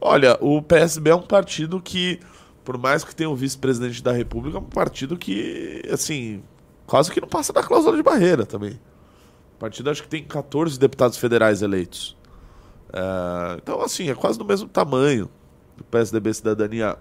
olha, 0.00 0.38
o 0.40 0.62
PSB 0.62 1.10
é 1.10 1.14
um 1.14 1.22
partido 1.22 1.80
que, 1.80 2.20
por 2.64 2.78
mais 2.78 3.04
que 3.04 3.14
tenha 3.14 3.28
o 3.28 3.36
vice-presidente 3.36 4.02
da 4.02 4.12
República, 4.12 4.58
é 4.58 4.60
um 4.60 4.64
partido 4.64 5.16
que, 5.16 5.82
assim, 5.92 6.42
quase 6.86 7.10
que 7.10 7.20
não 7.20 7.28
passa 7.28 7.52
da 7.52 7.62
cláusula 7.62 7.96
de 7.96 8.02
barreira 8.02 8.46
também. 8.46 8.78
O 9.56 9.58
partido 9.58 9.90
acho 9.90 10.02
que 10.02 10.08
tem 10.08 10.24
14 10.24 10.78
deputados 10.78 11.16
federais 11.18 11.62
eleitos. 11.62 12.16
É, 12.92 13.56
então, 13.56 13.80
assim, 13.80 14.10
é 14.10 14.14
quase 14.14 14.38
do 14.38 14.44
mesmo 14.44 14.68
tamanho 14.68 15.28
do 15.76 15.84
PSDB 15.84 16.34
Cidadania, 16.34 16.96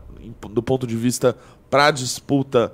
do 0.50 0.63
ponto 0.63 0.88
de 0.88 0.95
vista 0.95 1.36
para 1.69 1.91
disputa 1.91 2.74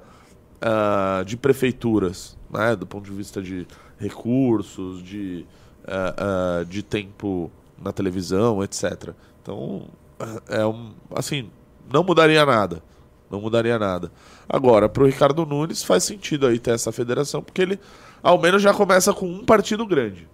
ah, 0.62 1.24
de 1.26 1.36
prefeituras, 1.36 2.38
né? 2.50 2.76
do 2.76 2.86
ponto 2.86 3.06
de 3.06 3.16
vista 3.16 3.42
de 3.42 3.68
recursos, 4.00 5.04
de, 5.04 5.46
ah, 5.86 6.64
de 6.68 6.84
tempo 6.84 7.52
na 7.82 7.92
televisão, 7.92 8.64
etc. 8.64 9.12
Então, 9.42 9.88
é 10.50 10.66
um, 10.66 10.94
assim, 11.16 11.50
não 11.92 12.04
mudaria 12.04 12.46
nada. 12.46 12.82
Não 13.30 13.42
mudaria 13.42 13.78
nada. 13.78 14.12
Agora, 14.48 14.88
para 14.88 15.04
o 15.04 15.06
Ricardo 15.06 15.46
Nunes 15.46 15.84
faz 15.84 16.04
sentido 16.04 16.48
aí 16.48 16.60
ter 16.60 16.72
essa 16.72 16.92
federação, 16.92 17.42
porque 17.42 17.62
ele 17.62 17.80
ao 18.24 18.40
menos 18.40 18.62
já 18.62 18.74
começa 18.74 19.14
com 19.14 19.26
um 19.26 19.46
partido 19.46 19.86
grande. 19.86 20.28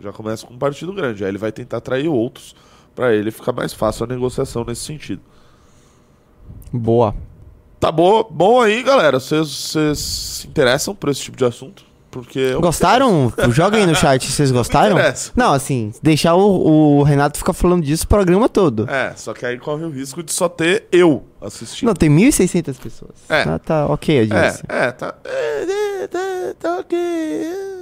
Já 0.00 0.12
começa 0.12 0.46
com 0.46 0.54
um 0.54 0.58
partido 0.58 0.92
grande. 0.92 1.24
Aí 1.24 1.30
ele 1.30 1.38
vai 1.38 1.52
tentar 1.52 1.78
atrair 1.78 2.08
outros 2.08 2.54
para 2.94 3.14
ele 3.14 3.30
ficar 3.30 3.52
mais 3.52 3.72
fácil 3.72 4.04
a 4.04 4.06
negociação 4.06 4.64
nesse 4.64 4.82
sentido. 4.82 5.20
Boa. 6.72 7.14
Tá 7.78 7.92
bom, 7.92 8.26
bom 8.30 8.60
aí, 8.60 8.82
galera. 8.82 9.20
Vocês 9.20 9.48
vocês 9.48 9.98
se 9.98 10.48
interessam 10.48 10.94
por 10.94 11.10
esse 11.10 11.20
tipo 11.20 11.36
de 11.36 11.44
assunto? 11.44 11.84
Porque 12.10 12.54
Gostaram? 12.54 13.32
Joga 13.50 13.76
aí 13.76 13.86
no 13.86 13.94
chat, 13.94 14.24
vocês 14.30 14.50
gostaram? 14.50 14.96
Não, 15.34 15.52
assim, 15.52 15.92
deixar 16.02 16.34
o, 16.34 16.98
o 16.98 17.02
Renato 17.02 17.38
ficar 17.38 17.52
falando 17.52 17.84
disso 17.84 18.04
o 18.04 18.08
programa 18.08 18.48
todo. 18.48 18.88
É, 18.88 19.12
só 19.16 19.34
que 19.34 19.44
aí 19.44 19.58
corre 19.58 19.84
o 19.84 19.90
risco 19.90 20.22
de 20.22 20.32
só 20.32 20.48
ter 20.48 20.86
eu 20.90 21.24
assistindo. 21.40 21.88
Não, 21.88 21.94
tem 21.94 22.08
1.600 22.10 22.78
pessoas. 22.78 23.12
É. 23.28 23.42
Ah, 23.42 23.58
tá 23.58 23.86
ok, 23.86 24.18
a 24.18 24.22
audiência. 24.22 24.64
É, 24.68 24.84
é, 24.86 24.92
tá. 24.92 25.14
É, 25.24 26.02
é, 26.02 26.06
tá, 26.06 26.54
tá 26.58 26.78
ok. 26.78 26.98
é. 26.98 27.76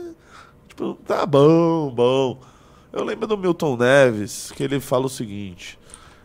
Tipo, 0.69 0.99
tá 1.07 1.25
bom, 1.25 1.91
bom. 1.91 2.41
Eu 2.93 3.05
lembro 3.05 3.27
do 3.27 3.39
Milton 3.39 3.77
Neves, 3.77 4.53
que 4.57 4.63
ele 4.63 4.81
fala 4.81 5.07
o 5.07 5.09
seguinte: 5.09 5.79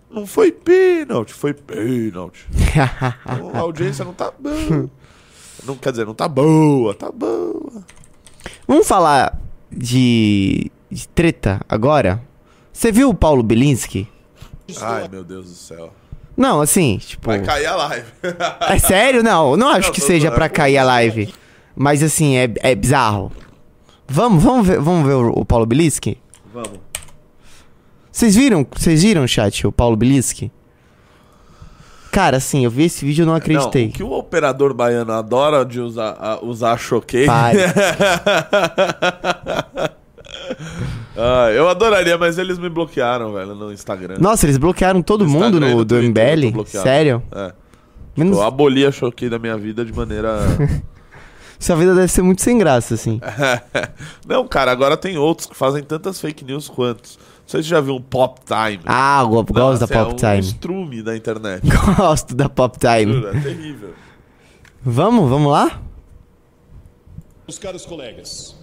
não 0.10 0.26
foi 0.26 0.52
pênalti, 0.52 1.34
foi 1.34 1.54
pênalti. 1.54 2.48
Então, 3.32 3.52
a 3.54 3.60
audiência 3.60 4.04
não 4.04 4.14
tá 4.14 4.32
boa. 4.38 4.90
Não, 5.70 5.76
quer 5.76 5.92
dizer, 5.92 6.06
não 6.08 6.16
tá 6.16 6.28
boa, 6.28 6.96
tá 6.96 7.12
boa. 7.12 7.84
Vamos 8.68 8.88
falar 8.88 9.40
de, 9.72 10.72
de 10.90 11.08
treta 11.10 11.62
agora? 11.70 12.20
Você 12.74 12.92
viu 12.92 13.10
o 13.10 13.14
Paulo 13.14 13.44
Bilinski? 13.44 14.08
Ai, 14.82 15.08
meu 15.08 15.24
Deus 15.24 15.46
do 15.46 15.54
céu. 15.54 15.94
Não, 16.36 16.60
assim, 16.60 16.98
tipo. 16.98 17.28
Vai 17.28 17.44
cair 17.44 17.68
a 17.68 17.76
live. 17.76 18.08
É 18.62 18.80
sério? 18.80 19.22
Não, 19.22 19.56
não 19.56 19.70
acho 19.70 19.90
Não, 19.90 19.94
que 19.94 20.02
seja 20.02 20.22
zoando. 20.30 20.36
pra 20.36 20.50
cair 20.50 20.78
a 20.80 20.84
live. 20.84 21.32
Mas 21.76 22.02
assim, 22.02 22.36
é, 22.36 22.52
é 22.62 22.74
bizarro. 22.74 23.32
Vamos, 24.08 24.42
vamos 24.44 24.66
ver, 24.68 24.80
vamos 24.80 25.06
ver 25.06 25.14
o, 25.14 25.30
o 25.42 25.46
Paulo 25.46 25.68
Bilischi? 25.68 26.18
Vamos. 26.52 26.80
Vocês 28.12 28.36
viram? 28.36 28.66
Vocês 28.76 29.04
viram, 29.04 29.28
chat, 29.28 29.68
o 29.68 29.72
Paulo 29.72 29.96
Bilischi? 29.96 30.52
Cara, 32.12 32.38
assim, 32.38 32.64
eu 32.66 32.72
vi 32.72 32.86
esse 32.86 33.06
vídeo 33.06 33.24
e 33.24 33.26
não 33.26 33.36
acreditei. 33.36 33.84
Não, 33.84 33.90
o 33.90 33.94
que 33.94 34.04
o 34.04 34.12
operador 34.12 34.74
baiano 34.74 35.12
adora 35.12 35.64
de 35.64 35.80
usar, 35.80 36.18
a, 36.20 36.44
usar 36.44 36.78
choquei. 36.78 37.28
Ah, 41.22 41.52
eu 41.52 41.68
adoraria, 41.68 42.18
mas 42.18 42.38
eles 42.38 42.58
me 42.58 42.70
bloquearam, 42.70 43.34
velho, 43.34 43.54
no 43.54 43.74
Instagram. 43.74 44.16
Nossa, 44.20 44.46
eles 44.46 44.58
bloquearam 44.58 45.02
todo 45.02 45.26
No 45.26 45.30
mundo 45.30 45.60
no, 45.60 45.70
no 45.70 45.86
do 45.86 45.96
MBL? 45.96 46.64
Sério? 46.66 47.22
É. 47.32 47.52
Menos, 48.16 48.38
Eu 48.38 48.44
aboli 48.44 48.86
a 48.86 48.92
choquei 48.92 49.30
da 49.30 49.38
minha 49.38 49.58
vida 49.58 49.84
de 49.84 49.94
maneira. 49.94 50.40
Sua 51.60 51.76
vida 51.76 51.94
deve 51.94 52.08
ser 52.08 52.22
muito 52.22 52.42
sem 52.42 52.58
graça, 52.58 52.94
assim. 52.94 53.20
Não, 54.26 54.48
cara, 54.48 54.72
agora 54.72 54.96
tem 54.96 55.18
outros 55.18 55.46
que 55.46 55.56
fazem 55.56 55.84
tantas 55.84 56.20
fake 56.22 56.46
news 56.46 56.70
quantos. 56.70 57.20
Não 57.50 57.54
sei 57.54 57.64
se 57.64 57.70
você 57.70 57.76
já 57.76 57.82
viu 57.82 57.96
um 57.96 58.02
Pop 58.02 58.42
Time. 58.46 58.80
Ah, 58.86 59.22
eu 59.24 59.30
gosto 59.30 59.54
Nossa, 59.54 59.88
da 59.88 59.88
Pop 59.88 60.12
é 60.12 60.14
um 60.14 60.16
Time. 60.16 60.40
estrume 60.40 61.02
da 61.02 61.18
internet. 61.18 61.64
Gosto 61.98 62.36
da 62.36 62.48
Pop 62.48 62.78
Time. 62.78 63.12
Juro, 63.12 63.28
é 63.30 63.42
terrível. 63.42 63.96
Vamos, 64.84 65.28
vamos 65.28 65.52
lá? 65.52 65.82
Meus 67.48 67.58
caros 67.58 67.88
colegas, 67.88 68.56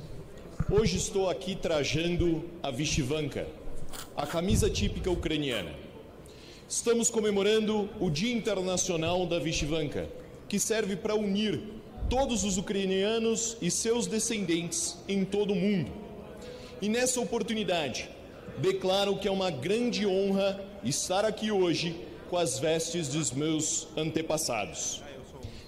hoje 0.70 0.98
estou 0.98 1.28
aqui 1.28 1.56
trajando 1.56 2.44
a 2.62 2.70
Vishvanka, 2.70 3.48
a 4.16 4.24
camisa 4.24 4.70
típica 4.70 5.10
ucraniana. 5.10 5.70
Estamos 6.68 7.10
comemorando 7.10 7.88
o 7.98 8.08
Dia 8.08 8.32
Internacional 8.32 9.26
da 9.26 9.40
Vishvanka, 9.40 10.06
que 10.48 10.60
serve 10.60 10.94
para 10.94 11.16
unir 11.16 11.60
todos 12.08 12.44
os 12.44 12.56
ucranianos 12.56 13.56
e 13.60 13.68
seus 13.68 14.06
descendentes 14.06 14.96
em 15.08 15.24
todo 15.24 15.54
o 15.54 15.56
mundo. 15.56 15.90
E 16.80 16.88
nessa 16.88 17.20
oportunidade, 17.20 18.14
declaro 18.58 19.16
que 19.16 19.28
é 19.28 19.30
uma 19.30 19.50
grande 19.50 20.06
honra 20.06 20.60
estar 20.82 21.24
aqui 21.24 21.50
hoje 21.50 21.96
com 22.28 22.36
as 22.36 22.58
vestes 22.58 23.08
dos 23.08 23.30
meus 23.30 23.86
antepassados. 23.96 25.02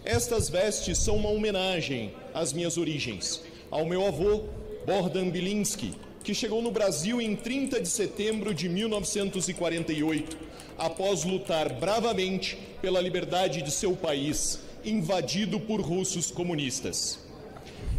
Estas 0.05 0.49
vestes 0.49 0.99
são 0.99 1.17
uma 1.17 1.29
homenagem 1.29 2.13
às 2.33 2.53
minhas 2.53 2.79
origens, 2.79 3.43
ao 3.71 3.85
meu 3.85 4.07
avô, 4.07 4.45
Bordan 4.87 5.29
Bilinski, 5.29 5.93
que 6.25 6.35
chegou 6.35 6.63
no 6.63 6.71
Brasil 6.71 7.21
em 7.21 7.37
30 7.37 7.81
de 7.81 7.89
setembro 7.89 8.55
de 8.55 8.69
1948, 8.69 10.37
após 10.79 11.25
lutar 11.25 11.73
bravamente 11.75 12.59
pela 12.81 13.01
liberdade 13.01 13.61
de 13.61 13.71
seu 13.71 13.95
país, 13.95 14.61
invadido 14.85 15.61
por 15.61 15.81
russos 15.81 16.31
comunistas. 16.31 17.19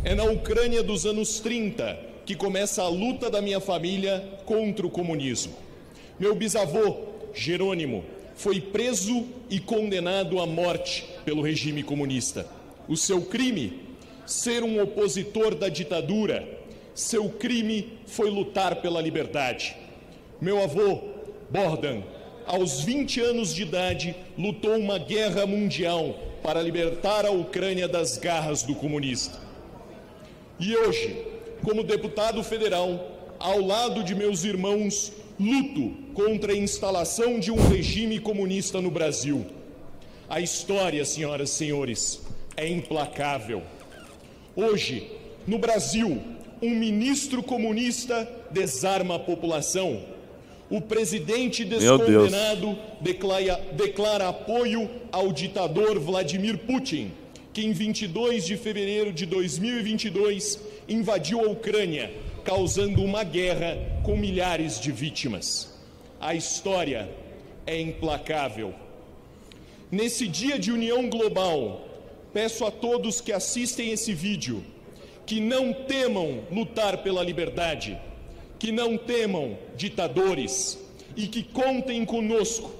É 0.03 0.15
na 0.15 0.23
Ucrânia 0.23 0.81
dos 0.81 1.05
anos 1.05 1.39
30 1.39 2.08
que 2.29 2.35
começa 2.35 2.83
a 2.83 2.87
luta 2.87 3.27
da 3.27 3.41
minha 3.41 3.59
família 3.59 4.23
contra 4.45 4.85
o 4.85 4.89
comunismo. 4.91 5.51
Meu 6.19 6.35
bisavô, 6.35 7.07
Jerônimo, 7.33 8.05
foi 8.35 8.61
preso 8.61 9.25
e 9.49 9.59
condenado 9.59 10.39
à 10.39 10.45
morte 10.45 11.07
pelo 11.25 11.41
regime 11.41 11.81
comunista. 11.81 12.45
O 12.87 12.95
seu 12.95 13.23
crime? 13.23 13.79
Ser 14.27 14.61
um 14.63 14.79
opositor 14.79 15.55
da 15.55 15.69
ditadura. 15.69 16.47
Seu 16.93 17.29
crime 17.29 17.97
foi 18.05 18.29
lutar 18.29 18.75
pela 18.75 19.01
liberdade. 19.01 19.75
Meu 20.39 20.61
avô, 20.61 20.99
Bordan, 21.49 22.03
aos 22.45 22.81
20 22.81 23.21
anos 23.21 23.55
de 23.55 23.63
idade, 23.63 24.15
lutou 24.37 24.77
uma 24.77 24.99
guerra 24.99 25.47
mundial 25.47 26.15
para 26.43 26.61
libertar 26.61 27.25
a 27.25 27.31
Ucrânia 27.31 27.87
das 27.87 28.19
garras 28.19 28.61
do 28.61 28.75
comunista. 28.75 29.39
E 30.59 30.75
hoje, 30.77 31.38
como 31.63 31.83
deputado 31.83 32.43
federal, 32.43 33.35
ao 33.39 33.61
lado 33.61 34.03
de 34.03 34.15
meus 34.15 34.43
irmãos, 34.43 35.11
luto 35.39 35.93
contra 36.13 36.53
a 36.53 36.57
instalação 36.57 37.39
de 37.39 37.51
um 37.51 37.69
regime 37.69 38.19
comunista 38.19 38.81
no 38.81 38.91
Brasil. 38.91 39.45
A 40.29 40.41
história, 40.41 41.03
senhoras 41.05 41.49
e 41.49 41.53
senhores, 41.53 42.21
é 42.55 42.67
implacável. 42.67 43.63
Hoje, 44.55 45.07
no 45.47 45.57
Brasil, 45.57 46.21
um 46.61 46.71
ministro 46.71 47.41
comunista 47.41 48.29
desarma 48.51 49.15
a 49.15 49.19
população. 49.19 50.03
O 50.69 50.81
presidente 50.81 51.65
descondenado 51.65 52.77
declara, 53.01 53.59
declara 53.71 54.27
apoio 54.27 54.89
ao 55.11 55.31
ditador 55.31 55.97
Vladimir 55.97 56.59
Putin, 56.59 57.11
que 57.53 57.65
em 57.65 57.71
22 57.71 58.45
de 58.45 58.55
fevereiro 58.55 59.11
de 59.11 59.25
2022 59.25 60.59
invadiu 60.89 61.39
a 61.41 61.49
Ucrânia, 61.49 62.11
causando 62.43 63.03
uma 63.03 63.23
guerra 63.23 63.77
com 64.03 64.17
milhares 64.17 64.79
de 64.79 64.91
vítimas. 64.91 65.77
A 66.19 66.33
história 66.33 67.09
é 67.65 67.79
implacável. 67.79 68.73
Nesse 69.91 70.27
dia 70.27 70.57
de 70.57 70.71
união 70.71 71.09
global, 71.09 71.87
peço 72.33 72.65
a 72.65 72.71
todos 72.71 73.21
que 73.21 73.31
assistem 73.31 73.91
esse 73.91 74.13
vídeo 74.13 74.63
que 75.25 75.39
não 75.39 75.71
temam 75.71 76.43
lutar 76.51 77.03
pela 77.03 77.23
liberdade, 77.23 77.99
que 78.57 78.71
não 78.71 78.97
temam 78.97 79.57
ditadores 79.75 80.79
e 81.15 81.27
que 81.27 81.43
contem 81.43 82.03
conosco, 82.03 82.71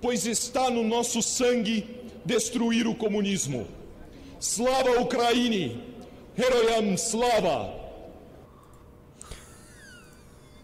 pois 0.00 0.26
está 0.26 0.70
no 0.70 0.84
nosso 0.84 1.22
sangue 1.22 1.86
destruir 2.24 2.86
o 2.86 2.94
comunismo. 2.94 3.66
Slava 4.38 5.00
Ukraini! 5.00 5.95
Heroyam 6.36 6.94
Slava! 6.96 7.70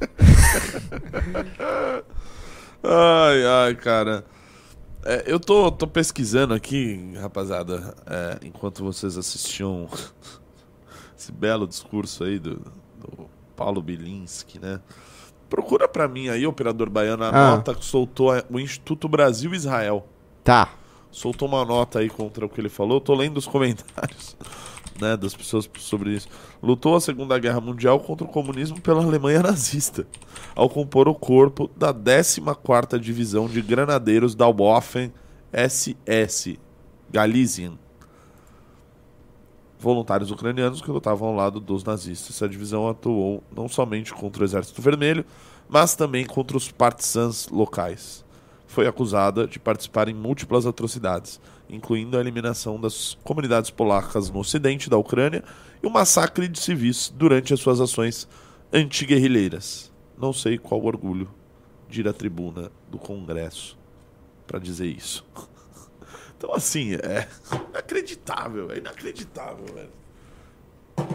Ai, 2.85 3.45
ai, 3.47 3.75
cara. 3.77 4.25
É, 5.05 5.25
eu 5.27 5.39
tô, 5.39 5.71
tô 5.71 5.87
pesquisando 5.87 6.53
aqui, 6.55 7.13
rapaziada, 7.21 7.95
é, 8.07 8.39
enquanto 8.47 8.83
vocês 8.85 9.17
assistiam 9.17 9.89
esse 11.17 11.31
belo 11.33 11.67
discurso 11.67 12.25
aí 12.25 12.39
do, 12.39 12.57
do 12.99 13.29
Paulo 13.57 13.81
Bilinski, 13.83 14.59
né? 14.59 14.81
Procura 15.49 15.87
pra 15.89 16.09
mim 16.09 16.29
aí, 16.29 16.47
operador 16.47 16.89
baiano, 16.91 17.25
a 17.25 17.29
Ah. 17.29 17.51
nota 17.57 17.75
que 17.75 17.85
soltou 17.85 18.31
o 18.51 18.59
Instituto 18.59 19.09
Brasil 19.09 19.55
Israel. 19.55 20.07
Tá. 20.43 20.73
Soltou 21.11 21.47
uma 21.47 21.65
nota 21.65 21.99
aí 22.01 22.09
contra 22.09 22.47
o 22.47 22.49
que 22.49 22.61
ele 22.61 22.69
falou. 22.69 22.97
Eu 22.97 23.01
tô 23.01 23.15
lendo 23.15 23.37
os 23.39 23.47
comentários 23.51 24.37
né, 25.01 25.17
das 25.17 25.35
pessoas 25.35 25.69
sobre 25.79 26.15
isso. 26.15 26.29
Lutou 26.63 26.95
a 26.95 27.01
Segunda 27.01 27.39
Guerra 27.39 27.61
Mundial 27.61 28.01
contra 28.01 28.27
o 28.27 28.31
comunismo 28.31 28.81
pela 28.81 29.03
Alemanha 29.03 29.43
nazista, 29.43 30.07
ao 30.55 30.69
compor 30.69 31.09
o 31.09 31.15
corpo 31.15 31.71
da 31.77 31.93
14ª 31.93 32.99
Divisão 32.99 33.47
de 33.47 33.61
Granadeiros 33.63 34.35
da 34.35 34.47
Waffen 34.47 35.13
SS 35.53 36.59
Galizien. 37.11 37.79
Voluntários 39.79 40.31
ucranianos 40.31 40.81
que 40.81 40.91
lutavam 40.91 41.29
ao 41.29 41.35
lado 41.35 41.59
dos 41.59 41.83
nazistas. 41.83 42.37
Essa 42.37 42.49
divisão 42.49 42.89
atuou 42.89 43.43
não 43.55 43.69
somente 43.69 44.15
contra 44.15 44.43
o 44.43 44.45
Exército 44.45 44.81
Vermelho, 44.81 45.25
mas 45.69 45.97
também 45.97 46.25
contra 46.25 46.57
os 46.57 46.71
partisans 46.71 47.49
locais 47.49 48.25
foi 48.73 48.87
acusada 48.87 49.47
de 49.47 49.59
participar 49.59 50.09
em 50.09 50.15
múltiplas 50.15 50.65
atrocidades, 50.65 51.39
incluindo 51.69 52.17
a 52.17 52.21
eliminação 52.21 52.81
das 52.81 53.19
comunidades 53.23 53.71
polacas 53.71 54.31
no 54.31 54.41
ocidente 54.41 54.89
da 54.89 54.97
Ucrânia 54.97 55.45
e 55.83 55.87
o 55.87 55.91
massacre 55.91 56.49
de 56.49 56.59
civis 56.59 57.13
durante 57.15 57.53
as 57.53 57.61
suas 57.61 57.81
ações 57.81 58.27
antiguerrilheiras. 58.73 59.93
Não 60.19 60.33
sei 60.33 60.57
qual 60.57 60.83
orgulho 60.83 61.29
de 61.87 62.01
ir 62.01 62.09
à 62.09 62.15
tribuna 62.15 62.73
do 62.89 62.97
Congresso 62.99 63.79
para 64.47 64.59
dizer 64.59 64.87
isso. 64.87 65.25
Então, 66.39 66.57
assim, 66.57 66.95
é 66.95 67.29
inacreditável, 67.71 68.73
é 68.73 68.79
inacreditável, 68.79 69.65
velho. 69.73 69.93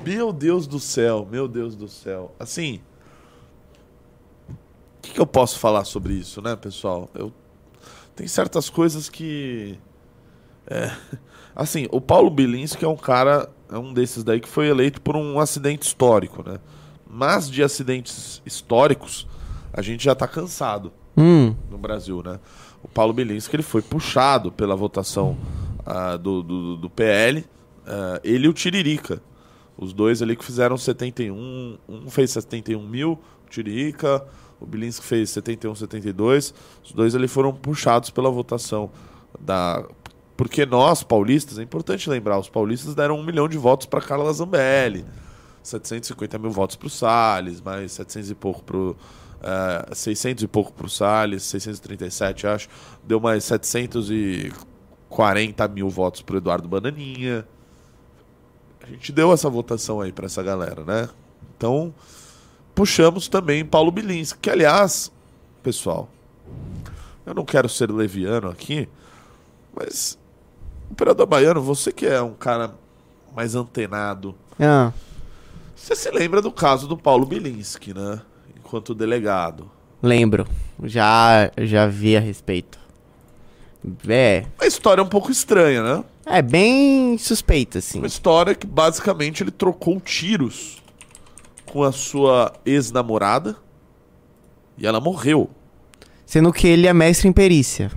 Meu 0.01 0.32
Deus 0.32 0.66
do 0.66 0.80
céu, 0.80 1.28
meu 1.30 1.49
Deus 1.49 1.76
do 1.76 1.89
céu. 1.89 2.34
Assim, 2.39 2.80
o 4.47 5.01
que, 5.01 5.12
que 5.12 5.20
eu 5.20 5.28
posso 5.28 5.60
falar 5.60 5.84
sobre 5.84 6.14
isso, 6.14 6.41
né, 6.41 6.55
pessoal? 6.55 7.10
Eu 7.14 7.34
tem 8.18 8.28
certas 8.28 8.68
coisas 8.68 9.07
que 9.09 9.78
é, 10.65 10.91
assim, 11.55 11.88
o 11.91 12.01
Paulo 12.01 12.32
Bilinski 12.32 12.84
é 12.84 12.88
um 12.88 12.97
cara, 12.97 13.47
é 13.72 13.78
um 13.78 13.93
desses 13.93 14.24
daí 14.24 14.41
que 14.41 14.49
foi 14.49 14.68
eleito 14.68 14.99
por 14.99 15.15
um 15.15 15.39
acidente 15.39 15.88
histórico, 15.88 16.43
né? 16.43 16.57
Mas 17.09 17.49
de 17.49 17.63
acidentes 17.63 18.41
históricos, 18.43 19.28
a 19.72 19.82
gente 19.82 20.03
já 20.03 20.13
tá 20.15 20.28
cansado 20.28 20.91
Hum, 21.15 21.55
no 21.70 21.78
Brasil, 21.78 22.22
né? 22.24 22.39
O 22.84 22.88
Paulo 22.88 23.13
Bilinski 23.13 23.55
ele 23.55 23.63
foi 23.63 23.82
puxado 23.82 24.51
pela 24.51 24.76
votação 24.76 25.38
ah, 25.86 26.18
do, 26.18 26.41
do, 26.41 26.78
do 26.78 26.89
PL, 26.89 27.45
ah, 27.86 28.20
ele 28.24 28.47
e 28.47 28.49
o 28.49 28.53
Tiririca. 28.53 29.22
Os 29.78 29.93
dois 29.93 30.24
ali 30.24 30.36
que 30.36 30.43
fizeram 30.43 30.76
71, 30.76 31.78
um 31.88 32.09
fez 32.09 32.32
71 32.32 32.82
mil, 32.82 33.11
o 33.45 33.49
Tiririca, 33.49 34.26
o 34.60 34.66
Bilinski 34.66 35.05
fez 35.05 35.30
71, 35.32 35.76
72. 35.76 36.53
Os 36.84 36.91
dois 36.91 37.16
ali 37.16 37.28
foram 37.28 37.53
puxados 37.53 38.10
pela 38.10 38.30
votação 38.30 38.89
da 39.39 39.86
Porque 40.36 40.66
nós, 40.66 41.03
paulistas, 41.03 41.60
é 41.60 41.64
importante 41.64 42.10
lembrar, 42.10 42.39
os 42.39 42.49
paulistas 42.49 42.95
deram 42.95 43.20
um 43.20 43.24
milhão 43.24 43.47
de 43.47 43.58
votos 43.58 43.86
para 43.88 44.01
Carla 44.01 44.34
Zambelli, 44.34 45.05
750 45.64 46.38
mil 46.39 46.51
votos 46.51 46.76
para 46.76 46.88
o 46.88 46.89
Salles, 46.89 47.62
mais 47.62 47.91
700 47.93 48.32
e 48.32 48.36
pouco 48.36 48.64
para 48.64 48.78
o. 48.78 48.97
Uh, 49.38 49.93
600 49.93 50.43
e 50.43 50.47
pouco 50.47 50.74
para 50.74 50.88
o 50.88 50.89
Salles, 50.89 51.43
637 51.43 52.47
acho, 52.47 52.68
deu 53.03 53.20
mais 53.20 53.43
740 53.43 55.68
mil 55.68 55.88
votos 55.89 56.24
para 56.24 56.38
Eduardo 56.38 56.68
Bananinha. 56.68 57.47
A 58.82 58.88
gente 58.88 59.12
deu 59.12 59.32
essa 59.32 59.47
votação 59.47 60.01
aí 60.01 60.12
para 60.12 60.26
essa 60.26 60.41
galera, 60.41 60.84
né? 60.84 61.08
Então, 61.55 61.93
puxamos 62.78 63.28
também 63.28 63.65
Paulo 63.65 63.89
Bilinski, 63.91 64.38
que 64.39 64.51
aliás, 64.51 65.11
pessoal, 65.63 66.07
eu 67.25 67.34
não 67.34 67.43
quero 67.43 67.67
ser 67.67 67.89
leviano 67.91 68.49
aqui, 68.49 68.88
mas 69.75 70.15
Imperador 70.91 71.25
Baiano, 71.25 71.59
você 71.59 71.91
que 71.91 72.05
é 72.05 72.21
um 72.21 72.36
cara 72.36 72.75
mais 73.36 73.55
antenado, 73.55 74.36
Ah, 74.59 74.91
você 75.75 75.95
se 75.95 76.11
lembra 76.11 76.39
do 76.39 76.51
caso 76.51 76.88
do 76.88 76.95
Paulo 76.95 77.25
Bilinski, 77.25 77.95
né? 77.95 78.21
Enquanto 78.55 78.93
delegado. 78.93 79.71
lembro. 80.01 80.45
Já, 80.84 81.51
já 81.57 81.88
vi 81.88 82.15
a 82.15 82.19
respeito. 82.19 82.78
É, 84.07 84.45
Uma 84.59 84.67
história 84.67 85.03
um 85.03 85.07
pouco 85.07 85.32
estranha, 85.32 85.82
né? 85.82 86.03
é 86.28 86.41
bem 86.43 87.17
suspeita, 87.17 87.80
assim. 87.80 87.97
Uma 87.97 88.07
história 88.07 88.53
que 88.53 88.67
basicamente 88.67 89.41
ele 89.41 89.49
trocou 89.51 89.99
tiros 89.99 90.84
com 91.72 91.84
a 91.84 91.91
sua 91.91 92.53
ex-namorada 92.65 93.55
e 94.78 94.86
ela 94.86 94.99
morreu. 94.99 95.49
Sendo 96.26 96.51
que 96.51 96.68
ele 96.68 96.88
é 96.88 96.93
mestre 96.93 97.28
em 97.28 97.32
perícia. 97.32 97.91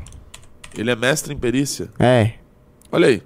Ele 0.77 0.91
é 0.91 0.97
mestre 0.97 1.35
em 1.35 1.39
perícia. 1.39 1.91
É. 1.99 2.35
Olha 2.93 3.09
aí. 3.09 3.23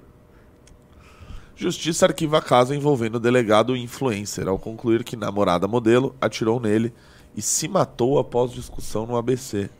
Justiça 1.56 2.06
arquiva 2.06 2.42
caso 2.42 2.74
envolvendo 2.74 3.16
o 3.16 3.20
delegado 3.20 3.76
influencer 3.76 4.48
ao 4.48 4.58
concluir 4.58 5.04
que 5.04 5.16
namorada 5.16 5.68
modelo 5.68 6.14
atirou 6.20 6.58
nele 6.58 6.92
e 7.36 7.42
se 7.42 7.68
matou 7.68 8.18
após 8.18 8.52
discussão 8.52 9.06
no 9.06 9.16
ABC. 9.16 9.70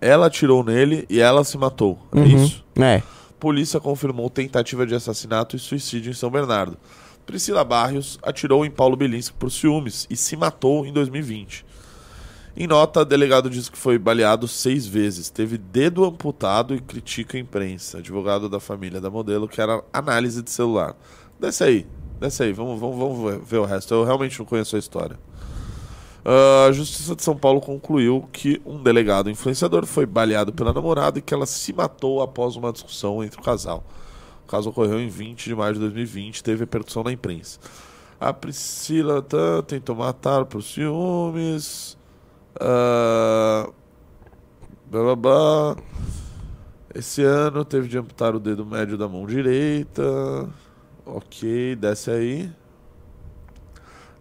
Ela 0.00 0.26
atirou 0.26 0.62
nele 0.62 1.06
e 1.08 1.18
ela 1.18 1.44
se 1.44 1.56
matou. 1.56 1.98
É 2.14 2.20
isso? 2.20 2.64
É. 2.76 3.02
Polícia 3.40 3.80
confirmou 3.80 4.28
tentativa 4.28 4.86
de 4.86 4.94
assassinato 4.94 5.56
e 5.56 5.58
suicídio 5.58 6.10
em 6.10 6.14
São 6.14 6.30
Bernardo. 6.30 6.76
Priscila 7.28 7.62
Barrios 7.62 8.18
atirou 8.22 8.64
em 8.64 8.70
Paulo 8.70 8.96
Bilinski 8.96 9.36
por 9.36 9.50
ciúmes 9.52 10.06
e 10.08 10.16
se 10.16 10.34
matou 10.34 10.86
em 10.86 10.92
2020. 10.94 11.62
Em 12.56 12.66
nota, 12.66 13.00
o 13.00 13.04
delegado 13.04 13.50
diz 13.50 13.68
que 13.68 13.76
foi 13.76 13.98
baleado 13.98 14.48
seis 14.48 14.86
vezes, 14.86 15.28
teve 15.28 15.58
dedo 15.58 16.06
amputado 16.06 16.74
e 16.74 16.80
critica 16.80 17.36
a 17.36 17.40
imprensa. 17.40 17.98
Advogado 17.98 18.48
da 18.48 18.58
família 18.58 18.98
da 18.98 19.10
modelo 19.10 19.46
quer 19.46 19.68
análise 19.92 20.42
de 20.42 20.50
celular. 20.50 20.96
Desce 21.38 21.64
aí, 21.64 21.86
desce 22.18 22.44
aí, 22.44 22.52
vamos, 22.54 22.80
vamos, 22.80 22.96
vamos 22.98 23.46
ver- 23.46 23.58
o 23.58 23.66
resto. 23.66 23.92
Eu 23.92 24.04
realmente 24.04 24.38
não 24.38 24.46
conheço 24.46 24.74
a 24.74 24.78
história. 24.78 25.18
Ah, 26.24 26.64
a 26.70 26.72
Justiça 26.72 27.14
de 27.14 27.22
São 27.22 27.36
Paulo 27.36 27.60
concluiu 27.60 28.26
que 28.32 28.58
um 28.64 28.82
delegado 28.82 29.28
influenciador 29.28 29.84
foi 29.84 30.06
baleado 30.06 30.50
pela 30.50 30.72
namorada 30.72 31.18
e 31.18 31.22
que 31.22 31.34
ela 31.34 31.44
se 31.44 31.74
matou 31.74 32.22
após 32.22 32.56
uma 32.56 32.72
discussão 32.72 33.22
entre 33.22 33.38
o 33.38 33.42
casal. 33.42 33.84
O 34.48 34.50
caso 34.50 34.70
ocorreu 34.70 34.98
em 34.98 35.08
20 35.10 35.44
de 35.44 35.54
maio 35.54 35.74
de 35.74 35.80
2020 35.80 36.42
teve 36.42 36.60
repercussão 36.60 37.04
na 37.04 37.12
imprensa. 37.12 37.60
A 38.18 38.32
Priscila 38.32 39.20
tá, 39.20 39.62
tentou 39.66 39.94
matar 39.94 40.46
por 40.46 40.62
ciúmes. 40.62 41.98
Ah, 42.58 43.68
blá, 44.90 45.02
blá, 45.02 45.16
blá. 45.16 45.76
Esse 46.94 47.22
ano 47.22 47.62
teve 47.62 47.88
de 47.88 47.98
amputar 47.98 48.34
o 48.34 48.40
dedo 48.40 48.64
médio 48.64 48.96
da 48.96 49.06
mão 49.06 49.26
direita. 49.26 50.02
Ok, 51.04 51.76
desce 51.76 52.10
aí. 52.10 52.50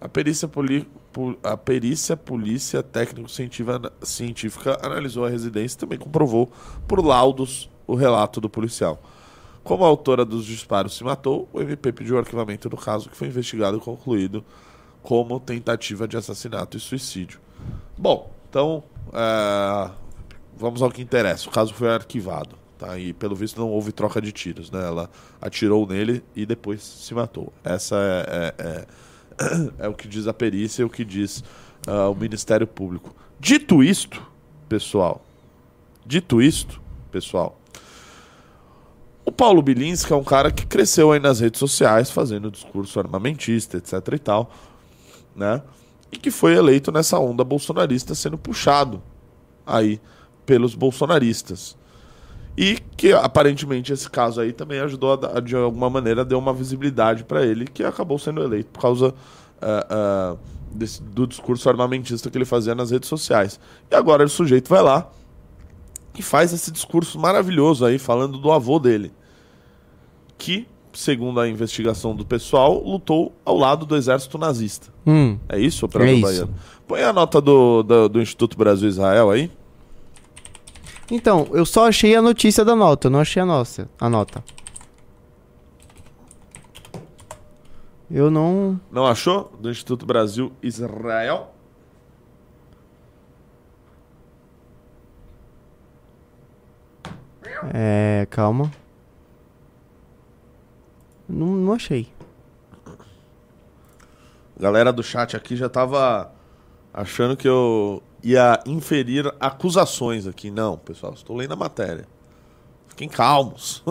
A 0.02 0.10
perícia, 0.10 0.46
poli, 0.50 0.86
a 1.42 1.56
perícia 1.56 2.18
polícia 2.18 2.84
técnico-científica 2.84 3.94
científica 4.02 4.78
analisou 4.84 5.24
a 5.24 5.30
residência 5.30 5.78
e 5.78 5.80
também 5.80 5.98
comprovou 5.98 6.52
por 6.86 7.00
laudos 7.00 7.70
o 7.88 7.96
relato 7.96 8.42
do 8.42 8.50
policial. 8.50 9.02
Como 9.68 9.84
a 9.84 9.88
autora 9.90 10.24
dos 10.24 10.46
disparos 10.46 10.96
se 10.96 11.04
matou, 11.04 11.50
o 11.52 11.60
MP 11.60 11.92
pediu 11.92 12.16
o 12.16 12.20
arquivamento 12.20 12.70
do 12.70 12.78
caso, 12.78 13.10
que 13.10 13.18
foi 13.18 13.28
investigado 13.28 13.76
e 13.76 13.82
concluído 13.82 14.42
como 15.04 15.38
tentativa 15.42 16.08
de 16.08 16.16
assassinato 16.16 16.78
e 16.78 16.80
suicídio. 16.80 17.38
Bom, 17.98 18.32
então 18.50 18.82
é, 19.12 19.92
vamos 20.56 20.82
ao 20.82 20.90
que 20.90 21.02
interessa. 21.02 21.50
O 21.50 21.52
caso 21.52 21.74
foi 21.74 21.90
arquivado, 21.90 22.56
tá? 22.78 22.98
E 22.98 23.12
pelo 23.12 23.36
visto 23.36 23.60
não 23.60 23.70
houve 23.70 23.92
troca 23.92 24.22
de 24.22 24.32
tiros, 24.32 24.72
né? 24.72 24.82
Ela 24.88 25.10
atirou 25.42 25.86
nele 25.86 26.24
e 26.34 26.46
depois 26.46 26.82
se 26.82 27.14
matou. 27.14 27.52
Essa 27.62 27.98
é, 27.98 28.54
é- 28.58 28.64
é- 28.64 28.88
é 29.86 29.88
o 29.90 29.94
que 29.94 30.08
diz 30.08 30.28
a 30.28 30.34
perícia 30.34 30.82
e 30.82 30.86
o 30.86 30.90
que 30.90 31.04
diz 31.04 31.44
ah, 31.86 32.08
o 32.08 32.16
Ministério 32.16 32.66
Público. 32.66 33.14
Dito 33.38 33.84
isto, 33.84 34.26
pessoal, 34.70 35.22
dito 36.06 36.42
isto, 36.42 36.82
pessoal, 37.12 37.60
o 39.28 39.32
Paulo 39.32 39.62
Bilinski 39.62 40.14
é 40.14 40.16
um 40.16 40.24
cara 40.24 40.50
que 40.50 40.66
cresceu 40.66 41.12
aí 41.12 41.20
nas 41.20 41.42
redes 41.42 41.60
sociais 41.60 42.10
fazendo 42.10 42.50
discurso 42.50 42.98
armamentista, 42.98 43.76
etc 43.76 43.94
e 44.14 44.20
tal, 44.20 44.50
né? 45.36 45.62
E 46.10 46.16
que 46.16 46.32
foi 46.32 46.56
eleito 46.56 46.94
nessa 46.94 47.20
onda 47.20 47.44
bolsonarista 47.44 48.16
sendo 48.16 48.38
puxado 48.38 49.04
aí 49.66 50.00
pelos 50.46 50.74
bolsonaristas. 50.76 51.76
E 52.58 52.80
que 52.96 53.12
aparentemente 53.12 53.92
esse 53.92 54.10
caso 54.10 54.40
aí 54.40 54.54
também 54.54 54.80
ajudou 54.80 55.20
a, 55.22 55.42
de 55.42 55.58
alguma 55.58 55.90
maneira 55.90 56.24
deu 56.24 56.40
uma 56.40 56.54
visibilidade 56.54 57.26
para 57.26 57.46
ele 57.46 57.66
que 57.66 57.84
acabou 57.84 58.18
sendo 58.18 58.42
eleito 58.42 58.70
por 58.72 58.82
causa 58.82 59.14
ah, 59.62 59.88
ah, 59.90 60.36
desse- 60.72 61.04
do 61.04 61.28
discurso 61.28 61.68
armamentista 61.68 62.32
que 62.32 62.38
ele 62.38 62.46
fazia 62.46 62.74
nas 62.74 62.92
redes 62.92 63.10
sociais. 63.10 63.60
E 63.92 63.96
agora 63.96 64.24
o 64.24 64.30
sujeito 64.30 64.70
vai 64.70 64.82
lá 64.82 65.12
e 66.18 66.22
faz 66.22 66.52
esse 66.52 66.72
discurso 66.72 67.20
maravilhoso 67.20 67.86
aí 67.86 68.00
falando 68.00 68.38
do 68.38 68.52
avô 68.52 68.80
dele, 68.80 69.12
que, 70.38 70.68
segundo 70.92 71.40
a 71.40 71.48
investigação 71.48 72.16
do 72.16 72.26
pessoal, 72.26 72.82
lutou 72.84 73.34
ao 73.46 73.56
lado 73.56 73.86
do 73.86 73.96
exército 73.96 74.38
nazista. 74.38 74.88
Hum. 75.06 75.38
É 75.48 75.60
isso, 75.60 75.86
operador 75.86 76.18
É 76.18 76.22
baiano? 76.22 76.56
Põe 76.88 77.04
a 77.04 77.14
nota 77.14 77.40
do, 77.40 77.84
do, 77.84 78.10
do 78.10 78.22
Instituto 78.22 78.58
Brasil-Israel 78.58 79.30
aí. 79.30 79.52
Então, 81.10 81.48
eu 81.52 81.66
só 81.66 81.88
achei 81.88 82.16
a 82.16 82.22
notícia 82.22 82.66
da 82.66 82.76
nota, 82.76 83.08
eu 83.08 83.12
não 83.12 83.20
achei 83.20 83.42
a 83.42 83.46
nossa, 83.46 83.88
a 84.00 84.10
nota. 84.10 84.44
Eu 88.10 88.32
não. 88.32 88.80
Não 88.92 89.06
achou? 89.06 89.52
Do 89.60 89.70
Instituto 89.70 90.06
Brasil-Israel. 90.06 91.54
É. 97.74 98.28
Calma. 98.30 98.72
Não, 101.28 101.48
não 101.48 101.74
achei. 101.74 102.08
Galera 104.60 104.92
do 104.92 105.04
chat 105.04 105.36
aqui 105.36 105.56
já 105.56 105.70
tava 105.70 106.32
achando 106.94 107.38
que 107.38 107.48
eu 107.48 108.02
ia 108.24 108.60
inferir 108.66 109.32
acusações 109.40 110.26
aqui. 110.26 110.50
Não, 110.50 110.78
pessoal, 110.78 111.14
estou 111.14 111.36
lendo 111.36 111.54
a 111.54 111.56
matéria. 111.56 112.08
Fiquem 112.88 113.08
calmos. 113.08 113.84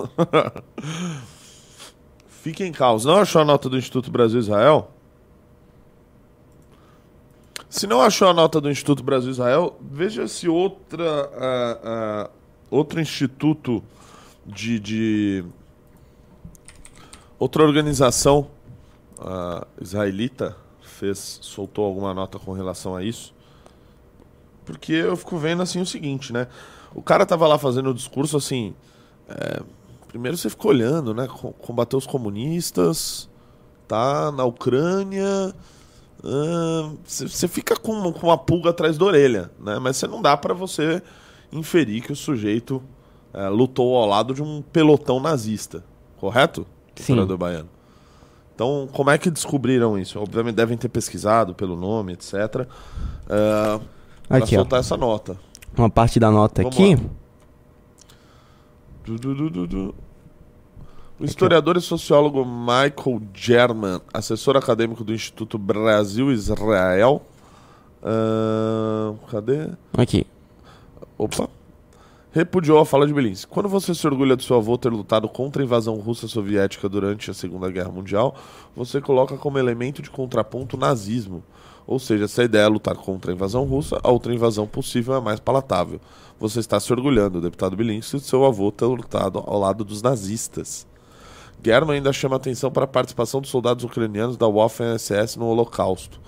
Fiquem 2.29 2.73
calmos. 2.73 3.05
Não 3.05 3.19
achou 3.19 3.43
a 3.43 3.45
nota 3.45 3.69
do 3.69 3.79
Instituto 3.79 4.11
Brasil-Israel? 4.11 4.91
Se 7.69 7.87
não 7.87 8.01
achou 8.01 8.29
a 8.29 8.35
nota 8.35 8.61
do 8.61 8.71
Instituto 8.71 9.03
Brasil-Israel, 9.03 9.77
veja 9.81 10.27
se 10.27 10.49
outra, 10.49 11.31
ah, 11.37 11.79
ah, 11.85 12.31
outro 12.77 13.01
instituto 13.01 13.83
de, 14.47 14.79
de 14.79 15.45
outra 17.39 17.63
organização 17.63 18.49
israelita 19.81 20.57
fez 20.83 21.39
soltou 21.43 21.85
alguma 21.85 22.15
nota 22.15 22.39
com 22.39 22.53
relação 22.53 22.95
a 22.97 23.03
isso. 23.03 23.35
Porque 24.65 24.93
eu 24.93 25.17
fico 25.17 25.37
vendo 25.39 25.63
assim 25.63 25.81
o 25.81 25.87
seguinte, 25.87 26.33
né? 26.33 26.49
O 26.95 27.03
cara 27.03 27.25
tava 27.27 27.47
lá 27.47 27.59
fazendo 27.59 27.91
o 27.91 27.95
discurso 27.95 28.37
assim. 28.37 28.75
é, 29.29 29.63
primeiro 30.09 30.37
você 30.37 30.49
ficou 30.51 30.71
olhando, 30.71 31.15
né? 31.15 31.27
co- 31.29 31.53
Combater 31.53 31.97
os 31.97 32.07
comunistas, 32.07 33.29
tá 33.87 34.33
na 34.33 34.45
Ucrânia. 34.45 35.55
Você 37.05 37.47
fica 37.47 37.77
com, 37.77 38.13
com 38.13 38.27
uma 38.27 38.39
pulga 38.39 38.71
atrás 38.71 38.99
da 38.99 39.05
orelha, 39.05 39.51
né? 39.61 39.79
Mas 39.79 39.97
você 39.97 40.07
não 40.07 40.21
dá 40.23 40.37
pra 40.37 40.55
você 40.55 41.03
inferir 41.59 42.03
que 42.03 42.13
o 42.13 42.17
sujeito 42.17 42.83
é, 43.33 43.49
lutou 43.49 43.97
ao 43.97 44.07
lado 44.07 44.35
de 44.35 44.43
um 44.43 44.63
pelotão 44.63 45.21
nazista, 45.21 45.85
correto? 46.19 46.67
Sim. 46.95 47.25
Baiano. 47.37 47.69
Então, 48.55 48.89
como 48.91 49.11
é 49.11 49.19
que 49.19 49.31
descobriram 49.31 49.99
isso? 49.99 50.19
Obviamente 50.19 50.55
devem 50.55 50.79
ter 50.79 50.89
pesquisado 50.89 51.55
pelo 51.55 51.77
nome, 51.77 52.15
etc. 52.15 52.35
É, 53.29 53.81
pra 54.27 54.39
Aqui, 54.39 54.57
ó. 54.57 54.61
soltar 54.61 54.81
essa 54.81 54.97
nota. 54.97 55.37
Uma 55.77 55.91
parte 55.91 56.19
da 56.19 56.31
nota 56.31 56.63
Vamos 56.63 56.75
aqui. 56.75 56.97
Du, 59.05 59.19
du, 59.19 59.67
du. 59.67 59.95
O 61.21 61.25
historiador 61.25 61.77
e 61.77 61.81
sociólogo 61.81 62.45
Michael 62.45 63.23
German, 63.33 64.01
assessor 64.13 64.57
acadêmico 64.57 65.05
do 65.05 65.15
Instituto 65.15 65.59
Brasil-Israel. 65.59 67.23
ahn, 68.03 69.17
cadê? 69.31 69.69
Aqui. 69.97 70.27
Opa. 71.19 71.49
Repudiou 72.33 72.79
a 72.79 72.85
fala 72.85 73.07
de 73.07 73.15
Belinsky. 73.15 73.51
Quando 73.51 73.67
você 73.67 73.95
se 73.95 74.07
orgulha 74.07 74.37
do 74.37 74.43
seu 74.43 74.57
avô 74.57 74.77
ter 74.77 74.91
lutado 74.91 75.27
contra 75.27 75.63
a 75.63 75.65
invasão 75.65 75.95
russa 75.95 76.29
soviética 76.29 76.87
durante 76.87 77.31
a 77.31 77.35
Segunda 77.35 77.71
Guerra 77.71 77.91
Mundial, 77.91 78.37
você 78.77 79.01
coloca 79.01 79.39
como 79.39 79.59
elemento 79.59 80.03
de 80.03 80.11
contraponto 80.11 80.77
o 80.77 80.79
nazismo. 80.79 81.43
Ou 81.87 81.99
seja, 81.99 82.29
se 82.29 82.43
a 82.43 82.45
ideia 82.45 82.65
é 82.65 82.69
lutar 82.69 82.97
contra 82.97 83.31
a 83.31 83.35
invasão 83.35 83.65
russa, 83.65 83.99
a 84.03 84.11
outra 84.11 84.35
invasão 84.35 84.67
possível 84.67 85.15
é 85.15 85.21
mais 85.21 85.41
palatável. 85.41 85.99
Você 86.39 86.61
está 86.61 86.79
se 86.79 86.93
orgulhando, 86.93 87.41
deputado 87.41 87.77
Belinsky, 87.77 88.19
de 88.19 88.25
seu 88.25 88.45
avô 88.45 88.71
ter 88.71 88.85
lutado 88.85 89.43
ao 89.47 89.59
lado 89.59 89.83
dos 89.83 90.03
nazistas. 90.03 90.87
German 91.65 91.97
ainda 91.97 92.13
chama 92.13 92.37
atenção 92.37 92.71
para 92.71 92.85
a 92.85 92.89
participação 92.89 93.41
dos 93.41 93.51
soldados 93.51 93.83
ucranianos 93.83 94.37
da 94.37 94.47
Waffen-SS 94.47 95.39
no 95.39 95.47
Holocausto. 95.47 96.21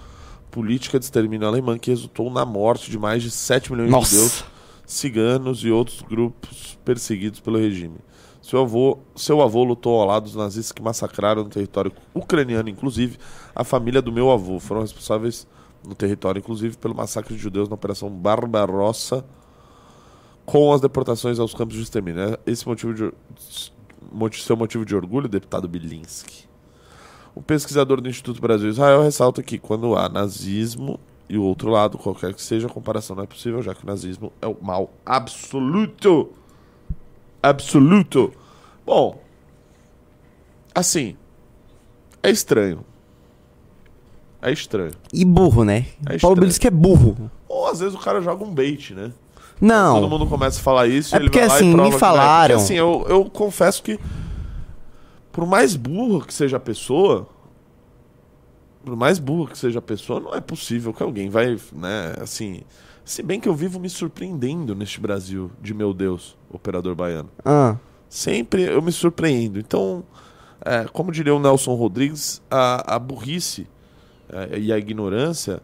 Política 0.51 0.99
de 0.99 1.05
extermínio 1.05 1.47
alemã 1.47 1.79
que 1.79 1.91
resultou 1.91 2.31
na 2.31 2.47
morte 2.47 2.91
de 2.91 2.99
mais 2.99 3.23
de 3.23 3.31
7 3.31 3.71
milhões 3.71 3.89
de 3.89 3.95
judeus, 3.95 4.23
Nossa. 4.23 4.58
Ciganos 4.89 5.63
e 5.65 5.71
outros 5.71 6.01
grupos 6.01 6.79
perseguidos 6.83 7.41
pelo 7.41 7.59
regime. 7.59 7.99
Seu 8.41 8.63
avô, 8.63 8.99
seu 9.15 9.43
avô 9.43 9.63
lutou 9.63 10.01
ao 10.01 10.07
lado 10.07 10.25
dos 10.25 10.35
nazistas 10.35 10.73
que 10.73 10.81
massacraram 10.81 11.45
no 11.45 11.51
território 11.51 11.93
ucraniano, 12.15 12.71
inclusive 12.71 13.19
a 13.55 13.63
família 13.63 14.01
do 14.01 14.11
meu 14.11 14.31
avô. 14.31 14.59
Foram 14.59 14.81
responsáveis 14.81 15.47
no 15.87 15.95
território, 15.95 16.39
inclusive, 16.39 16.79
pelo 16.79 16.95
massacre 16.95 17.35
de 17.35 17.41
judeus 17.41 17.69
na 17.69 17.75
Operação 17.75 18.09
Barbarossa 18.09 19.23
com 20.47 20.73
as 20.73 20.81
deportações 20.81 21.39
aos 21.39 21.53
campos 21.53 21.77
de 21.77 21.83
extermínio. 21.83 22.23
É 22.23 22.39
esse 22.47 22.67
motivo 22.67 22.95
de, 22.95 23.13
seu 24.43 24.57
motivo 24.57 24.87
de 24.87 24.97
orgulho, 24.97 25.29
deputado 25.29 25.69
Bilinski. 25.69 26.49
O 27.35 27.43
pesquisador 27.43 28.01
do 28.01 28.09
Instituto 28.09 28.41
Brasil-Israel 28.41 29.03
ressalta 29.03 29.43
que 29.43 29.59
quando 29.59 29.95
há 29.95 30.09
nazismo 30.09 30.99
e 31.29 31.37
o 31.37 31.43
outro 31.43 31.71
lado, 31.71 31.99
qualquer 31.99 32.33
que 32.33 32.43
seja, 32.43 32.67
a 32.67 32.71
comparação 32.71 33.15
não 33.15 33.23
é 33.23 33.27
possível, 33.27 33.63
já 33.63 33.75
que 33.75 33.85
o 33.85 33.87
nazismo 33.87 34.33
é 34.41 34.47
o 34.47 34.57
mal 34.61 34.91
absoluto. 35.05 36.31
Absoluto. 37.43 38.33
Bom, 38.85 39.21
assim, 40.75 41.17
é 42.23 42.31
estranho. 42.31 42.85
É 44.41 44.51
estranho. 44.53 44.93
E 45.13 45.25
burro, 45.25 45.65
né? 45.65 45.87
É 46.07 46.17
Paulo 46.17 46.17
estranho. 46.17 46.37
Bilisco 46.37 46.67
é 46.67 46.71
burro. 46.71 47.31
Ou 47.49 47.67
às 47.67 47.81
vezes 47.81 47.95
o 47.95 47.99
cara 47.99 48.23
joga 48.23 48.43
um 48.43 48.51
bait, 48.51 48.95
né? 48.95 49.13
Não. 49.61 50.01
Todo 50.01 50.09
mundo 50.09 50.27
começa 50.27 50.61
a 50.61 50.63
falar 50.63 50.87
isso. 50.87 51.15
É 51.15 51.19
ele 51.19 51.27
porque, 51.27 51.41
vai 51.41 51.49
lá 51.49 51.55
e 51.55 51.57
assim, 51.59 51.75
me 51.75 51.91
que 51.91 51.97
é. 51.97 51.99
falaram. 51.99 52.57
Porque, 52.57 52.65
assim, 52.65 52.75
eu, 52.75 53.05
eu 53.09 53.25
confesso 53.27 53.83
que, 53.83 53.99
por 55.33 55.45
mais 55.45 55.77
burro 55.77 56.25
que 56.25 56.33
seja 56.33 56.57
a 56.57 56.61
pessoa, 56.61 57.29
por 58.89 58.97
mais 58.97 59.19
burro 59.19 59.47
que 59.47 59.59
seja 59.59 59.79
a 59.81 59.83
pessoa, 59.83 60.19
não 60.19 60.35
é 60.35 60.41
possível 60.41 60.95
que 60.95 61.03
alguém 61.03 61.29
vai, 61.29 61.59
né, 61.73 62.15
assim. 62.21 62.63
Se 63.05 63.23
bem 63.23 63.39
que 63.39 63.49
eu 63.49 63.55
vivo 63.55 63.79
me 63.79 63.89
surpreendendo 63.89 64.75
neste 64.75 64.99
Brasil 65.01 65.51
de 65.61 65.75
meu 65.75 65.93
Deus, 65.93 66.37
operador 66.51 66.95
baiano. 66.95 67.31
Ah, 67.45 67.77
Sempre 68.09 68.63
eu 68.63 68.81
me 68.81 68.91
surpreendo. 68.91 69.59
Então, 69.59 70.03
é, 70.65 70.85
como 70.85 71.13
diria 71.13 71.35
o 71.35 71.39
Nelson 71.39 71.75
Rodrigues, 71.75 72.41
a, 72.51 72.95
a 72.97 72.99
burrice 72.99 73.67
é, 74.31 74.59
e 74.59 74.73
a 74.73 74.79
ignorância, 74.79 75.63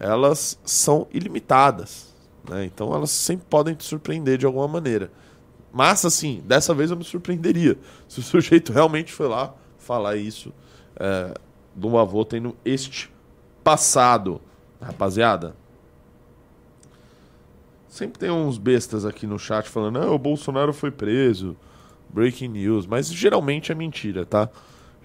elas 0.00 0.58
são 0.64 1.06
ilimitadas. 1.12 2.14
né? 2.48 2.64
Então, 2.64 2.94
elas 2.94 3.10
sempre 3.10 3.44
podem 3.50 3.74
te 3.74 3.84
surpreender 3.84 4.38
de 4.38 4.46
alguma 4.46 4.66
maneira. 4.66 5.10
Mas, 5.70 6.04
assim, 6.06 6.42
dessa 6.46 6.72
vez 6.72 6.90
eu 6.90 6.96
me 6.96 7.04
surpreenderia. 7.04 7.76
Se 8.08 8.20
o 8.20 8.22
sujeito 8.24 8.72
realmente 8.72 9.12
foi 9.12 9.28
lá 9.28 9.52
falar 9.78 10.16
isso 10.16 10.50
é, 10.98 11.34
do 11.74 11.98
avô 11.98 12.24
tendo 12.24 12.56
este 12.64 13.10
passado. 13.62 14.40
Rapaziada, 14.80 15.54
Sempre 17.94 18.18
tem 18.18 18.28
uns 18.28 18.58
bestas 18.58 19.04
aqui 19.04 19.24
no 19.24 19.38
chat 19.38 19.68
falando, 19.68 20.00
ah, 20.00 20.10
o 20.10 20.18
Bolsonaro 20.18 20.72
foi 20.72 20.90
preso. 20.90 21.56
Breaking 22.08 22.48
news. 22.48 22.88
Mas 22.88 23.06
geralmente 23.06 23.70
é 23.70 23.74
mentira, 23.74 24.26
tá? 24.26 24.48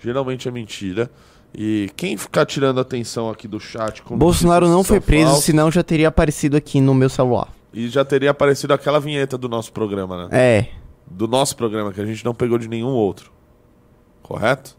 Geralmente 0.01 0.47
é 0.47 0.51
mentira. 0.51 1.07
E 1.53 1.91
quem 1.95 2.17
ficar 2.17 2.47
tirando 2.47 2.79
atenção 2.79 3.29
aqui 3.29 3.47
do 3.47 3.59
chat. 3.59 4.01
Bolsonaro 4.09 4.67
não 4.67 4.83
foi 4.83 4.99
preso, 4.99 5.39
senão 5.39 5.69
já 5.69 5.83
teria 5.83 6.07
aparecido 6.07 6.57
aqui 6.57 6.81
no 6.81 6.95
meu 6.95 7.09
celular. 7.09 7.49
E 7.71 7.87
já 7.89 8.03
teria 8.03 8.31
aparecido 8.31 8.73
aquela 8.73 8.99
vinheta 8.99 9.37
do 9.37 9.47
nosso 9.47 9.71
programa, 9.71 10.27
né? 10.27 10.29
É. 10.31 10.67
Do 11.05 11.27
nosso 11.27 11.55
programa, 11.55 11.93
que 11.93 12.01
a 12.01 12.05
gente 12.07 12.25
não 12.25 12.33
pegou 12.33 12.57
de 12.57 12.67
nenhum 12.67 12.89
outro. 12.89 13.31
Correto? 14.23 14.75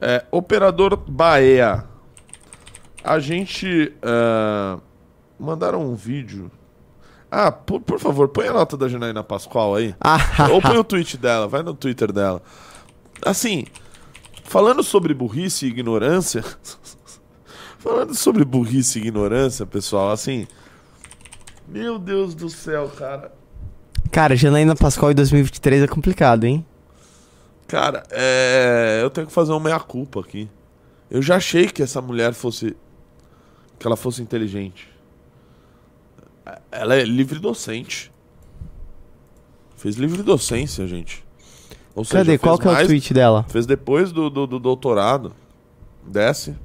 É, 0.00 0.24
operador 0.30 0.96
Baea. 0.96 1.84
A 3.04 3.18
gente. 3.18 3.92
ah, 4.02 4.78
mandaram 5.38 5.80
um 5.80 5.94
vídeo. 5.94 6.50
Ah, 7.30 7.52
por, 7.52 7.80
por 7.80 7.98
favor, 8.00 8.28
põe 8.28 8.48
a 8.48 8.52
nota 8.52 8.76
da 8.76 8.88
Janaína 8.88 9.22
Pascoal 9.22 9.76
aí. 9.76 9.94
Ah, 10.00 10.48
Ou 10.50 10.60
põe 10.60 10.76
o 10.76 10.84
tweet 10.84 11.16
dela, 11.16 11.46
vai 11.46 11.62
no 11.62 11.74
Twitter 11.74 12.12
dela. 12.12 12.42
Assim, 13.24 13.64
falando 14.44 14.82
sobre 14.82 15.14
burrice 15.14 15.66
e 15.66 15.68
ignorância. 15.68 16.44
falando 17.78 18.14
sobre 18.14 18.44
burrice 18.44 18.98
e 18.98 19.02
ignorância, 19.02 19.64
pessoal, 19.64 20.10
assim. 20.10 20.46
Meu 21.68 21.98
Deus 21.98 22.34
do 22.34 22.50
céu, 22.50 22.90
cara. 22.96 23.32
Cara, 24.10 24.34
Janaína 24.34 24.74
Pascoal 24.74 25.12
em 25.12 25.14
2023 25.14 25.84
é 25.84 25.86
complicado, 25.86 26.44
hein? 26.44 26.66
Cara, 27.70 28.02
é. 28.10 28.98
Eu 29.00 29.08
tenho 29.10 29.28
que 29.28 29.32
fazer 29.32 29.52
uma 29.52 29.60
meia-culpa 29.60 30.18
aqui. 30.18 30.50
Eu 31.08 31.22
já 31.22 31.36
achei 31.36 31.66
que 31.68 31.80
essa 31.82 32.02
mulher 32.02 32.32
fosse. 32.34 32.76
Que 33.78 33.86
ela 33.86 33.96
fosse 33.96 34.20
inteligente. 34.20 34.88
Ela 36.72 36.96
é 36.96 37.04
livre 37.04 37.38
docente. 37.38 38.10
Fez 39.76 39.94
livre 39.94 40.20
docência, 40.24 40.84
gente. 40.88 41.24
Ou 41.94 42.04
seja, 42.04 42.18
Cadê? 42.18 42.38
Qual 42.38 42.58
que 42.58 42.66
é 42.66 42.70
o 42.70 42.74
mais- 42.74 42.88
tweet 42.88 43.14
dela? 43.14 43.44
Fez 43.48 43.66
depois 43.66 44.10
do, 44.10 44.28
do, 44.28 44.48
do 44.48 44.58
doutorado. 44.58 45.32
Desce. 46.04 46.56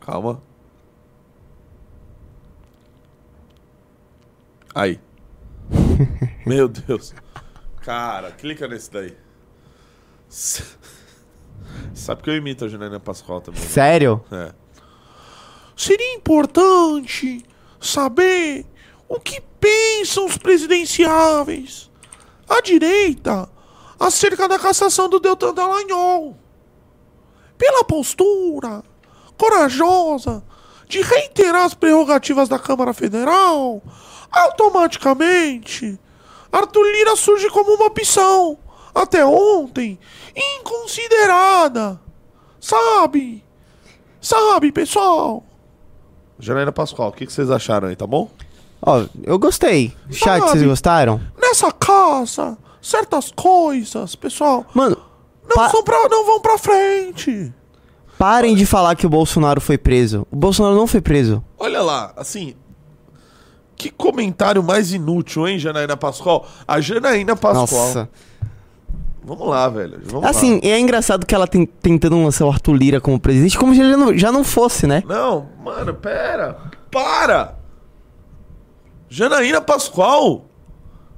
Calma. 0.00 0.42
Aí. 4.74 4.98
Meu 6.44 6.66
Deus. 6.68 7.14
Cara, 7.82 8.32
clica 8.32 8.66
nesse 8.66 8.90
daí. 8.90 9.16
Sabe 11.94 12.22
que 12.22 12.30
eu 12.30 12.36
imito 12.36 12.64
a 12.64 12.68
Janaina 12.68 13.00
Pascoal 13.00 13.40
também. 13.40 13.60
né? 13.60 13.68
Sério? 13.68 14.24
É. 14.30 14.52
Seria 15.76 16.14
importante 16.14 17.44
saber 17.80 18.66
o 19.08 19.20
que 19.20 19.40
pensam 19.60 20.26
os 20.26 20.36
presidenciáveis, 20.36 21.90
a 22.48 22.60
direita, 22.60 23.48
acerca 23.98 24.48
da 24.48 24.58
cassação 24.58 25.08
do 25.08 25.18
Deltan 25.18 25.54
Dallagnol. 25.54 26.36
Pela 27.56 27.84
postura 27.84 28.82
corajosa 29.36 30.44
de 30.88 31.00
reiterar 31.02 31.64
as 31.64 31.74
prerrogativas 31.74 32.48
da 32.48 32.58
Câmara 32.58 32.92
Federal, 32.92 33.82
automaticamente 34.30 35.98
Arthur 36.50 36.84
Lira 36.92 37.16
surge 37.16 37.48
como 37.50 37.74
uma 37.74 37.86
opção, 37.86 38.58
até 38.94 39.24
ontem, 39.24 39.98
inconsiderada. 40.82 42.00
Sabe? 42.60 43.44
Sabe, 44.20 44.72
pessoal? 44.72 45.44
Janaína 46.38 46.72
Pascoal, 46.72 47.08
o 47.08 47.12
que, 47.12 47.26
que 47.26 47.32
vocês 47.32 47.50
acharam 47.50 47.88
aí, 47.88 47.96
tá 47.96 48.06
bom? 48.06 48.30
Ó, 48.80 49.04
eu 49.24 49.38
gostei. 49.38 49.94
Chat, 50.10 50.40
vocês 50.40 50.62
gostaram? 50.62 51.20
Nessa 51.40 51.70
casa, 51.72 52.56
certas 52.80 53.32
coisas, 53.34 54.14
pessoal, 54.14 54.64
Mano, 54.74 54.96
não, 55.48 55.56
Pa- 55.56 55.68
são 55.70 55.82
pra, 55.82 56.08
não 56.08 56.24
vão 56.26 56.40
pra 56.40 56.58
frente. 56.58 57.52
parem 58.18 58.54
de 58.54 58.64
falar 58.66 58.94
que 58.94 59.06
o 59.06 59.10
Bolsonaro 59.10 59.60
foi 59.60 59.76
preso. 59.78 60.26
O 60.30 60.36
Bolsonaro 60.36 60.76
não 60.76 60.86
foi 60.86 61.00
preso. 61.00 61.42
Olha 61.58 61.82
lá, 61.82 62.12
assim. 62.16 62.54
Que 63.76 63.90
comentário 63.90 64.62
mais 64.62 64.92
inútil, 64.92 65.46
hein, 65.46 65.58
Janaína 65.58 65.96
Pascoal? 65.96 66.46
A 66.66 66.80
Janaína 66.80 67.36
Pascoal. 67.36 67.64
Nossa. 67.86 68.08
Vamos 69.28 69.46
lá, 69.46 69.68
velho. 69.68 70.00
Vamos 70.04 70.26
Assim, 70.26 70.58
é 70.62 70.80
engraçado 70.80 71.26
que 71.26 71.34
ela 71.34 71.46
tem, 71.46 71.66
tentando 71.66 72.16
lançar 72.22 72.46
o 72.46 72.50
Arthur 72.50 72.72
Lira 72.72 72.98
como 72.98 73.20
presidente, 73.20 73.58
como 73.58 73.74
se 73.74 73.80
ele 73.80 73.90
já 73.90 73.96
não, 73.98 74.16
já 74.16 74.32
não 74.32 74.42
fosse, 74.42 74.86
né? 74.86 75.02
lá. 75.06 75.14
Não, 75.16 75.48
mano, 75.62 75.92
pera. 75.92 76.56
Para! 76.90 77.58
Janaína 79.10 79.60
Pascoal. 79.60 80.46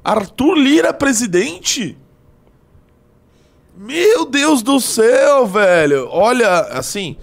Arthur 0.02 0.54
Lira 0.54 0.92
presidente? 0.92 1.96
Meu 3.76 4.26
Deus 4.26 4.61
do 4.61 4.80
céu, 4.80 5.46
velho. 5.46 6.08
Olha, 6.11 6.62
assim. 6.72 7.16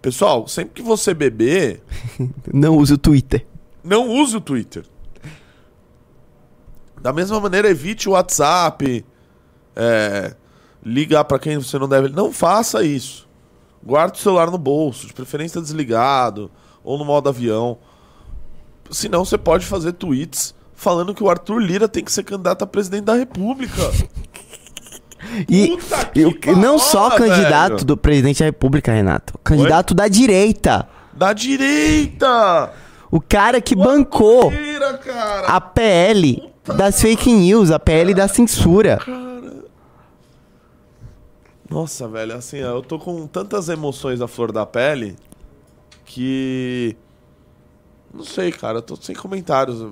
Pessoal, 0.00 0.48
sempre 0.48 0.72
que 0.74 0.82
você 0.82 1.12
beber, 1.12 1.82
Não 2.52 2.78
use 2.78 2.94
o 2.94 2.98
Twitter. 2.98 3.46
não 3.84 4.08
use 4.08 4.36
o 4.36 4.40
Twitter. 4.40 4.84
Da 7.02 7.12
mesma 7.12 7.40
maneira, 7.40 7.68
evite 7.68 8.08
o 8.08 8.12
WhatsApp, 8.12 9.04
é, 9.74 10.34
ligar 10.84 11.24
para 11.24 11.38
quem 11.38 11.58
você 11.58 11.78
não 11.78 11.88
deve. 11.88 12.08
Não 12.08 12.32
faça 12.32 12.84
isso. 12.84 13.28
Guarde 13.84 14.18
o 14.18 14.22
celular 14.22 14.50
no 14.50 14.58
bolso, 14.58 15.06
de 15.08 15.12
preferência 15.12 15.60
desligado 15.60 16.50
ou 16.84 16.96
no 16.96 17.04
modo 17.04 17.28
avião. 17.28 17.78
Senão 18.90 19.24
você 19.24 19.36
pode 19.36 19.66
fazer 19.66 19.92
tweets 19.94 20.54
falando 20.74 21.14
que 21.14 21.22
o 21.24 21.28
Arthur 21.30 21.58
Lira 21.58 21.88
tem 21.88 22.04
que 22.04 22.12
ser 22.12 22.22
candidato 22.22 22.62
a 22.62 22.66
presidente 22.66 23.04
da 23.04 23.14
República. 23.14 23.82
E, 25.48 25.78
e 26.14 26.24
o- 26.26 26.56
não 26.56 26.78
só 26.78 27.10
candidato 27.10 27.72
velho. 27.74 27.84
do 27.84 27.96
presidente 27.96 28.40
da 28.40 28.44
República, 28.44 28.92
Renato. 28.92 29.38
Candidato 29.42 29.94
da 29.94 30.06
direita. 30.08 30.88
Da 31.12 31.32
direita! 31.32 32.72
O 33.10 33.20
cara 33.20 33.60
que 33.60 33.74
bancou 33.76 34.50
Lira, 34.50 34.94
cara! 34.98 35.46
a 35.46 35.60
PL 35.60 36.51
das 36.64 37.00
fake 37.00 37.32
news, 37.32 37.70
a 37.70 37.78
PL 37.78 38.14
da 38.14 38.28
censura. 38.28 38.98
Nossa, 41.68 42.06
velho, 42.06 42.34
assim, 42.34 42.58
eu 42.58 42.82
tô 42.82 42.98
com 42.98 43.26
tantas 43.26 43.68
emoções 43.68 44.20
à 44.20 44.28
flor 44.28 44.52
da 44.52 44.66
pele 44.66 45.16
que. 46.04 46.96
Não 48.12 48.24
sei, 48.24 48.52
cara, 48.52 48.78
eu 48.78 48.82
tô 48.82 48.94
sem 48.96 49.14
comentários. 49.14 49.82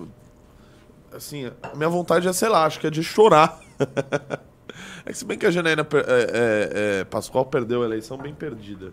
Assim, 1.13 1.51
a 1.63 1.75
minha 1.75 1.89
vontade 1.89 2.29
é, 2.29 2.33
sei 2.33 2.49
lá, 2.49 2.67
acho 2.67 2.79
que 2.79 2.87
é 2.87 2.91
de 2.91 3.03
chorar. 3.03 3.59
é 5.07 5.11
que 5.11 5.17
se 5.19 5.25
bem 5.25 5.39
que 5.39 5.47
a 5.47 5.51
Janaína 5.51 5.83
é, 5.83 5.97
é, 5.97 7.01
é, 7.01 7.05
Pascoal 7.05 7.47
perdeu 7.47 7.83
a 7.83 7.87
eleição 7.87 8.19
bem 8.19 8.35
perdida. 8.35 8.93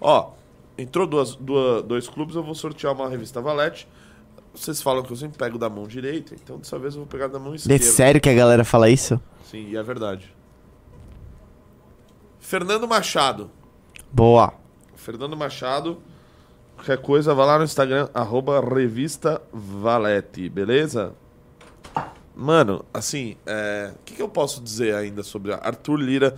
Ó, 0.00 0.32
entrou 0.76 1.06
duas, 1.06 1.36
duas- 1.36 1.84
dois 1.84 2.08
clubes, 2.08 2.34
eu 2.34 2.42
vou 2.42 2.54
sortear 2.54 2.92
uma 2.92 3.08
revista 3.08 3.40
Valete. 3.40 3.86
Vocês 4.54 4.80
falam 4.80 5.02
que 5.02 5.12
eu 5.12 5.16
sempre 5.16 5.36
pego 5.36 5.58
da 5.58 5.68
mão 5.68 5.86
direita, 5.86 6.34
então 6.34 6.58
dessa 6.58 6.78
vez 6.78 6.94
eu 6.94 7.00
vou 7.00 7.08
pegar 7.08 7.26
da 7.26 7.38
mão 7.38 7.52
É 7.52 7.56
esquerda. 7.56 7.84
sério 7.84 8.20
que 8.20 8.28
a 8.30 8.34
galera 8.34 8.64
fala 8.64 8.88
isso? 8.88 9.20
Sim, 9.50 9.68
e 9.68 9.76
é 9.76 9.82
verdade. 9.82 10.32
Fernando 12.38 12.86
Machado. 12.86 13.50
Boa. 14.12 14.54
Fernando 14.94 15.36
Machado. 15.36 15.98
Qualquer 16.76 16.98
coisa, 16.98 17.34
vai 17.34 17.46
lá 17.46 17.58
no 17.58 17.64
Instagram, 17.64 18.08
arroba 18.12 18.60
revista 18.60 19.40
Valete, 19.52 20.48
beleza? 20.48 21.12
Mano, 22.36 22.84
assim, 22.92 23.36
é, 23.46 23.92
o 23.94 23.98
que, 24.04 24.14
que 24.14 24.22
eu 24.22 24.28
posso 24.28 24.60
dizer 24.60 24.94
ainda 24.94 25.22
sobre 25.22 25.52
a 25.52 25.56
Arthur 25.56 25.96
Lira, 25.96 26.34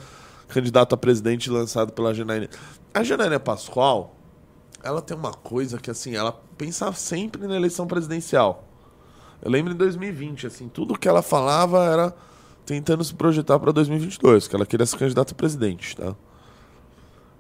candidato 0.49 0.95
a 0.95 0.99
presidente 0.99 1.51
lançado 1.51 1.93
pela 1.93 2.13
Janaína? 2.15 2.49
A 2.93 3.03
Janaína 3.03 3.41
Pascoal, 3.41 4.16
ela 4.83 5.03
tem 5.03 5.17
uma 5.17 5.33
coisa 5.33 5.79
que, 5.79 5.91
assim, 5.91 6.15
ela 6.15 6.33
pensa 6.57 6.93
sempre 6.93 7.47
na 7.47 7.57
eleição 7.57 7.87
presidencial. 7.87 8.65
Eu 9.43 9.51
lembro 9.51 9.73
em 9.73 9.77
2020, 9.77 10.47
assim, 10.47 10.69
tudo 10.69 10.99
que 10.99 11.09
ela 11.09 11.23
falava 11.23 11.85
era 11.85 12.15
tentando 12.65 13.05
se 13.05 13.15
projetar 13.15 13.59
para 13.59 13.71
2022, 13.73 14.49
que 14.49 14.57
ela 14.57 14.67
queria 14.67 14.87
ser 14.87 14.97
candidata 14.99 15.33
a 15.33 15.37
presidente, 15.37 15.97
tá? 15.97 16.15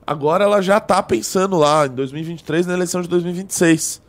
Agora 0.06 0.44
ela 0.44 0.60
já 0.62 0.78
tá 0.78 1.02
pensando 1.02 1.56
lá 1.56 1.86
em 1.86 1.90
2023 1.90 2.66
na 2.66 2.74
eleição 2.74 3.02
de 3.02 3.08
2026. 3.08 4.00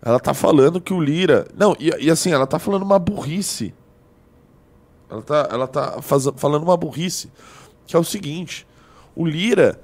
Ela 0.00 0.18
tá 0.18 0.32
falando 0.32 0.80
que 0.80 0.94
o 0.94 1.00
Lira. 1.00 1.46
Não, 1.54 1.76
e, 1.78 1.90
e 2.06 2.10
assim, 2.10 2.32
ela 2.32 2.46
tá 2.46 2.58
falando 2.58 2.82
uma 2.84 2.98
burrice. 2.98 3.74
Ela 5.10 5.22
tá, 5.22 5.48
ela 5.50 5.66
tá 5.66 6.00
faz- 6.00 6.28
falando 6.36 6.62
uma 6.62 6.76
burrice. 6.76 7.30
Que 7.86 7.94
é 7.96 7.98
o 7.98 8.04
seguinte: 8.04 8.66
o 9.14 9.26
Lira, 9.26 9.78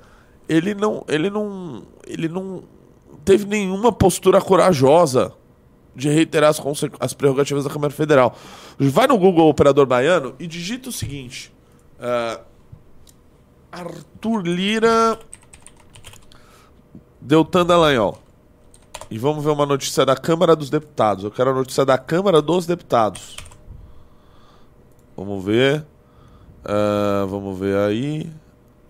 ele 0.51 0.75
não. 0.75 1.05
Ele 1.07 1.31
não. 1.31 1.83
Ele 2.05 2.29
não 2.29 2.65
teve 3.25 3.45
nenhuma 3.45 3.93
postura 3.93 4.41
corajosa 4.41 5.33
de 5.95 6.09
reiterar 6.09 6.51
as, 6.51 6.61
as 6.99 7.15
prerrogativas 7.15 7.63
da 7.63 7.71
Câmara 7.71 7.93
Federal. 7.93 8.35
Vai 8.77 9.07
no 9.07 9.17
Google 9.17 9.49
Operador 9.49 9.87
Baiano 9.87 10.35
e 10.41 10.47
digita 10.49 10.89
o 10.89 10.93
seguinte. 10.93 11.53
ah, 12.01 12.41
Arthur 13.71 14.43
Lira 14.43 15.17
Deltan 17.21 17.65
Dallagnol. 17.65 18.19
E 19.09 19.19
vamos 19.19 19.45
ver 19.45 19.51
uma 19.51 19.67
notícia 19.67 20.05
da 20.05 20.17
Câmara 20.17 20.57
dos 20.57 20.71
Deputados. 20.71 21.23
Eu 21.23 21.31
quero 21.31 21.51
a 21.51 21.55
notícia 21.55 21.85
da 21.85 21.97
Câmara 21.97 22.43
dos 22.43 22.67
Deputados. 22.67 23.37
Vamos 25.17 25.45
ver. 25.45 25.85
Ah, 26.65 27.25
vamos 27.29 27.57
ver 27.57 27.77
aí. 27.77 28.40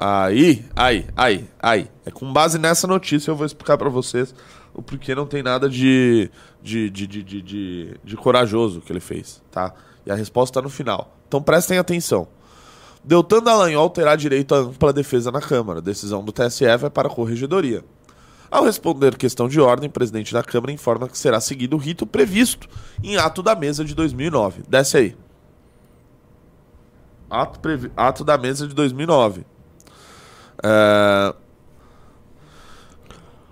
Aí, 0.03 0.64
aí, 0.74 1.07
aí, 1.14 1.46
aí. 1.61 1.90
É 2.07 2.11
com 2.11 2.32
base 2.32 2.59
nessa 2.59 2.86
notícia 2.86 3.30
eu 3.30 3.36
vou 3.36 3.44
explicar 3.44 3.76
pra 3.76 3.90
vocês 3.90 4.34
o 4.72 4.80
porquê 4.80 5.14
não 5.14 5.26
tem 5.26 5.42
nada 5.42 5.68
de 5.68 6.30
de, 6.62 6.88
de, 6.88 7.07
de, 7.07 7.22
de, 7.22 7.98
de, 8.03 8.16
corajoso 8.16 8.80
que 8.80 8.90
ele 8.90 9.01
fez, 9.01 9.42
tá? 9.51 9.74
E 10.07 10.11
a 10.11 10.14
resposta 10.14 10.59
tá 10.59 10.62
no 10.62 10.70
final. 10.70 11.14
Então 11.28 11.42
prestem 11.42 11.76
atenção. 11.76 12.26
Deltan 13.05 13.42
Dallagnol 13.42 13.90
terá 13.90 14.16
direito 14.16 14.55
à 14.55 14.59
ampla 14.61 14.90
defesa 14.90 15.30
na 15.30 15.40
Câmara. 15.42 15.82
Decisão 15.82 16.24
do 16.24 16.32
TSE 16.32 16.64
vai 16.78 16.88
para 16.88 17.09
a 17.09 17.11
Corregedoria. 17.11 17.84
Ao 18.51 18.64
responder 18.64 19.18
questão 19.18 19.48
de 19.48 19.61
ordem, 19.61 19.90
o 19.90 19.92
presidente 19.92 20.32
da 20.32 20.42
Câmara 20.42 20.72
informa 20.72 21.09
que 21.09 21.18
será 21.18 21.42
seguido 21.42 21.76
o 21.76 21.78
rito 21.78 22.07
previsto 22.07 22.66
em 23.05 23.18
ato 23.18 23.42
da 23.42 23.55
mesa 23.55 23.84
de 23.84 23.94
2009. 23.94 24.62
Desce 24.66 24.96
aí. 24.96 25.16
Ato, 27.28 27.61
previ- 27.61 27.92
ato 27.94 28.24
da 28.24 28.38
mesa 28.38 28.66
de 28.66 28.74
2009. 28.74 29.44
É, 30.62 31.34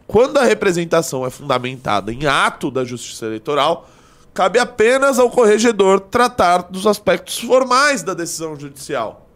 Quando 0.07 0.37
a 0.37 0.43
representação 0.43 1.25
é 1.25 1.29
fundamentada 1.29 2.11
em 2.11 2.25
ato 2.25 2.71
da 2.71 2.83
Justiça 2.83 3.27
Eleitoral, 3.27 3.87
cabe 4.33 4.59
apenas 4.59 5.19
ao 5.19 5.29
corregedor 5.29 5.99
tratar 5.99 6.63
dos 6.63 6.87
aspectos 6.87 7.39
formais 7.39 8.03
da 8.03 8.13
decisão 8.13 8.59
judicial. 8.59 9.27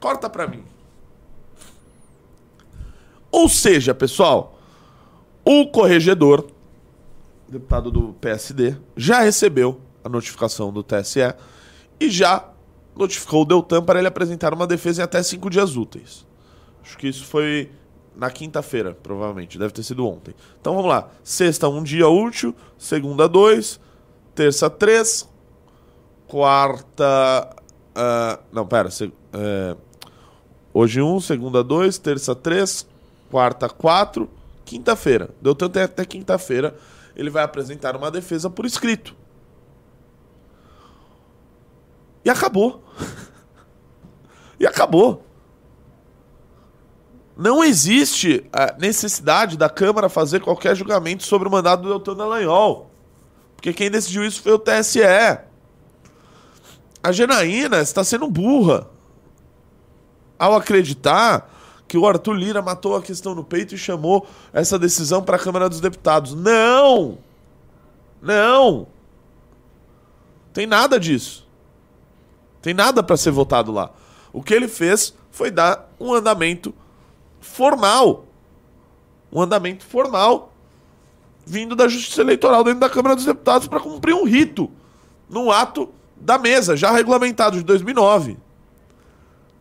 Corta 0.00 0.28
pra 0.28 0.46
mim. 0.46 0.64
Ou 3.30 3.48
seja, 3.48 3.94
pessoal, 3.94 4.58
o 5.44 5.66
corregedor, 5.66 6.46
deputado 7.48 7.90
do 7.90 8.14
PSD, 8.20 8.76
já 8.96 9.20
recebeu 9.20 9.80
a 10.04 10.08
notificação 10.08 10.72
do 10.72 10.82
TSE 10.82 11.34
e 11.98 12.08
já 12.10 12.48
notificou 12.94 13.42
o 13.42 13.44
Deltan 13.44 13.82
para 13.82 13.98
ele 13.98 14.08
apresentar 14.08 14.54
uma 14.54 14.66
defesa 14.66 15.02
em 15.02 15.04
até 15.04 15.22
cinco 15.22 15.50
dias 15.50 15.76
úteis. 15.76 16.24
Acho 16.82 16.96
que 16.96 17.08
isso 17.08 17.24
foi 17.24 17.70
na 18.16 18.30
quinta-feira, 18.30 18.94
provavelmente. 19.02 19.58
Deve 19.58 19.72
ter 19.72 19.82
sido 19.82 20.06
ontem. 20.06 20.34
Então 20.60 20.74
vamos 20.74 20.88
lá. 20.88 21.08
Sexta, 21.22 21.68
um 21.68 21.82
dia 21.82 22.08
útil. 22.08 22.54
Segunda, 22.78 23.28
dois. 23.28 23.80
Terça, 24.34 24.68
três. 24.70 25.28
Quarta. 26.26 27.56
ah, 27.94 28.38
não, 28.52 28.66
pera. 28.66 28.90
se- 28.90 29.12
é, 29.32 29.76
hoje, 30.72 31.00
um. 31.02 31.20
Segunda, 31.20 31.62
dois. 31.62 31.98
Terça, 31.98 32.34
três. 32.34 32.86
Quarta, 33.30 33.68
quatro. 33.68 34.28
Quinta-feira. 34.64 35.30
Deu 35.42 35.54
tanto 35.54 35.78
até 35.78 36.04
quinta-feira. 36.04 36.74
Ele 37.14 37.30
vai 37.30 37.42
apresentar 37.44 37.96
uma 37.96 38.10
defesa 38.10 38.48
por 38.50 38.64
escrito. 38.64 39.14
E 42.24 42.30
acabou. 42.30 42.82
e 44.58 44.66
acabou. 44.66 45.22
Não 47.36 47.64
existe 47.64 48.44
a 48.52 48.74
necessidade 48.78 49.56
da 49.56 49.68
Câmara 49.68 50.08
fazer 50.08 50.40
qualquer 50.40 50.76
julgamento 50.76 51.24
sobre 51.24 51.48
o 51.48 51.50
mandato 51.50 51.82
do 51.82 51.88
Deltan 51.88 52.14
Dallagnol. 52.14 52.90
Porque 53.56 53.72
quem 53.72 53.90
decidiu 53.90 54.24
isso 54.24 54.42
foi 54.42 54.52
o 54.52 54.58
TSE. 54.58 55.00
A 57.02 57.12
Janaína 57.12 57.80
está 57.80 58.04
sendo 58.04 58.28
burra 58.28 58.88
ao 60.38 60.54
acreditar 60.54 61.50
que 61.88 61.98
o 61.98 62.06
Arthur 62.06 62.34
Lira 62.34 62.62
matou 62.62 62.96
a 62.96 63.02
questão 63.02 63.34
no 63.34 63.44
peito 63.44 63.74
e 63.74 63.78
chamou 63.78 64.26
essa 64.52 64.78
decisão 64.78 65.22
para 65.22 65.36
a 65.36 65.38
Câmara 65.38 65.68
dos 65.68 65.80
Deputados. 65.80 66.34
Não! 66.34 67.18
Não! 68.22 68.86
Tem 70.52 70.66
nada 70.66 70.98
disso. 71.00 71.46
Tem 72.62 72.72
nada 72.72 73.02
para 73.02 73.16
ser 73.16 73.32
votado 73.32 73.72
lá. 73.72 73.90
O 74.32 74.42
que 74.42 74.54
ele 74.54 74.68
fez 74.68 75.14
foi 75.30 75.50
dar 75.50 75.92
um 75.98 76.14
andamento 76.14 76.74
formal. 77.44 78.24
Um 79.32 79.40
andamento 79.40 79.84
formal 79.84 80.52
vindo 81.46 81.76
da 81.76 81.86
Justiça 81.88 82.22
Eleitoral 82.22 82.64
dentro 82.64 82.80
da 82.80 82.88
Câmara 82.88 83.14
dos 83.14 83.24
Deputados 83.24 83.68
para 83.68 83.80
cumprir 83.80 84.14
um 84.14 84.24
rito 84.24 84.70
num 85.28 85.50
ato 85.50 85.90
da 86.16 86.38
mesa, 86.38 86.76
já 86.76 86.90
regulamentado 86.90 87.56
de 87.56 87.64
2009. 87.64 88.38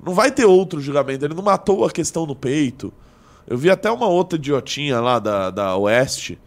Não 0.03 0.13
vai 0.13 0.31
ter 0.31 0.45
outro 0.45 0.79
julgamento. 0.79 1.25
Ele 1.25 1.33
não 1.33 1.43
matou 1.43 1.85
a 1.85 1.91
questão 1.91 2.25
no 2.25 2.35
peito. 2.35 2.93
Eu 3.47 3.57
vi 3.57 3.69
até 3.69 3.89
uma 3.89 4.07
outra 4.07 4.37
idiotinha 4.37 4.99
lá 4.99 5.19
da, 5.19 5.49
da 5.49 5.75
Oeste. 5.77 6.39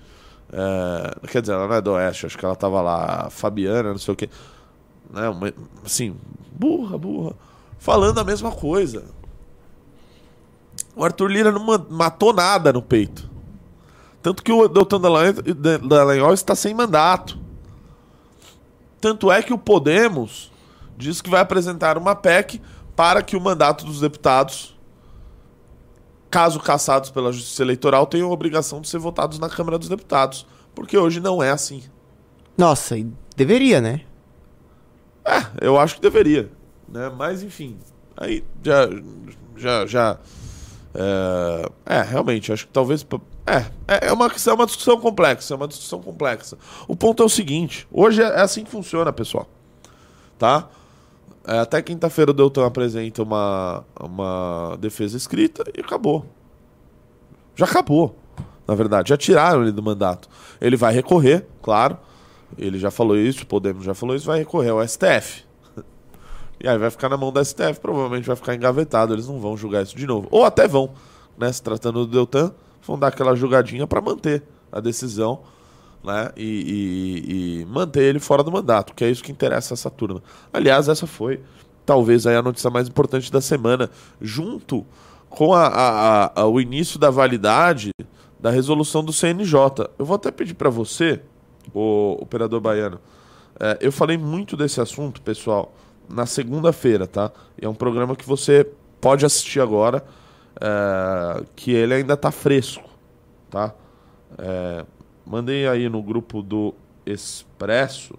É, 0.53 1.28
quer 1.28 1.41
dizer, 1.41 1.55
ela 1.55 1.66
não 1.66 1.74
é 1.74 1.80
do 1.80 1.93
Oeste, 1.93 2.26
acho 2.26 2.39
que 2.39 2.45
ela 2.45 2.55
tava 2.55 2.80
lá, 2.80 3.28
Fabiana, 3.30 3.91
não 3.91 3.99
sei 3.99 4.14
o 4.14 4.16
quê. 4.16 4.28
Né, 5.11 5.28
uma, 5.28 5.53
assim, 5.84 6.16
burra, 6.53 6.97
burra. 6.97 7.34
Falando 7.78 8.18
a 8.18 8.24
mesma 8.24 8.53
coisa. 8.53 9.05
O 10.97 11.05
Arthur 11.05 11.30
Lira 11.30 11.53
não 11.53 11.62
matou 11.90 12.32
nada 12.32 12.72
no 12.72 12.80
peito. 12.80 13.28
Tanto 14.22 14.42
que 14.42 14.51
o 14.51 14.66
Doutor 14.66 14.99
Dallagnol 14.99 16.32
está 16.32 16.55
sem 16.55 16.72
mandato. 16.72 17.38
Tanto 18.99 19.30
é 19.30 19.42
que 19.42 19.53
o 19.53 19.59
Podemos 19.59 20.51
diz 20.97 21.20
que 21.20 21.28
vai 21.28 21.42
apresentar 21.42 21.99
uma 21.99 22.14
PEC 22.14 22.62
para 22.97 23.22
que 23.22 23.36
o 23.36 23.40
mandato 23.40 23.84
dos 23.84 24.01
deputados, 24.01 24.74
caso 26.30 26.59
cassados 26.59 27.11
pela 27.11 27.30
Justiça 27.30 27.62
Eleitoral, 27.62 28.07
tenham 28.07 28.30
a 28.30 28.32
obrigação 28.32 28.80
de 28.80 28.88
ser 28.88 28.99
votados 28.99 29.38
na 29.38 29.51
Câmara 29.51 29.78
dos 29.78 29.90
Deputados. 29.90 30.47
Porque 30.74 30.97
hoje 30.97 31.20
não 31.20 31.42
é 31.42 31.51
assim. 31.51 31.82
Nossa, 32.57 32.97
deveria, 33.36 33.82
né? 33.82 34.01
É, 35.22 35.44
eu 35.61 35.78
acho 35.78 35.97
que 35.97 36.01
deveria. 36.01 36.51
Né? 36.88 37.12
Mas, 37.14 37.42
enfim, 37.42 37.78
aí 38.16 38.42
já. 38.62 38.88
Já. 39.57 39.86
já 39.86 40.18
é, 40.99 41.97
é, 41.99 42.03
realmente, 42.03 42.53
acho 42.53 42.66
que 42.66 42.72
talvez. 42.72 43.07
É, 43.47 43.57
é, 43.86 44.09
é 44.09 44.12
uma, 44.12 44.26
é 44.28 44.53
uma 44.53 44.66
discussão 44.66 44.99
complexa, 44.99 45.53
é 45.53 45.57
uma 45.57 45.68
discussão 45.68 46.01
complexa. 46.01 46.57
O 46.88 46.97
ponto 46.97 47.22
é 47.22 47.26
o 47.26 47.28
seguinte: 47.28 47.86
hoje 47.92 48.22
é, 48.22 48.24
é 48.24 48.40
assim 48.40 48.64
que 48.64 48.70
funciona, 48.70 49.12
pessoal. 49.12 49.47
Tá? 50.38 50.68
É, 51.47 51.59
até 51.59 51.82
quinta-feira 51.82 52.30
o 52.30 52.34
Deltan 52.34 52.66
apresenta 52.66 53.22
uma, 53.22 53.84
uma 54.01 54.76
defesa 54.80 55.16
escrita 55.16 55.64
e 55.76 55.80
acabou. 55.80 56.24
Já 57.55 57.66
acabou, 57.66 58.16
na 58.66 58.74
verdade. 58.74 59.11
Já 59.11 59.16
tiraram 59.18 59.62
ele 59.62 59.72
do 59.72 59.82
mandato. 59.82 60.28
Ele 60.61 60.76
vai 60.76 60.94
recorrer, 60.94 61.47
claro. 61.62 61.99
Ele 62.57 62.78
já 62.78 62.90
falou 62.90 63.16
isso, 63.16 63.42
o 63.42 63.47
Podemos 63.47 63.84
já 63.84 63.94
falou 63.94 64.16
isso, 64.16 64.26
vai 64.26 64.38
recorrer 64.38 64.70
ao 64.70 64.86
STF. 64.86 65.45
E 66.61 66.69
aí 66.69 66.79
vai 66.79 66.91
ficar 66.91 67.09
na 67.09 67.17
mão 67.17 67.33
da 67.33 67.45
STF, 67.45 67.81
provavelmente 67.81 68.27
vai 68.27 68.37
ficar 68.37 68.55
engavetado, 68.55 69.15
eles 69.15 69.29
não 69.29 69.41
vão 69.41 69.57
julgar 69.57 69.83
isso 69.83 69.97
de 69.97 70.07
novo. 70.07 70.27
Ou 70.31 70.45
até 70.45 70.67
vão, 70.67 70.91
né? 71.37 71.53
Se 71.53 71.63
tratando 71.63 72.07
do 72.07 72.13
Deltan, 72.13 72.53
vão 72.87 72.99
dar 72.99 73.09
aquela 73.09 73.35
julgadinha 73.35 73.87
para 73.87 74.01
manter 74.01 74.43
a 74.73 74.81
decisão 74.81 75.41
né? 76.07 76.31
E, 76.37 76.45
e, 76.45 77.63
e, 77.63 77.65
manter 77.67 78.05
ele 78.05 78.21
fora 78.21 78.45
do 78.45 78.53
mandato, 78.53 78.95
que 78.95 79.05
é 79.05 79.11
isso 79.11 79.25
que 79.25 79.33
interessa 79.33 79.75
essa 79.75 79.91
turma. 79.91 80.23
Aliás, 80.53 80.89
essa 80.89 81.07
foi 81.07 81.41
talvez 81.85 82.27
aí 82.27 82.37
a 82.37 82.43
notícia 82.43 82.71
mais 82.71 82.89
importante 82.89 83.31
da 83.31 83.41
semana, 83.41 83.91
junto 84.21 84.87
com 85.29 85.53
a, 85.53 85.67
a, 85.67 86.41
a, 86.41 86.47
o 86.47 86.61
início 86.61 86.99
da 86.99 87.11
validade 87.11 87.91
da 88.39 88.51
resolução 88.51 89.05
do 89.05 89.13
CNJ. 89.13 89.89
Eu 89.99 90.05
vou 90.05 90.15
até 90.15 90.31
pedir 90.31 90.55
para 90.55 90.71
você, 90.71 91.21
o 91.75 92.17
operador 92.21 92.61
baiano, 92.61 93.01
é, 93.59 93.79
eu 93.81 93.91
falei 93.91 94.17
muito 94.17 94.57
desse 94.57 94.81
assunto, 94.81 95.21
pessoal, 95.23 95.75
na 96.09 96.27
segunda-feira, 96.27 97.07
tá? 97.07 97.33
É 97.61 97.69
um 97.69 97.75
programa 97.75 98.15
que 98.17 98.27
você 98.27 98.69
pode 99.01 99.25
assistir 99.25 99.61
agora, 99.61 100.05
é, 100.61 101.45
que 101.55 101.73
ele 101.73 101.95
ainda 101.95 102.15
está 102.15 102.31
fresco, 102.31 102.89
tá? 103.51 103.75
É, 104.39 104.85
Mandei 105.27 105.67
aí 105.67 105.89
no 105.89 106.01
grupo 106.01 106.41
do 106.41 106.73
Expresso. 107.05 108.15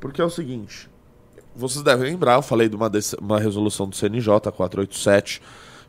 Porque 0.00 0.22
é 0.22 0.24
o 0.24 0.30
seguinte, 0.30 0.88
vocês 1.54 1.84
devem 1.84 2.12
lembrar, 2.12 2.36
eu 2.36 2.42
falei 2.42 2.66
de 2.66 2.74
uma, 2.74 2.90
uma 3.20 3.38
resolução 3.38 3.86
do 3.86 3.94
CNJ 3.94 4.50
487, 4.50 5.42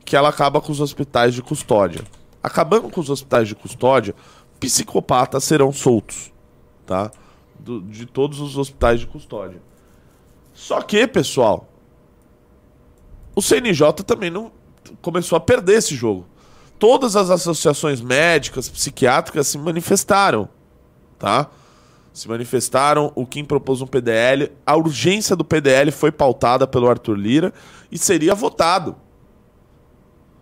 que 0.03 0.17
ela 0.17 0.27
acaba 0.27 0.59
com 0.59 0.73
os 0.73 0.81
hospitais 0.81 1.33
de 1.33 1.41
custódia. 1.41 2.03
Acabando 2.43 2.89
com 2.89 2.99
os 2.99 3.09
hospitais 3.09 3.47
de 3.47 3.55
custódia, 3.55 4.13
psicopatas 4.59 5.45
serão 5.45 5.71
soltos, 5.71 6.33
tá? 6.85 7.09
Do, 7.61 7.81
de 7.81 8.05
todos 8.05 8.39
os 8.39 8.57
hospitais 8.57 8.99
de 8.99 9.07
custódia. 9.07 9.61
Só 10.53 10.81
que, 10.81 11.05
pessoal, 11.07 11.69
o 13.35 13.41
CNJ 13.41 13.93
também 14.05 14.29
não 14.29 14.51
começou 15.01 15.37
a 15.37 15.39
perder 15.39 15.75
esse 15.77 15.95
jogo 15.95 16.25
todas 16.81 17.15
as 17.15 17.29
associações 17.29 18.01
médicas, 18.01 18.67
psiquiátricas 18.67 19.45
se 19.45 19.55
manifestaram, 19.59 20.49
tá? 21.19 21.47
Se 22.11 22.27
manifestaram, 22.27 23.11
o 23.13 23.23
Kim 23.23 23.45
propôs 23.45 23.81
um 23.81 23.87
PDL, 23.87 24.51
a 24.65 24.75
urgência 24.75 25.35
do 25.35 25.45
PDL 25.45 25.91
foi 25.91 26.11
pautada 26.11 26.65
pelo 26.65 26.89
Arthur 26.89 27.13
Lira 27.13 27.53
e 27.91 27.99
seria 27.99 28.33
votado. 28.33 28.95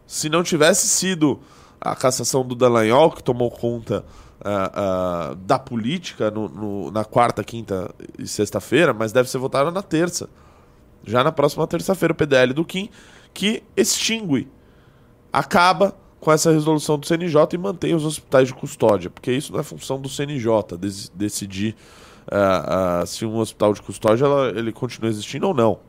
Se 0.07 0.30
não 0.30 0.41
tivesse 0.41 0.88
sido 0.88 1.41
a 1.80 1.93
cassação 1.93 2.47
do 2.47 2.55
Dallagnol, 2.55 3.11
que 3.11 3.22
tomou 3.22 3.51
conta 3.51 4.05
uh, 4.39 5.31
uh, 5.31 5.35
da 5.35 5.59
política 5.59 6.31
no, 6.31 6.47
no, 6.47 6.91
na 6.91 7.03
quarta, 7.03 7.43
quinta 7.43 7.93
e 8.17 8.27
sexta-feira, 8.27 8.93
mas 8.93 9.11
deve 9.11 9.29
ser 9.29 9.37
votado 9.37 9.71
na 9.71 9.81
terça. 9.81 10.29
Já 11.05 11.23
na 11.23 11.31
próxima 11.31 11.65
terça-feira, 11.67 12.13
o 12.13 12.15
PDL 12.15 12.53
do 12.53 12.65
Kim, 12.65 12.89
que 13.33 13.63
extingue, 13.75 14.47
acaba 15.31 15.95
com 16.19 16.31
essa 16.31 16.51
resolução 16.51 16.97
do 16.97 17.05
CNJ 17.05 17.47
e 17.53 17.57
mantém 17.57 17.95
os 17.95 18.05
hospitais 18.05 18.49
de 18.49 18.53
custódia, 18.53 19.09
porque 19.09 19.31
isso 19.31 19.53
não 19.53 19.59
é 19.59 19.63
função 19.63 19.99
do 19.99 20.09
CNJ 20.09 20.77
decidir 21.13 21.75
uh, 22.27 23.05
se 23.07 23.25
um 23.25 23.37
hospital 23.37 23.73
de 23.73 23.81
custódia 23.81 24.25
ela, 24.25 24.49
ele 24.49 24.71
continua 24.71 25.09
existindo 25.09 25.47
ou 25.47 25.53
não. 25.53 25.79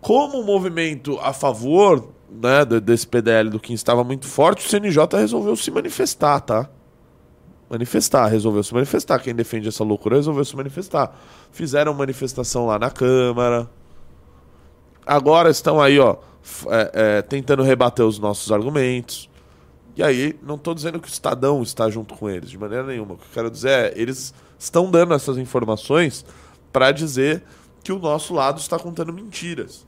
Como 0.00 0.40
o 0.40 0.44
movimento 0.44 1.18
a 1.20 1.32
favor 1.32 2.12
né, 2.30 2.64
desse 2.80 3.06
PDL 3.06 3.50
do 3.50 3.60
Kim 3.60 3.74
estava 3.74 4.04
muito 4.04 4.26
forte, 4.26 4.64
o 4.64 4.68
CNJ 4.68 5.06
resolveu 5.18 5.56
se 5.56 5.70
manifestar, 5.70 6.40
tá? 6.40 6.68
Manifestar, 7.70 8.26
resolveu 8.28 8.62
se 8.62 8.72
manifestar. 8.72 9.18
Quem 9.18 9.34
defende 9.34 9.68
essa 9.68 9.84
loucura 9.84 10.16
resolveu 10.16 10.44
se 10.44 10.56
manifestar. 10.56 11.14
Fizeram 11.50 11.92
manifestação 11.92 12.66
lá 12.66 12.78
na 12.78 12.90
Câmara. 12.90 13.68
Agora 15.06 15.50
estão 15.50 15.80
aí, 15.80 15.98
ó, 15.98 16.16
é, 16.68 16.90
é, 16.94 17.22
tentando 17.22 17.62
rebater 17.62 18.04
os 18.04 18.18
nossos 18.18 18.50
argumentos. 18.52 19.28
E 19.96 20.02
aí, 20.02 20.38
não 20.42 20.54
estou 20.54 20.74
dizendo 20.74 21.00
que 21.00 21.08
o 21.08 21.10
Estadão 21.10 21.62
está 21.62 21.90
junto 21.90 22.14
com 22.14 22.30
eles, 22.30 22.50
de 22.50 22.56
maneira 22.56 22.86
nenhuma. 22.86 23.14
O 23.14 23.16
que 23.16 23.24
eu 23.24 23.34
quero 23.34 23.50
dizer 23.50 23.70
é, 23.70 23.92
eles 23.96 24.32
estão 24.58 24.90
dando 24.90 25.12
essas 25.12 25.36
informações 25.36 26.24
para 26.72 26.92
dizer 26.92 27.42
que 27.82 27.92
o 27.92 27.98
nosso 27.98 28.32
lado 28.32 28.60
está 28.60 28.78
contando 28.78 29.12
mentiras. 29.12 29.87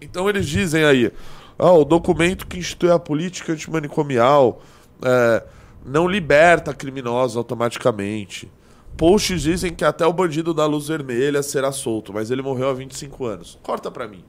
Então 0.00 0.28
eles 0.28 0.46
dizem 0.46 0.84
aí, 0.84 1.12
ah, 1.58 1.72
o 1.72 1.84
documento 1.84 2.46
que 2.46 2.58
institui 2.58 2.90
a 2.90 2.98
política 2.98 3.52
antimanicomial 3.52 4.60
é, 5.02 5.44
não 5.84 6.06
liberta 6.06 6.74
criminosos 6.74 7.36
automaticamente. 7.36 8.50
Posts 8.96 9.42
dizem 9.42 9.74
que 9.74 9.84
até 9.84 10.06
o 10.06 10.12
bandido 10.12 10.54
da 10.54 10.64
luz 10.66 10.88
vermelha 10.88 11.42
será 11.42 11.70
solto, 11.70 12.12
mas 12.12 12.30
ele 12.30 12.42
morreu 12.42 12.70
há 12.70 12.74
25 12.74 13.24
anos. 13.26 13.58
Corta 13.62 13.90
para 13.90 14.08
mim. 14.08 14.24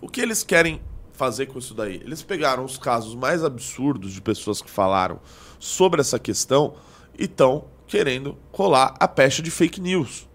O 0.00 0.08
que 0.08 0.20
eles 0.20 0.42
querem 0.42 0.80
fazer 1.12 1.46
com 1.46 1.58
isso 1.58 1.74
daí? 1.74 1.96
Eles 1.96 2.22
pegaram 2.22 2.64
os 2.64 2.78
casos 2.78 3.14
mais 3.14 3.44
absurdos 3.44 4.12
de 4.12 4.22
pessoas 4.22 4.62
que 4.62 4.70
falaram 4.70 5.20
sobre 5.58 6.00
essa 6.00 6.18
questão 6.18 6.74
e 7.18 7.24
estão 7.24 7.66
querendo 7.86 8.38
colar 8.50 8.94
a 8.98 9.06
pecha 9.06 9.42
de 9.42 9.50
fake 9.50 9.80
news. 9.80 10.29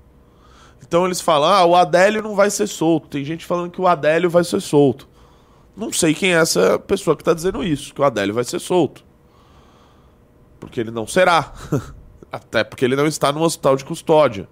Então 0.87 1.05
eles 1.05 1.19
falam: 1.19 1.49
ah, 1.49 1.65
o 1.65 1.75
Adélio 1.75 2.21
não 2.21 2.35
vai 2.35 2.49
ser 2.49 2.67
solto. 2.67 3.07
Tem 3.07 3.23
gente 3.23 3.45
falando 3.45 3.71
que 3.71 3.81
o 3.81 3.87
Adélio 3.87 4.29
vai 4.29 4.43
ser 4.43 4.61
solto. 4.61 5.07
Não 5.75 5.91
sei 5.91 6.13
quem 6.13 6.33
é 6.33 6.37
essa 6.37 6.79
pessoa 6.79 7.15
que 7.15 7.21
está 7.21 7.33
dizendo 7.33 7.63
isso, 7.63 7.93
que 7.93 8.01
o 8.01 8.03
Adélio 8.03 8.33
vai 8.33 8.43
ser 8.43 8.59
solto. 8.59 9.03
Porque 10.59 10.79
ele 10.79 10.91
não 10.91 11.05
será. 11.05 11.51
Até 12.31 12.63
porque 12.63 12.85
ele 12.85 12.95
não 12.95 13.07
está 13.07 13.31
no 13.31 13.41
hospital 13.41 13.75
de 13.75 13.85
custódia. 13.85 14.47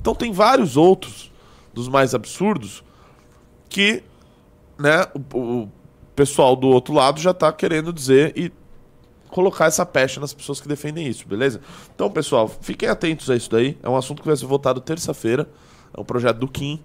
Então 0.00 0.14
tem 0.14 0.32
vários 0.32 0.76
outros 0.76 1.30
dos 1.72 1.88
mais 1.88 2.14
absurdos 2.14 2.82
que 3.68 4.02
né, 4.78 5.06
o, 5.14 5.38
o 5.38 5.70
pessoal 6.14 6.54
do 6.54 6.68
outro 6.68 6.92
lado 6.92 7.20
já 7.20 7.30
está 7.30 7.52
querendo 7.52 7.92
dizer 7.92 8.32
e 8.36 8.52
colocar 9.32 9.64
essa 9.64 9.84
pecha 9.86 10.20
nas 10.20 10.34
pessoas 10.34 10.60
que 10.60 10.68
defendem 10.68 11.08
isso, 11.08 11.26
beleza? 11.26 11.58
Então, 11.94 12.10
pessoal, 12.10 12.46
fiquem 12.46 12.86
atentos 12.86 13.30
a 13.30 13.34
isso 13.34 13.50
daí. 13.50 13.78
É 13.82 13.88
um 13.88 13.96
assunto 13.96 14.20
que 14.20 14.28
vai 14.28 14.36
ser 14.36 14.44
votado 14.44 14.78
terça-feira. 14.78 15.48
É 15.96 15.98
um 15.98 16.04
projeto 16.04 16.36
do 16.36 16.46
Kim. 16.46 16.78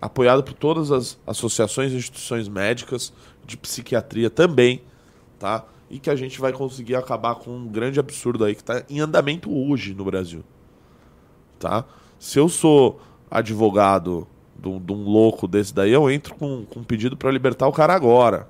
apoiado 0.00 0.44
por 0.44 0.54
todas 0.54 0.92
as 0.92 1.18
associações 1.26 1.92
e 1.92 1.96
instituições 1.96 2.48
médicas, 2.48 3.12
de 3.44 3.56
psiquiatria 3.56 4.30
também, 4.30 4.80
tá? 5.38 5.64
E 5.90 5.98
que 5.98 6.08
a 6.08 6.14
gente 6.14 6.40
vai 6.40 6.52
conseguir 6.52 6.94
acabar 6.94 7.34
com 7.34 7.50
um 7.50 7.66
grande 7.66 7.98
absurdo 7.98 8.44
aí 8.44 8.54
que 8.54 8.62
está 8.62 8.84
em 8.88 9.00
andamento 9.00 9.52
hoje 9.52 9.92
no 9.92 10.04
Brasil, 10.04 10.44
tá? 11.58 11.84
Se 12.18 12.38
eu 12.38 12.48
sou 12.48 13.00
advogado 13.28 14.26
de 14.56 14.68
um 14.68 15.04
louco 15.04 15.48
desse 15.48 15.74
daí, 15.74 15.90
eu 15.90 16.08
entro 16.08 16.34
com, 16.36 16.64
com 16.64 16.80
um 16.80 16.84
pedido 16.84 17.16
para 17.16 17.30
libertar 17.30 17.66
o 17.66 17.72
cara 17.72 17.92
agora. 17.92 18.48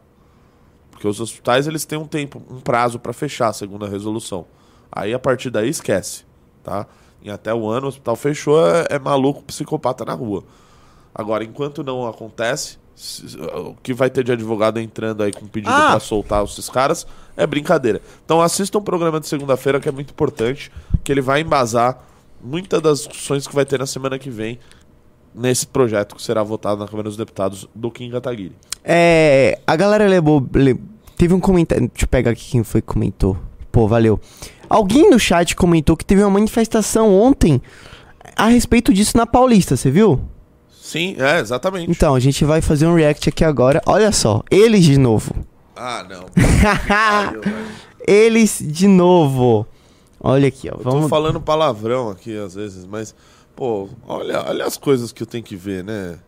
Porque 1.01 1.09
os 1.09 1.18
hospitais 1.18 1.66
eles 1.66 1.86
têm 1.86 1.98
um 1.98 2.07
tempo, 2.07 2.42
um 2.51 2.61
prazo 2.61 2.98
para 2.98 3.14
fechar, 3.14 3.55
segundo 3.55 3.86
a 3.86 3.88
resolução. 3.88 4.44
Aí 4.92 5.14
a 5.14 5.18
partir 5.18 5.48
daí 5.48 5.70
esquece, 5.70 6.26
tá? 6.62 6.86
Em 7.24 7.30
até 7.30 7.55
o 7.55 7.66
ano 7.70 7.86
o 7.86 7.88
hospital 7.88 8.14
fechou, 8.16 8.62
é, 8.66 8.84
é 8.90 8.98
maluco, 8.98 9.42
psicopata 9.44 10.05
na 10.05 10.12
rua. 10.12 10.44
Agora, 11.14 11.42
enquanto 11.42 11.82
não 11.82 12.07
acontece, 12.07 12.76
o 13.66 13.74
que 13.82 13.94
vai 13.94 14.11
ter 14.11 14.22
de 14.22 14.32
advogado 14.32 14.78
entrando 14.78 15.22
aí 15.22 15.32
com 15.32 15.46
pedido 15.46 15.72
ah. 15.72 15.92
para 15.92 16.01
soltar 16.01 16.44
esses 16.44 16.68
caras 16.68 17.07
é 17.34 17.46
brincadeira. 17.46 18.03
Então 18.22 18.42
assista 18.42 18.76
um 18.76 18.82
programa 18.82 19.18
de 19.18 19.26
segunda-feira 19.26 19.80
que 19.80 19.88
é 19.88 19.92
muito 19.92 20.11
importante, 20.11 20.70
que 21.03 21.11
ele 21.11 21.22
vai 21.22 21.40
embasar 21.40 21.98
muitas 22.44 22.82
das 22.82 22.98
discussões 22.98 23.46
que 23.46 23.55
vai 23.55 23.64
ter 23.64 23.78
na 23.78 23.86
semana 23.86 24.18
que 24.18 24.28
vem 24.28 24.59
nesse 25.35 25.66
projeto 25.66 26.14
que 26.14 26.22
será 26.22 26.43
votado 26.43 26.81
na 26.81 26.87
Câmara 26.87 27.09
dos 27.09 27.16
Deputados 27.16 27.68
do 27.74 27.91
Kim 27.91 28.11
Kataguiri. 28.11 28.55
É, 28.85 29.59
a 29.66 29.76
galera 29.76 30.07
levou, 30.07 30.45
teve 31.16 31.35
um 31.35 31.41
comentário, 31.41 31.89
deixa 31.89 32.05
eu 32.05 32.09
pegar 32.09 32.31
aqui 32.31 32.51
quem 32.51 32.64
foi 32.64 32.81
que 32.81 32.89
comentou. 32.89 33.37
Pô, 33.70 33.87
valeu. 33.87 34.18
Alguém 34.68 35.11
no 35.11 35.18
chat 35.18 35.55
comentou 35.57 35.97
que 35.97 36.05
teve 36.05 36.22
uma 36.22 36.31
manifestação 36.31 37.14
ontem 37.14 37.61
a 38.37 38.47
respeito 38.47 38.93
disso 38.93 39.16
na 39.16 39.26
Paulista, 39.26 39.76
você 39.76 39.91
viu? 39.91 40.20
Sim, 40.81 41.14
é, 41.18 41.39
exatamente. 41.39 41.91
Então, 41.91 42.14
a 42.14 42.20
gente 42.20 42.45
vai 42.45 42.61
fazer 42.61 42.87
um 42.87 42.95
react 42.95 43.28
aqui 43.28 43.45
agora. 43.45 43.81
Olha 43.87 44.11
só, 44.11 44.43
eles 44.51 44.85
de 44.85 44.99
novo. 44.99 45.35
Ah, 45.76 46.05
não. 46.09 46.26
eles 48.07 48.59
de 48.61 48.89
novo. 48.89 49.66
Olha 50.18 50.49
aqui, 50.49 50.68
ó. 50.68 50.76
Eu 50.76 50.83
vamos... 50.83 51.03
tô 51.03 51.09
falando 51.09 51.41
palavrão 51.41 52.11
aqui 52.11 52.37
às 52.37 52.55
vezes, 52.55 52.85
mas, 52.85 53.14
pô, 53.61 53.91
olha, 54.09 54.43
olha 54.49 54.65
as 54.65 54.79
coisas 54.79 55.13
que 55.13 55.23
eu 55.23 55.27
tenho 55.27 55.45
que 55.45 55.55
ver, 55.55 55.85
né? 55.85 56.19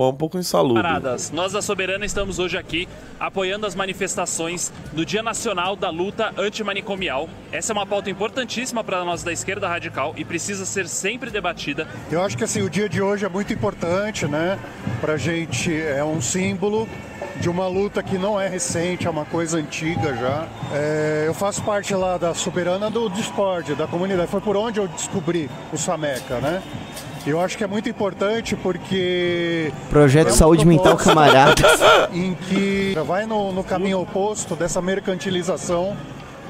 Pô, 0.00 0.08
um 0.08 0.14
pouco 0.14 0.38
insalubre. 0.38 0.82
Paradas. 0.82 1.30
Nós 1.30 1.52
da 1.52 1.60
Soberana 1.60 2.06
estamos 2.06 2.38
hoje 2.38 2.56
aqui 2.56 2.88
apoiando 3.20 3.66
as 3.66 3.74
manifestações 3.74 4.72
do 4.94 5.04
Dia 5.04 5.22
Nacional 5.22 5.76
da 5.76 5.90
Luta 5.90 6.32
Antimanicomial. 6.38 7.28
Essa 7.52 7.72
é 7.72 7.74
uma 7.74 7.84
pauta 7.84 8.08
importantíssima 8.08 8.82
para 8.82 9.04
nós 9.04 9.22
da 9.22 9.30
esquerda 9.30 9.68
radical 9.68 10.14
e 10.16 10.24
precisa 10.24 10.64
ser 10.64 10.88
sempre 10.88 11.28
debatida. 11.28 11.86
Eu 12.10 12.22
acho 12.22 12.34
que 12.34 12.44
assim, 12.44 12.62
o 12.62 12.70
dia 12.70 12.88
de 12.88 13.02
hoje 13.02 13.26
é 13.26 13.28
muito 13.28 13.52
importante, 13.52 14.24
né? 14.24 14.58
Pra 15.02 15.18
gente 15.18 15.70
é 15.70 16.02
um 16.02 16.22
símbolo 16.22 16.88
de 17.38 17.50
uma 17.50 17.68
luta 17.68 18.02
que 18.02 18.16
não 18.16 18.40
é 18.40 18.48
recente, 18.48 19.06
é 19.06 19.10
uma 19.10 19.26
coisa 19.26 19.58
antiga 19.58 20.16
já. 20.16 20.48
É, 20.72 21.24
eu 21.26 21.34
faço 21.34 21.62
parte 21.62 21.94
lá 21.94 22.16
da 22.16 22.32
Soberana 22.32 22.88
do 22.88 23.10
Discord, 23.10 23.74
da 23.74 23.86
comunidade. 23.86 24.30
Foi 24.30 24.40
por 24.40 24.56
onde 24.56 24.80
eu 24.80 24.88
descobri 24.88 25.50
o 25.70 25.76
Sameca, 25.76 26.38
né? 26.40 26.62
Eu 27.26 27.40
acho 27.40 27.56
que 27.56 27.64
é 27.64 27.66
muito 27.66 27.88
importante 27.88 28.56
porque. 28.56 29.72
Projeto 29.90 30.28
é 30.28 30.32
Saúde 30.32 30.64
Mental 30.64 30.96
Camaradas. 30.96 31.80
Em 32.12 32.34
que 32.34 32.94
vai 33.06 33.26
no, 33.26 33.52
no 33.52 33.62
caminho 33.62 34.00
oposto 34.00 34.56
dessa 34.56 34.80
mercantilização 34.80 35.96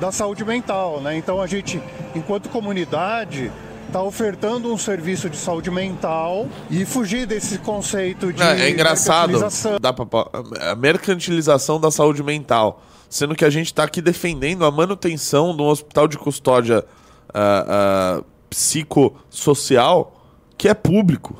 da 0.00 0.12
saúde 0.12 0.44
mental, 0.44 1.00
né? 1.00 1.16
Então 1.16 1.42
a 1.42 1.46
gente, 1.46 1.82
enquanto 2.14 2.48
comunidade, 2.48 3.50
está 3.86 4.02
ofertando 4.02 4.72
um 4.72 4.78
serviço 4.78 5.28
de 5.28 5.36
saúde 5.36 5.70
mental 5.70 6.48
e 6.70 6.86
fugir 6.86 7.26
desse 7.26 7.58
conceito 7.58 8.32
de. 8.32 8.42
É, 8.42 8.62
é 8.62 8.70
engraçado. 8.70 9.38
Dá 9.80 9.92
pra, 9.92 10.06
a 10.70 10.74
mercantilização 10.76 11.80
da 11.80 11.90
saúde 11.90 12.22
mental. 12.22 12.82
Sendo 13.08 13.34
que 13.34 13.44
a 13.44 13.50
gente 13.50 13.66
está 13.66 13.82
aqui 13.82 14.00
defendendo 14.00 14.64
a 14.64 14.70
manutenção 14.70 15.54
de 15.54 15.60
um 15.60 15.66
hospital 15.66 16.06
de 16.06 16.16
custódia 16.16 16.84
uh, 17.34 18.20
uh, 18.20 18.24
psicossocial 18.48 20.19
que 20.60 20.68
é 20.68 20.74
público. 20.74 21.34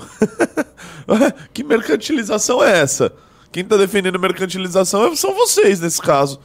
que 1.53 1.63
mercantilização 1.63 2.65
é 2.65 2.81
essa? 2.81 3.13
Quem 3.53 3.63
está 3.63 3.77
defendendo 3.77 4.19
mercantilização 4.19 5.15
são 5.15 5.35
vocês, 5.35 5.79
nesse 5.79 6.01
caso. 6.01 6.41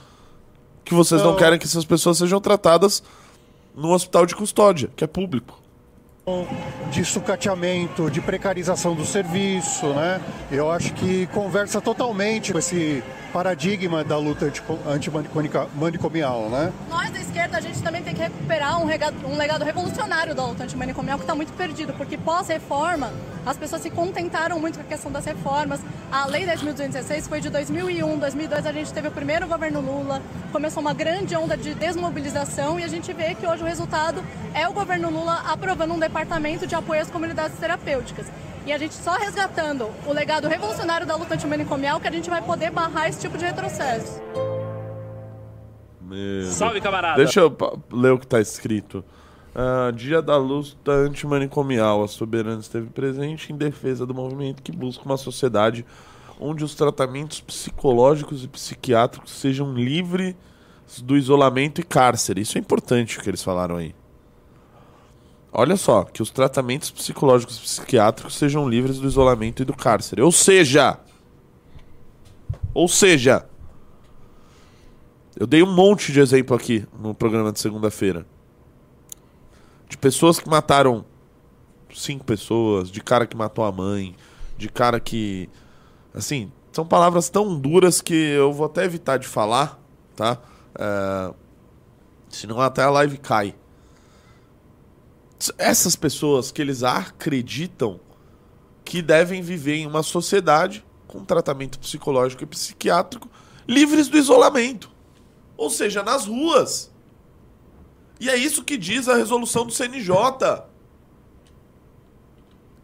Que 0.83 0.93
vocês 0.93 1.21
não, 1.21 1.31
não 1.31 1.37
querem 1.37 1.57
que 1.57 1.63
essas 1.63 1.85
pessoas 1.85 2.17
sejam 2.17 2.41
tratadas 2.41 3.01
num 3.73 3.93
hospital 3.93 4.25
de 4.25 4.35
custódia, 4.35 4.89
que 4.93 5.05
é 5.05 5.07
público 5.07 5.57
de 6.91 7.05
sucateamento, 7.05 8.09
de 8.09 8.19
precarização 8.19 8.95
do 8.95 9.05
serviço, 9.05 9.85
né? 9.89 10.19
Eu 10.51 10.71
acho 10.71 10.91
que 10.93 11.27
conversa 11.27 11.79
totalmente 11.79 12.51
com 12.51 12.57
esse 12.57 13.03
paradigma 13.35 14.01
da 14.01 14.17
luta 14.17 14.49
antimanicomial, 14.87 16.49
né? 16.49 16.71
Nós 16.89 17.09
da 17.09 17.19
esquerda, 17.19 17.57
a 17.57 17.59
gente 17.59 17.83
também 17.83 18.01
tem 18.01 18.15
que 18.15 18.21
recuperar 18.21 18.81
um 18.81 18.85
legado, 18.85 19.13
um 19.27 19.35
legado 19.35 19.65
revolucionário 19.65 20.33
da 20.33 20.45
luta 20.45 20.63
antimanicomial 20.63 21.17
que 21.17 21.25
está 21.25 21.35
muito 21.35 21.51
perdido, 21.51 21.91
porque 21.95 22.17
pós-reforma 22.17 23.11
as 23.45 23.57
pessoas 23.57 23.81
se 23.81 23.89
contentaram 23.89 24.57
muito 24.57 24.75
com 24.75 24.85
a 24.85 24.87
questão 24.87 25.11
das 25.11 25.25
reformas. 25.25 25.81
A 26.09 26.25
Lei 26.27 26.45
10.216 26.45 27.27
foi 27.27 27.41
de 27.41 27.49
2001, 27.49 28.17
2002 28.19 28.65
a 28.65 28.71
gente 28.71 28.93
teve 28.93 29.09
o 29.09 29.11
primeiro 29.11 29.49
governo 29.49 29.81
Lula, 29.81 30.21
começou 30.53 30.79
uma 30.79 30.93
grande 30.93 31.35
onda 31.35 31.57
de 31.57 31.73
desmobilização 31.73 32.79
e 32.79 32.85
a 32.85 32.87
gente 32.87 33.11
vê 33.11 33.35
que 33.35 33.45
hoje 33.45 33.61
o 33.61 33.65
resultado 33.65 34.23
é 34.53 34.65
o 34.65 34.71
governo 34.71 35.09
Lula 35.09 35.43
aprovando 35.45 35.93
um 35.93 35.99
departamento 35.99 36.65
de 36.65 36.73
apoio 36.73 37.01
às 37.01 37.11
comunidades 37.11 37.59
terapêuticas. 37.59 38.27
E 38.65 38.73
a 38.73 38.77
gente 38.79 38.95
só 38.95 39.15
resgatando 39.15 39.91
o 40.07 40.11
legado 40.11 40.47
revolucionário 40.47 41.05
da 41.05 41.15
luta 41.15 41.35
antimanicomial 41.35 41.99
que 41.99 42.07
a 42.07 42.11
gente 42.11 42.29
vai 42.29 42.41
poder 42.41 42.71
barrar 42.71 43.07
esse 43.07 43.21
tipo 43.21 43.37
de 43.37 43.45
retrocesso. 43.45 44.19
Meu 46.01 46.45
Salve, 46.51 46.81
camarada! 46.81 47.17
Deixa 47.17 47.41
eu 47.41 47.55
ler 47.91 48.13
o 48.13 48.17
que 48.17 48.25
está 48.25 48.41
escrito. 48.41 49.05
Uh, 49.53 49.91
dia 49.91 50.21
da 50.21 50.35
luta 50.35 50.91
antimanicomial. 50.91 52.03
A 52.03 52.07
Soberana 52.07 52.59
esteve 52.59 52.89
presente 52.89 53.53
em 53.53 53.55
defesa 53.55 54.05
do 54.05 54.13
movimento 54.13 54.63
que 54.63 54.71
busca 54.71 55.05
uma 55.05 55.17
sociedade 55.17 55.85
onde 56.39 56.63
os 56.63 56.73
tratamentos 56.73 57.41
psicológicos 57.41 58.43
e 58.43 58.47
psiquiátricos 58.47 59.31
sejam 59.31 59.73
livres 59.73 60.35
do 61.03 61.15
isolamento 61.15 61.81
e 61.81 61.83
cárcere. 61.83 62.41
Isso 62.41 62.57
é 62.57 62.61
importante 62.61 63.17
o 63.17 63.21
que 63.21 63.29
eles 63.29 63.43
falaram 63.43 63.77
aí. 63.77 63.93
Olha 65.57 65.77
só, 65.77 66.03
que 66.03 66.21
os 66.21 66.29
tratamentos 66.29 66.91
psicológicos 66.91 67.57
psiquiátricos 67.57 68.35
sejam 68.35 68.67
livres 68.67 68.99
do 68.99 69.07
isolamento 69.07 69.61
e 69.61 69.65
do 69.65 69.73
cárcere. 69.73 70.21
Ou 70.21 70.29
seja, 70.29 70.99
ou 72.73 72.89
seja, 72.89 73.47
eu 75.39 75.47
dei 75.47 75.63
um 75.63 75.73
monte 75.73 76.11
de 76.11 76.19
exemplo 76.19 76.53
aqui 76.53 76.85
no 76.99 77.15
programa 77.15 77.53
de 77.53 77.61
segunda-feira. 77.61 78.25
De 79.87 79.97
pessoas 79.97 80.41
que 80.41 80.49
mataram 80.49 81.05
cinco 81.93 82.25
pessoas, 82.25 82.91
de 82.91 82.99
cara 82.99 83.25
que 83.25 83.37
matou 83.37 83.63
a 83.63 83.71
mãe, 83.71 84.13
de 84.57 84.67
cara 84.67 84.99
que. 84.99 85.49
Assim, 86.13 86.51
são 86.73 86.85
palavras 86.85 87.29
tão 87.29 87.57
duras 87.57 88.01
que 88.01 88.13
eu 88.13 88.51
vou 88.51 88.65
até 88.65 88.83
evitar 88.83 89.15
de 89.15 89.27
falar, 89.27 89.79
tá? 90.17 90.37
É... 90.77 91.33
Senão 92.27 92.59
até 92.59 92.83
a 92.83 92.89
live 92.89 93.17
cai 93.17 93.55
essas 95.57 95.95
pessoas 95.95 96.51
que 96.51 96.61
eles 96.61 96.83
acreditam 96.83 97.99
que 98.83 99.01
devem 99.01 99.41
viver 99.41 99.75
em 99.75 99.87
uma 99.87 100.03
sociedade 100.03 100.85
com 101.07 101.25
tratamento 101.25 101.79
psicológico 101.79 102.43
e 102.43 102.47
psiquiátrico 102.47 103.29
livres 103.67 104.07
do 104.07 104.17
isolamento. 104.17 104.91
Ou 105.57 105.69
seja, 105.69 106.03
nas 106.03 106.25
ruas. 106.25 106.91
E 108.19 108.29
é 108.29 108.35
isso 108.35 108.63
que 108.63 108.77
diz 108.77 109.07
a 109.07 109.15
resolução 109.15 109.65
do 109.65 109.73
CNJ. 109.73 110.11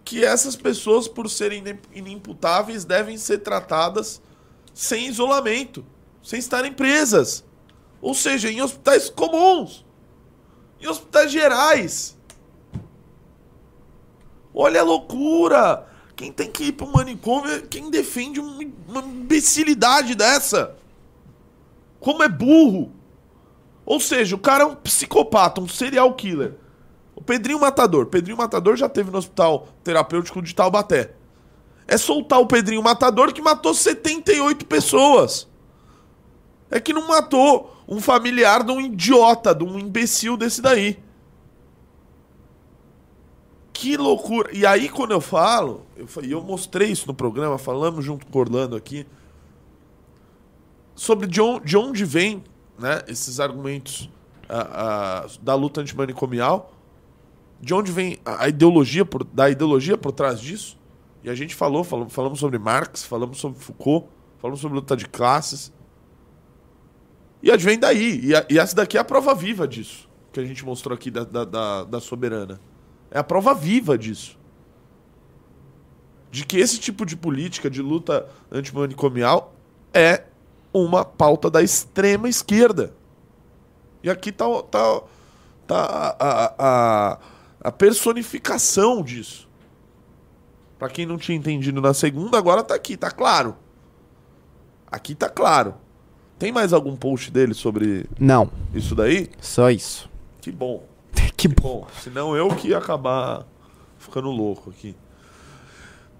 Que 0.04 0.26
essas 0.26 0.56
pessoas, 0.56 1.08
por 1.08 1.30
serem 1.30 1.64
inimputáveis, 1.94 2.84
devem 2.84 3.18
ser 3.18 3.40
tratadas 3.40 4.22
sem 4.74 5.08
isolamento, 5.08 5.86
sem 6.24 6.40
estarem 6.40 6.74
presas. 6.74 7.44
Ou 8.02 8.14
seja, 8.14 8.50
em 8.50 8.62
hospitais 8.62 9.10
comuns, 9.10 9.86
em 10.82 10.88
hospitais 10.88 11.32
gerais. 11.32 12.18
Olha 14.54 14.82
a 14.82 14.84
loucura! 14.84 15.88
Quem 16.16 16.32
tem 16.32 16.52
que 16.52 16.66
ir 16.66 16.72
pro 16.74 16.86
manicômio 16.86 17.52
é 17.52 17.62
quem 17.62 17.90
defende 17.90 18.40
uma 18.40 19.02
imbecilidade 19.02 20.14
dessa. 20.14 20.76
Como 22.00 22.22
é 22.22 22.30
burro! 22.30 22.92
Ou 23.86 24.00
seja, 24.00 24.36
o 24.36 24.40
cara 24.40 24.64
é 24.64 24.68
um 24.68 24.76
psicopata, 24.76 25.60
um 25.60 25.68
serial 25.68 26.14
killer. 26.14 26.56
O 27.16 27.22
Pedrinho 27.22 27.60
Matador. 27.60 28.06
Pedrinho 28.06 28.38
Matador 28.38 28.76
já 28.76 28.88
teve 28.88 29.12
no 29.12 29.18
hospital 29.18 29.68
terapêutico 29.84 30.42
de 30.42 30.56
Taubaté. 30.56 31.14
É 31.88 31.98
soltar 31.98 32.40
o 32.40 32.48
Pedrinho 32.48 32.82
Matador 32.82 33.34
que 33.34 33.42
matou 33.42 33.74
78 33.74 34.66
pessoas. 34.66 35.48
É 36.70 36.80
que 36.80 36.94
não 36.94 37.08
matou 37.08 37.76
um 37.88 38.00
familiar 38.00 38.64
de 38.64 38.72
um 38.72 38.80
idiota, 38.80 39.54
de 39.54 39.64
um 39.64 39.78
imbecil 39.78 40.38
desse 40.38 40.62
daí. 40.62 40.98
Que 43.82 43.98
loucura. 43.98 44.48
E 44.54 44.64
aí, 44.64 44.88
quando 44.88 45.10
eu 45.10 45.20
falo, 45.20 45.88
eu, 45.98 46.08
eu 46.22 46.44
mostrei 46.44 46.90
isso 46.92 47.08
no 47.08 47.16
programa, 47.16 47.58
falamos 47.58 48.06
junto 48.06 48.28
com 48.28 48.38
o 48.38 48.42
Orlando 48.42 48.76
aqui, 48.76 49.08
sobre 50.94 51.26
de 51.26 51.42
onde, 51.42 51.66
de 51.66 51.76
onde 51.76 52.06
vem 52.06 52.44
né, 52.78 53.02
esses 53.08 53.40
argumentos 53.40 54.08
ah, 54.48 55.24
ah, 55.26 55.28
da 55.42 55.56
luta 55.56 55.82
antimanicomial, 55.82 56.72
de 57.60 57.74
onde 57.74 57.92
vem 57.92 58.20
a, 58.24 58.44
a 58.44 58.50
ideologia, 58.50 59.04
por, 59.04 59.24
da 59.24 59.50
ideologia 59.50 59.98
por 59.98 60.12
trás 60.12 60.40
disso. 60.40 60.78
E 61.24 61.30
a 61.32 61.34
gente 61.34 61.56
falou, 61.56 61.84
falamos, 61.84 62.14
falamos 62.14 62.40
sobre 62.40 62.60
Marx, 62.60 63.04
falamos 63.04 63.40
sobre 63.40 63.60
Foucault, 63.60 64.08
falamos 64.38 64.60
sobre 64.62 64.76
luta 64.76 64.96
de 64.96 65.08
classes. 65.08 65.74
E 67.42 67.50
advém 67.50 67.80
daí. 67.80 68.20
E, 68.26 68.36
a- 68.36 68.46
e 68.48 68.60
essa 68.60 68.76
daqui 68.76 68.96
é 68.96 69.00
a 69.02 69.04
prova 69.04 69.34
viva 69.34 69.68
disso, 69.68 70.08
que 70.32 70.40
a 70.40 70.46
gente 70.46 70.64
mostrou 70.64 70.94
aqui 70.94 71.10
da, 71.10 71.24
da, 71.24 71.46
da, 71.46 71.84
da 71.86 72.00
soberana. 72.00 72.60
É 73.12 73.20
a 73.20 73.24
prova 73.24 73.54
viva 73.54 73.98
disso. 73.98 74.40
De 76.32 76.46
que 76.46 76.58
esse 76.58 76.80
tipo 76.80 77.06
de 77.06 77.18
política 77.18 77.70
de 77.70 77.82
luta 77.82 78.26
antimanicomial 78.50 79.54
é 79.94 80.24
uma 80.74 81.04
pauta 81.04 81.50
da 81.52 81.62
extrema 81.62 82.30
esquerda. 82.30 82.94
E 84.02 84.10
aqui 84.10 84.32
tá, 84.32 84.46
tá, 84.72 85.02
tá 85.68 85.76
a, 85.78 86.16
a, 86.20 86.54
a, 86.58 87.20
a 87.66 87.72
personificação 87.72 89.04
disso. 89.04 89.48
Pra 90.80 90.90
quem 90.90 91.06
não 91.06 91.18
tinha 91.18 91.38
entendido 91.38 91.82
na 91.82 91.94
segunda, 91.94 92.38
agora 92.38 92.64
tá 92.64 92.74
aqui, 92.74 92.96
tá 92.96 93.12
claro. 93.12 93.56
Aqui 94.88 95.14
tá 95.14 95.30
claro. 95.30 95.76
Tem 96.40 96.52
mais 96.52 96.74
algum 96.74 96.96
post 96.96 97.30
dele 97.30 97.54
sobre 97.54 98.06
Não, 98.20 98.50
isso 98.74 98.96
daí? 98.96 99.30
só 99.40 99.70
isso. 99.70 100.10
Que 100.40 100.52
bom. 100.52 100.84
Que 101.42 101.48
bom. 101.48 101.88
Senão 102.04 102.36
eu 102.36 102.50
que 102.50 102.68
ia 102.68 102.78
acabar 102.78 103.48
ficando 103.98 104.30
louco 104.30 104.70
aqui. 104.70 104.96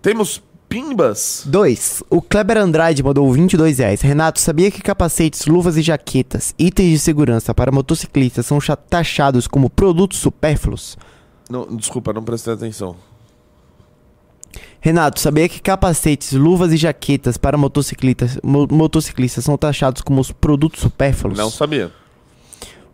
Temos 0.02 0.42
pimbas. 0.68 1.44
2. 1.46 2.02
O 2.10 2.24
Kleber 2.24 2.58
Andrade 2.58 3.04
mandou 3.04 3.32
22 3.32 3.78
reais. 3.78 4.02
Renato, 4.02 4.40
sabia 4.40 4.72
que 4.72 4.82
capacetes, 4.82 5.46
luvas 5.46 5.78
e 5.78 5.84
jaquetas, 5.84 6.56
itens 6.58 6.90
de 6.90 6.98
segurança 7.00 7.54
para 7.54 7.72
motociclistas 7.72 8.48
são 8.48 8.58
taxados 8.90 9.48
como 9.48 9.70
produtos 9.70 10.18
supérfluos? 10.18 10.98
Não, 11.48 11.68
desculpa, 11.76 12.12
não 12.14 12.24
prestei 12.24 12.54
atenção. 12.54 12.96
Renato, 14.80 15.20
sabia 15.20 15.48
que 15.48 15.62
capacetes, 15.62 16.32
luvas 16.32 16.74
e 16.74 16.78
jaquetas 16.78 17.38
para 17.38 17.58
motociclistas, 17.60 18.40
mo- 18.44 18.68
motociclistas 18.72 19.44
são 19.46 19.56
taxados 19.56 20.02
como 20.02 20.20
os 20.20 20.32
produtos 20.32 20.80
supérfluos? 20.82 21.38
Não 21.38 21.52
sabia. 21.52 21.92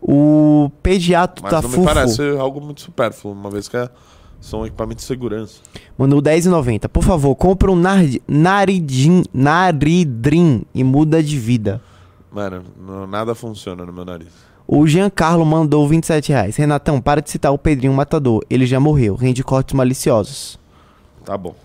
O 0.10 0.72
pediatra 0.82 1.42
Mas 1.44 1.52
da 1.52 1.62
não 1.62 1.70
Fufo 1.70 1.84
parece 1.84 2.22
algo 2.38 2.62
muito 2.62 2.80
supérfluo, 2.82 3.34
uma 3.34 3.50
vez 3.50 3.68
que 3.68 3.76
é, 3.76 3.90
são 4.40 4.66
equipamentos 4.66 5.04
de 5.04 5.08
segurança. 5.08 5.60
mandou 5.98 6.22
10,90. 6.22 6.88
Por 6.88 7.04
favor, 7.04 7.36
compra 7.36 7.70
um 7.70 7.76
nard, 7.76 8.22
naridin, 8.26 9.24
naridrim 9.34 10.64
e 10.74 10.82
muda 10.84 11.22
de 11.22 11.38
vida. 11.38 11.82
Mano, 12.32 12.64
não- 12.80 13.06
nada 13.06 13.36
funciona 13.36 13.86
no 13.86 13.92
meu 13.92 14.06
nariz. 14.06 14.30
O 14.66 14.86
Giancarlo 14.88 15.46
mandou 15.46 15.88
27 15.88 16.30
reais. 16.30 16.56
Renatão, 16.56 17.00
para 17.02 17.22
de 17.22 17.30
citar 17.30 17.52
o 17.54 17.58
Pedrinho 17.58 17.94
Matador. 17.94 18.44
Ele 18.50 18.66
já 18.66 18.80
morreu. 18.80 19.16
Rende 19.16 19.42
cortes 19.44 19.74
maliciosos. 19.74 20.60
Tá 21.24 21.38
bom. 21.38 21.56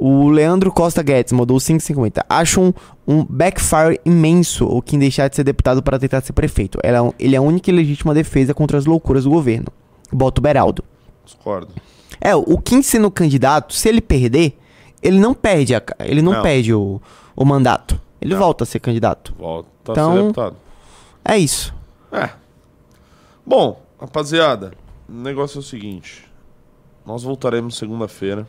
O 0.00 0.28
Leandro 0.28 0.70
Costa 0.70 1.02
Guedes 1.02 1.32
mandou 1.32 1.56
5,50. 1.58 2.24
Acho 2.28 2.60
um, 2.60 2.72
um 3.06 3.24
backfire 3.24 4.00
imenso 4.04 4.64
o 4.64 4.80
Kim 4.80 4.96
deixar 4.98 5.26
de 5.28 5.34
ser 5.34 5.42
deputado 5.42 5.82
para 5.82 5.98
tentar 5.98 6.20
ser 6.20 6.32
prefeito. 6.32 6.78
Ele 6.84 6.96
é, 6.96 7.02
um- 7.02 7.12
ele 7.18 7.34
é 7.34 7.38
a 7.38 7.42
única 7.42 7.68
e 7.68 7.74
legítima 7.74 8.14
defesa 8.14 8.54
contra 8.54 8.78
as 8.78 8.86
loucuras 8.86 9.24
do 9.24 9.30
governo. 9.30 9.66
Bota 10.12 10.40
o 10.40 10.42
Beraldo. 10.42 10.84
Discordo. 11.24 11.72
É, 12.20 12.34
o 12.36 12.56
Kim 12.58 12.80
sendo 12.80 13.10
candidato, 13.10 13.74
se 13.74 13.88
ele 13.88 14.00
perder, 14.00 14.56
ele 15.02 15.18
não 15.18 15.34
perde, 15.34 15.74
a, 15.74 15.82
ele 16.00 16.22
não, 16.22 16.32
Não. 16.32 16.42
perde 16.42 16.72
o, 16.72 17.00
o 17.34 17.44
mandato. 17.44 18.00
Ele 18.20 18.34
volta 18.36 18.62
a 18.64 18.66
ser 18.66 18.78
candidato. 18.80 19.34
Volta 19.36 19.68
Então- 19.90 20.10
a 20.10 20.14
ser 20.14 20.20
deputado. 20.22 20.56
É 21.24 21.36
isso. 21.36 21.74
É. 22.12 22.30
Bom, 23.46 23.82
rapaziada, 24.00 24.72
o 25.08 25.12
negócio 25.12 25.58
é 25.58 25.60
o 25.60 25.62
seguinte. 25.62 26.24
Nós 27.04 27.22
voltaremos 27.22 27.76
segunda-feira. 27.76 28.46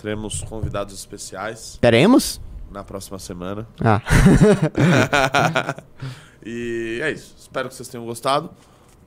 Teremos 0.00 0.42
convidados 0.42 0.94
especiais 0.94 1.78
Teremos? 1.80 2.40
na 2.70 2.84
próxima 2.84 3.18
semana. 3.18 3.66
Ah. 3.80 4.00
E 6.44 7.00
é 7.02 7.10
isso. 7.10 7.34
Espero 7.38 7.68
que 7.68 7.74
vocês 7.74 7.88
tenham 7.88 8.06
gostado. 8.06 8.50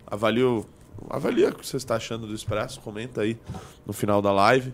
Avalie 0.06 0.44
o, 0.44 0.66
avalia 1.10 1.50
o 1.50 1.56
que 1.56 1.66
você 1.66 1.78
está 1.78 1.96
achando 1.96 2.28
do 2.28 2.36
Expresso. 2.36 2.80
Comenta 2.82 3.22
aí 3.22 3.38
no 3.86 3.94
final 3.94 4.22
da 4.22 4.32
live. 4.32 4.74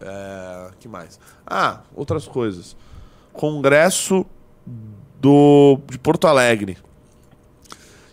É, 0.00 0.70
que 0.78 0.88
mais? 0.88 1.18
Ah, 1.46 1.80
outras 1.94 2.26
coisas. 2.26 2.76
Congresso 3.32 4.26
do, 5.20 5.78
de 5.88 5.98
Porto 5.98 6.26
Alegre 6.26 6.78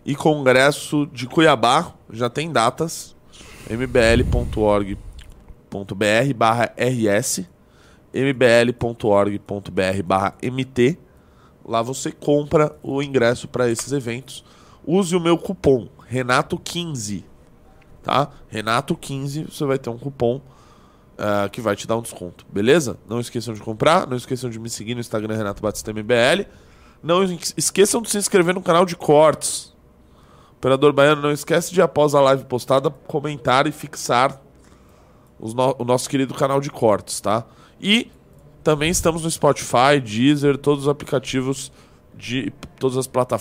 e 0.05 0.15
Congresso 0.15 1.05
de 1.07 1.27
Cuiabá 1.27 1.93
já 2.09 2.29
tem 2.29 2.51
datas. 2.51 3.15
mbl.org.br 5.71 6.33
barra 6.35 6.73
rs 6.77 7.41
mbl.org.br 8.13 10.03
barra 10.05 10.33
mt 10.41 10.97
Lá 11.65 11.81
você 11.81 12.11
compra 12.13 12.73
o 12.81 13.03
ingresso 13.03 13.45
para 13.45 13.69
esses 13.69 13.91
eventos. 13.91 14.41
Use 14.85 15.13
o 15.13 15.19
meu 15.19 15.37
cupom 15.37 15.89
Renato15, 16.09 17.25
tá? 18.01 18.29
Renato15, 18.49 19.51
você 19.51 19.65
vai 19.65 19.77
ter 19.77 19.89
um 19.89 19.97
cupom 19.97 20.39
ah, 21.17 21.49
que 21.51 21.59
vai 21.59 21.75
te 21.75 21.85
dar 21.85 21.97
um 21.97 22.01
desconto, 22.01 22.45
beleza? 22.49 22.97
Não 23.05 23.19
esqueçam 23.19 23.53
de 23.53 23.59
comprar, 23.59 24.07
não 24.07 24.15
esqueçam 24.15 24.49
de 24.49 24.57
me 24.57 24.69
seguir 24.69 24.93
no 24.95 25.01
Instagram 25.01 25.35
Renato 25.35 25.61
Batista 25.61 25.91
MBL. 25.91 26.47
Não 27.03 27.21
es- 27.21 27.53
esqueçam 27.57 28.01
de 28.01 28.09
se 28.09 28.17
inscrever 28.17 28.55
no 28.55 28.61
canal 28.61 28.85
de 28.85 28.95
cortes. 28.95 29.75
Operador 30.53 30.93
Baiano, 30.93 31.21
não 31.21 31.31
esquece 31.33 31.73
de 31.73 31.81
após 31.81 32.15
a 32.15 32.21
live 32.21 32.45
postada 32.45 32.89
comentar 32.89 33.67
e 33.67 33.73
fixar 33.73 34.41
no- 35.39 35.75
o 35.79 35.83
nosso 35.85 36.09
querido 36.09 36.33
canal 36.33 36.59
de 36.59 36.69
cortes, 36.69 37.19
tá? 37.21 37.45
E 37.79 38.09
também 38.63 38.89
estamos 38.89 39.23
no 39.23 39.31
Spotify, 39.31 39.99
Deezer, 40.03 40.57
todos 40.57 40.83
os 40.83 40.89
aplicativos 40.89 41.71
de 42.15 42.51
todas 42.79 42.97
as 42.97 43.05
plataformas 43.07 43.37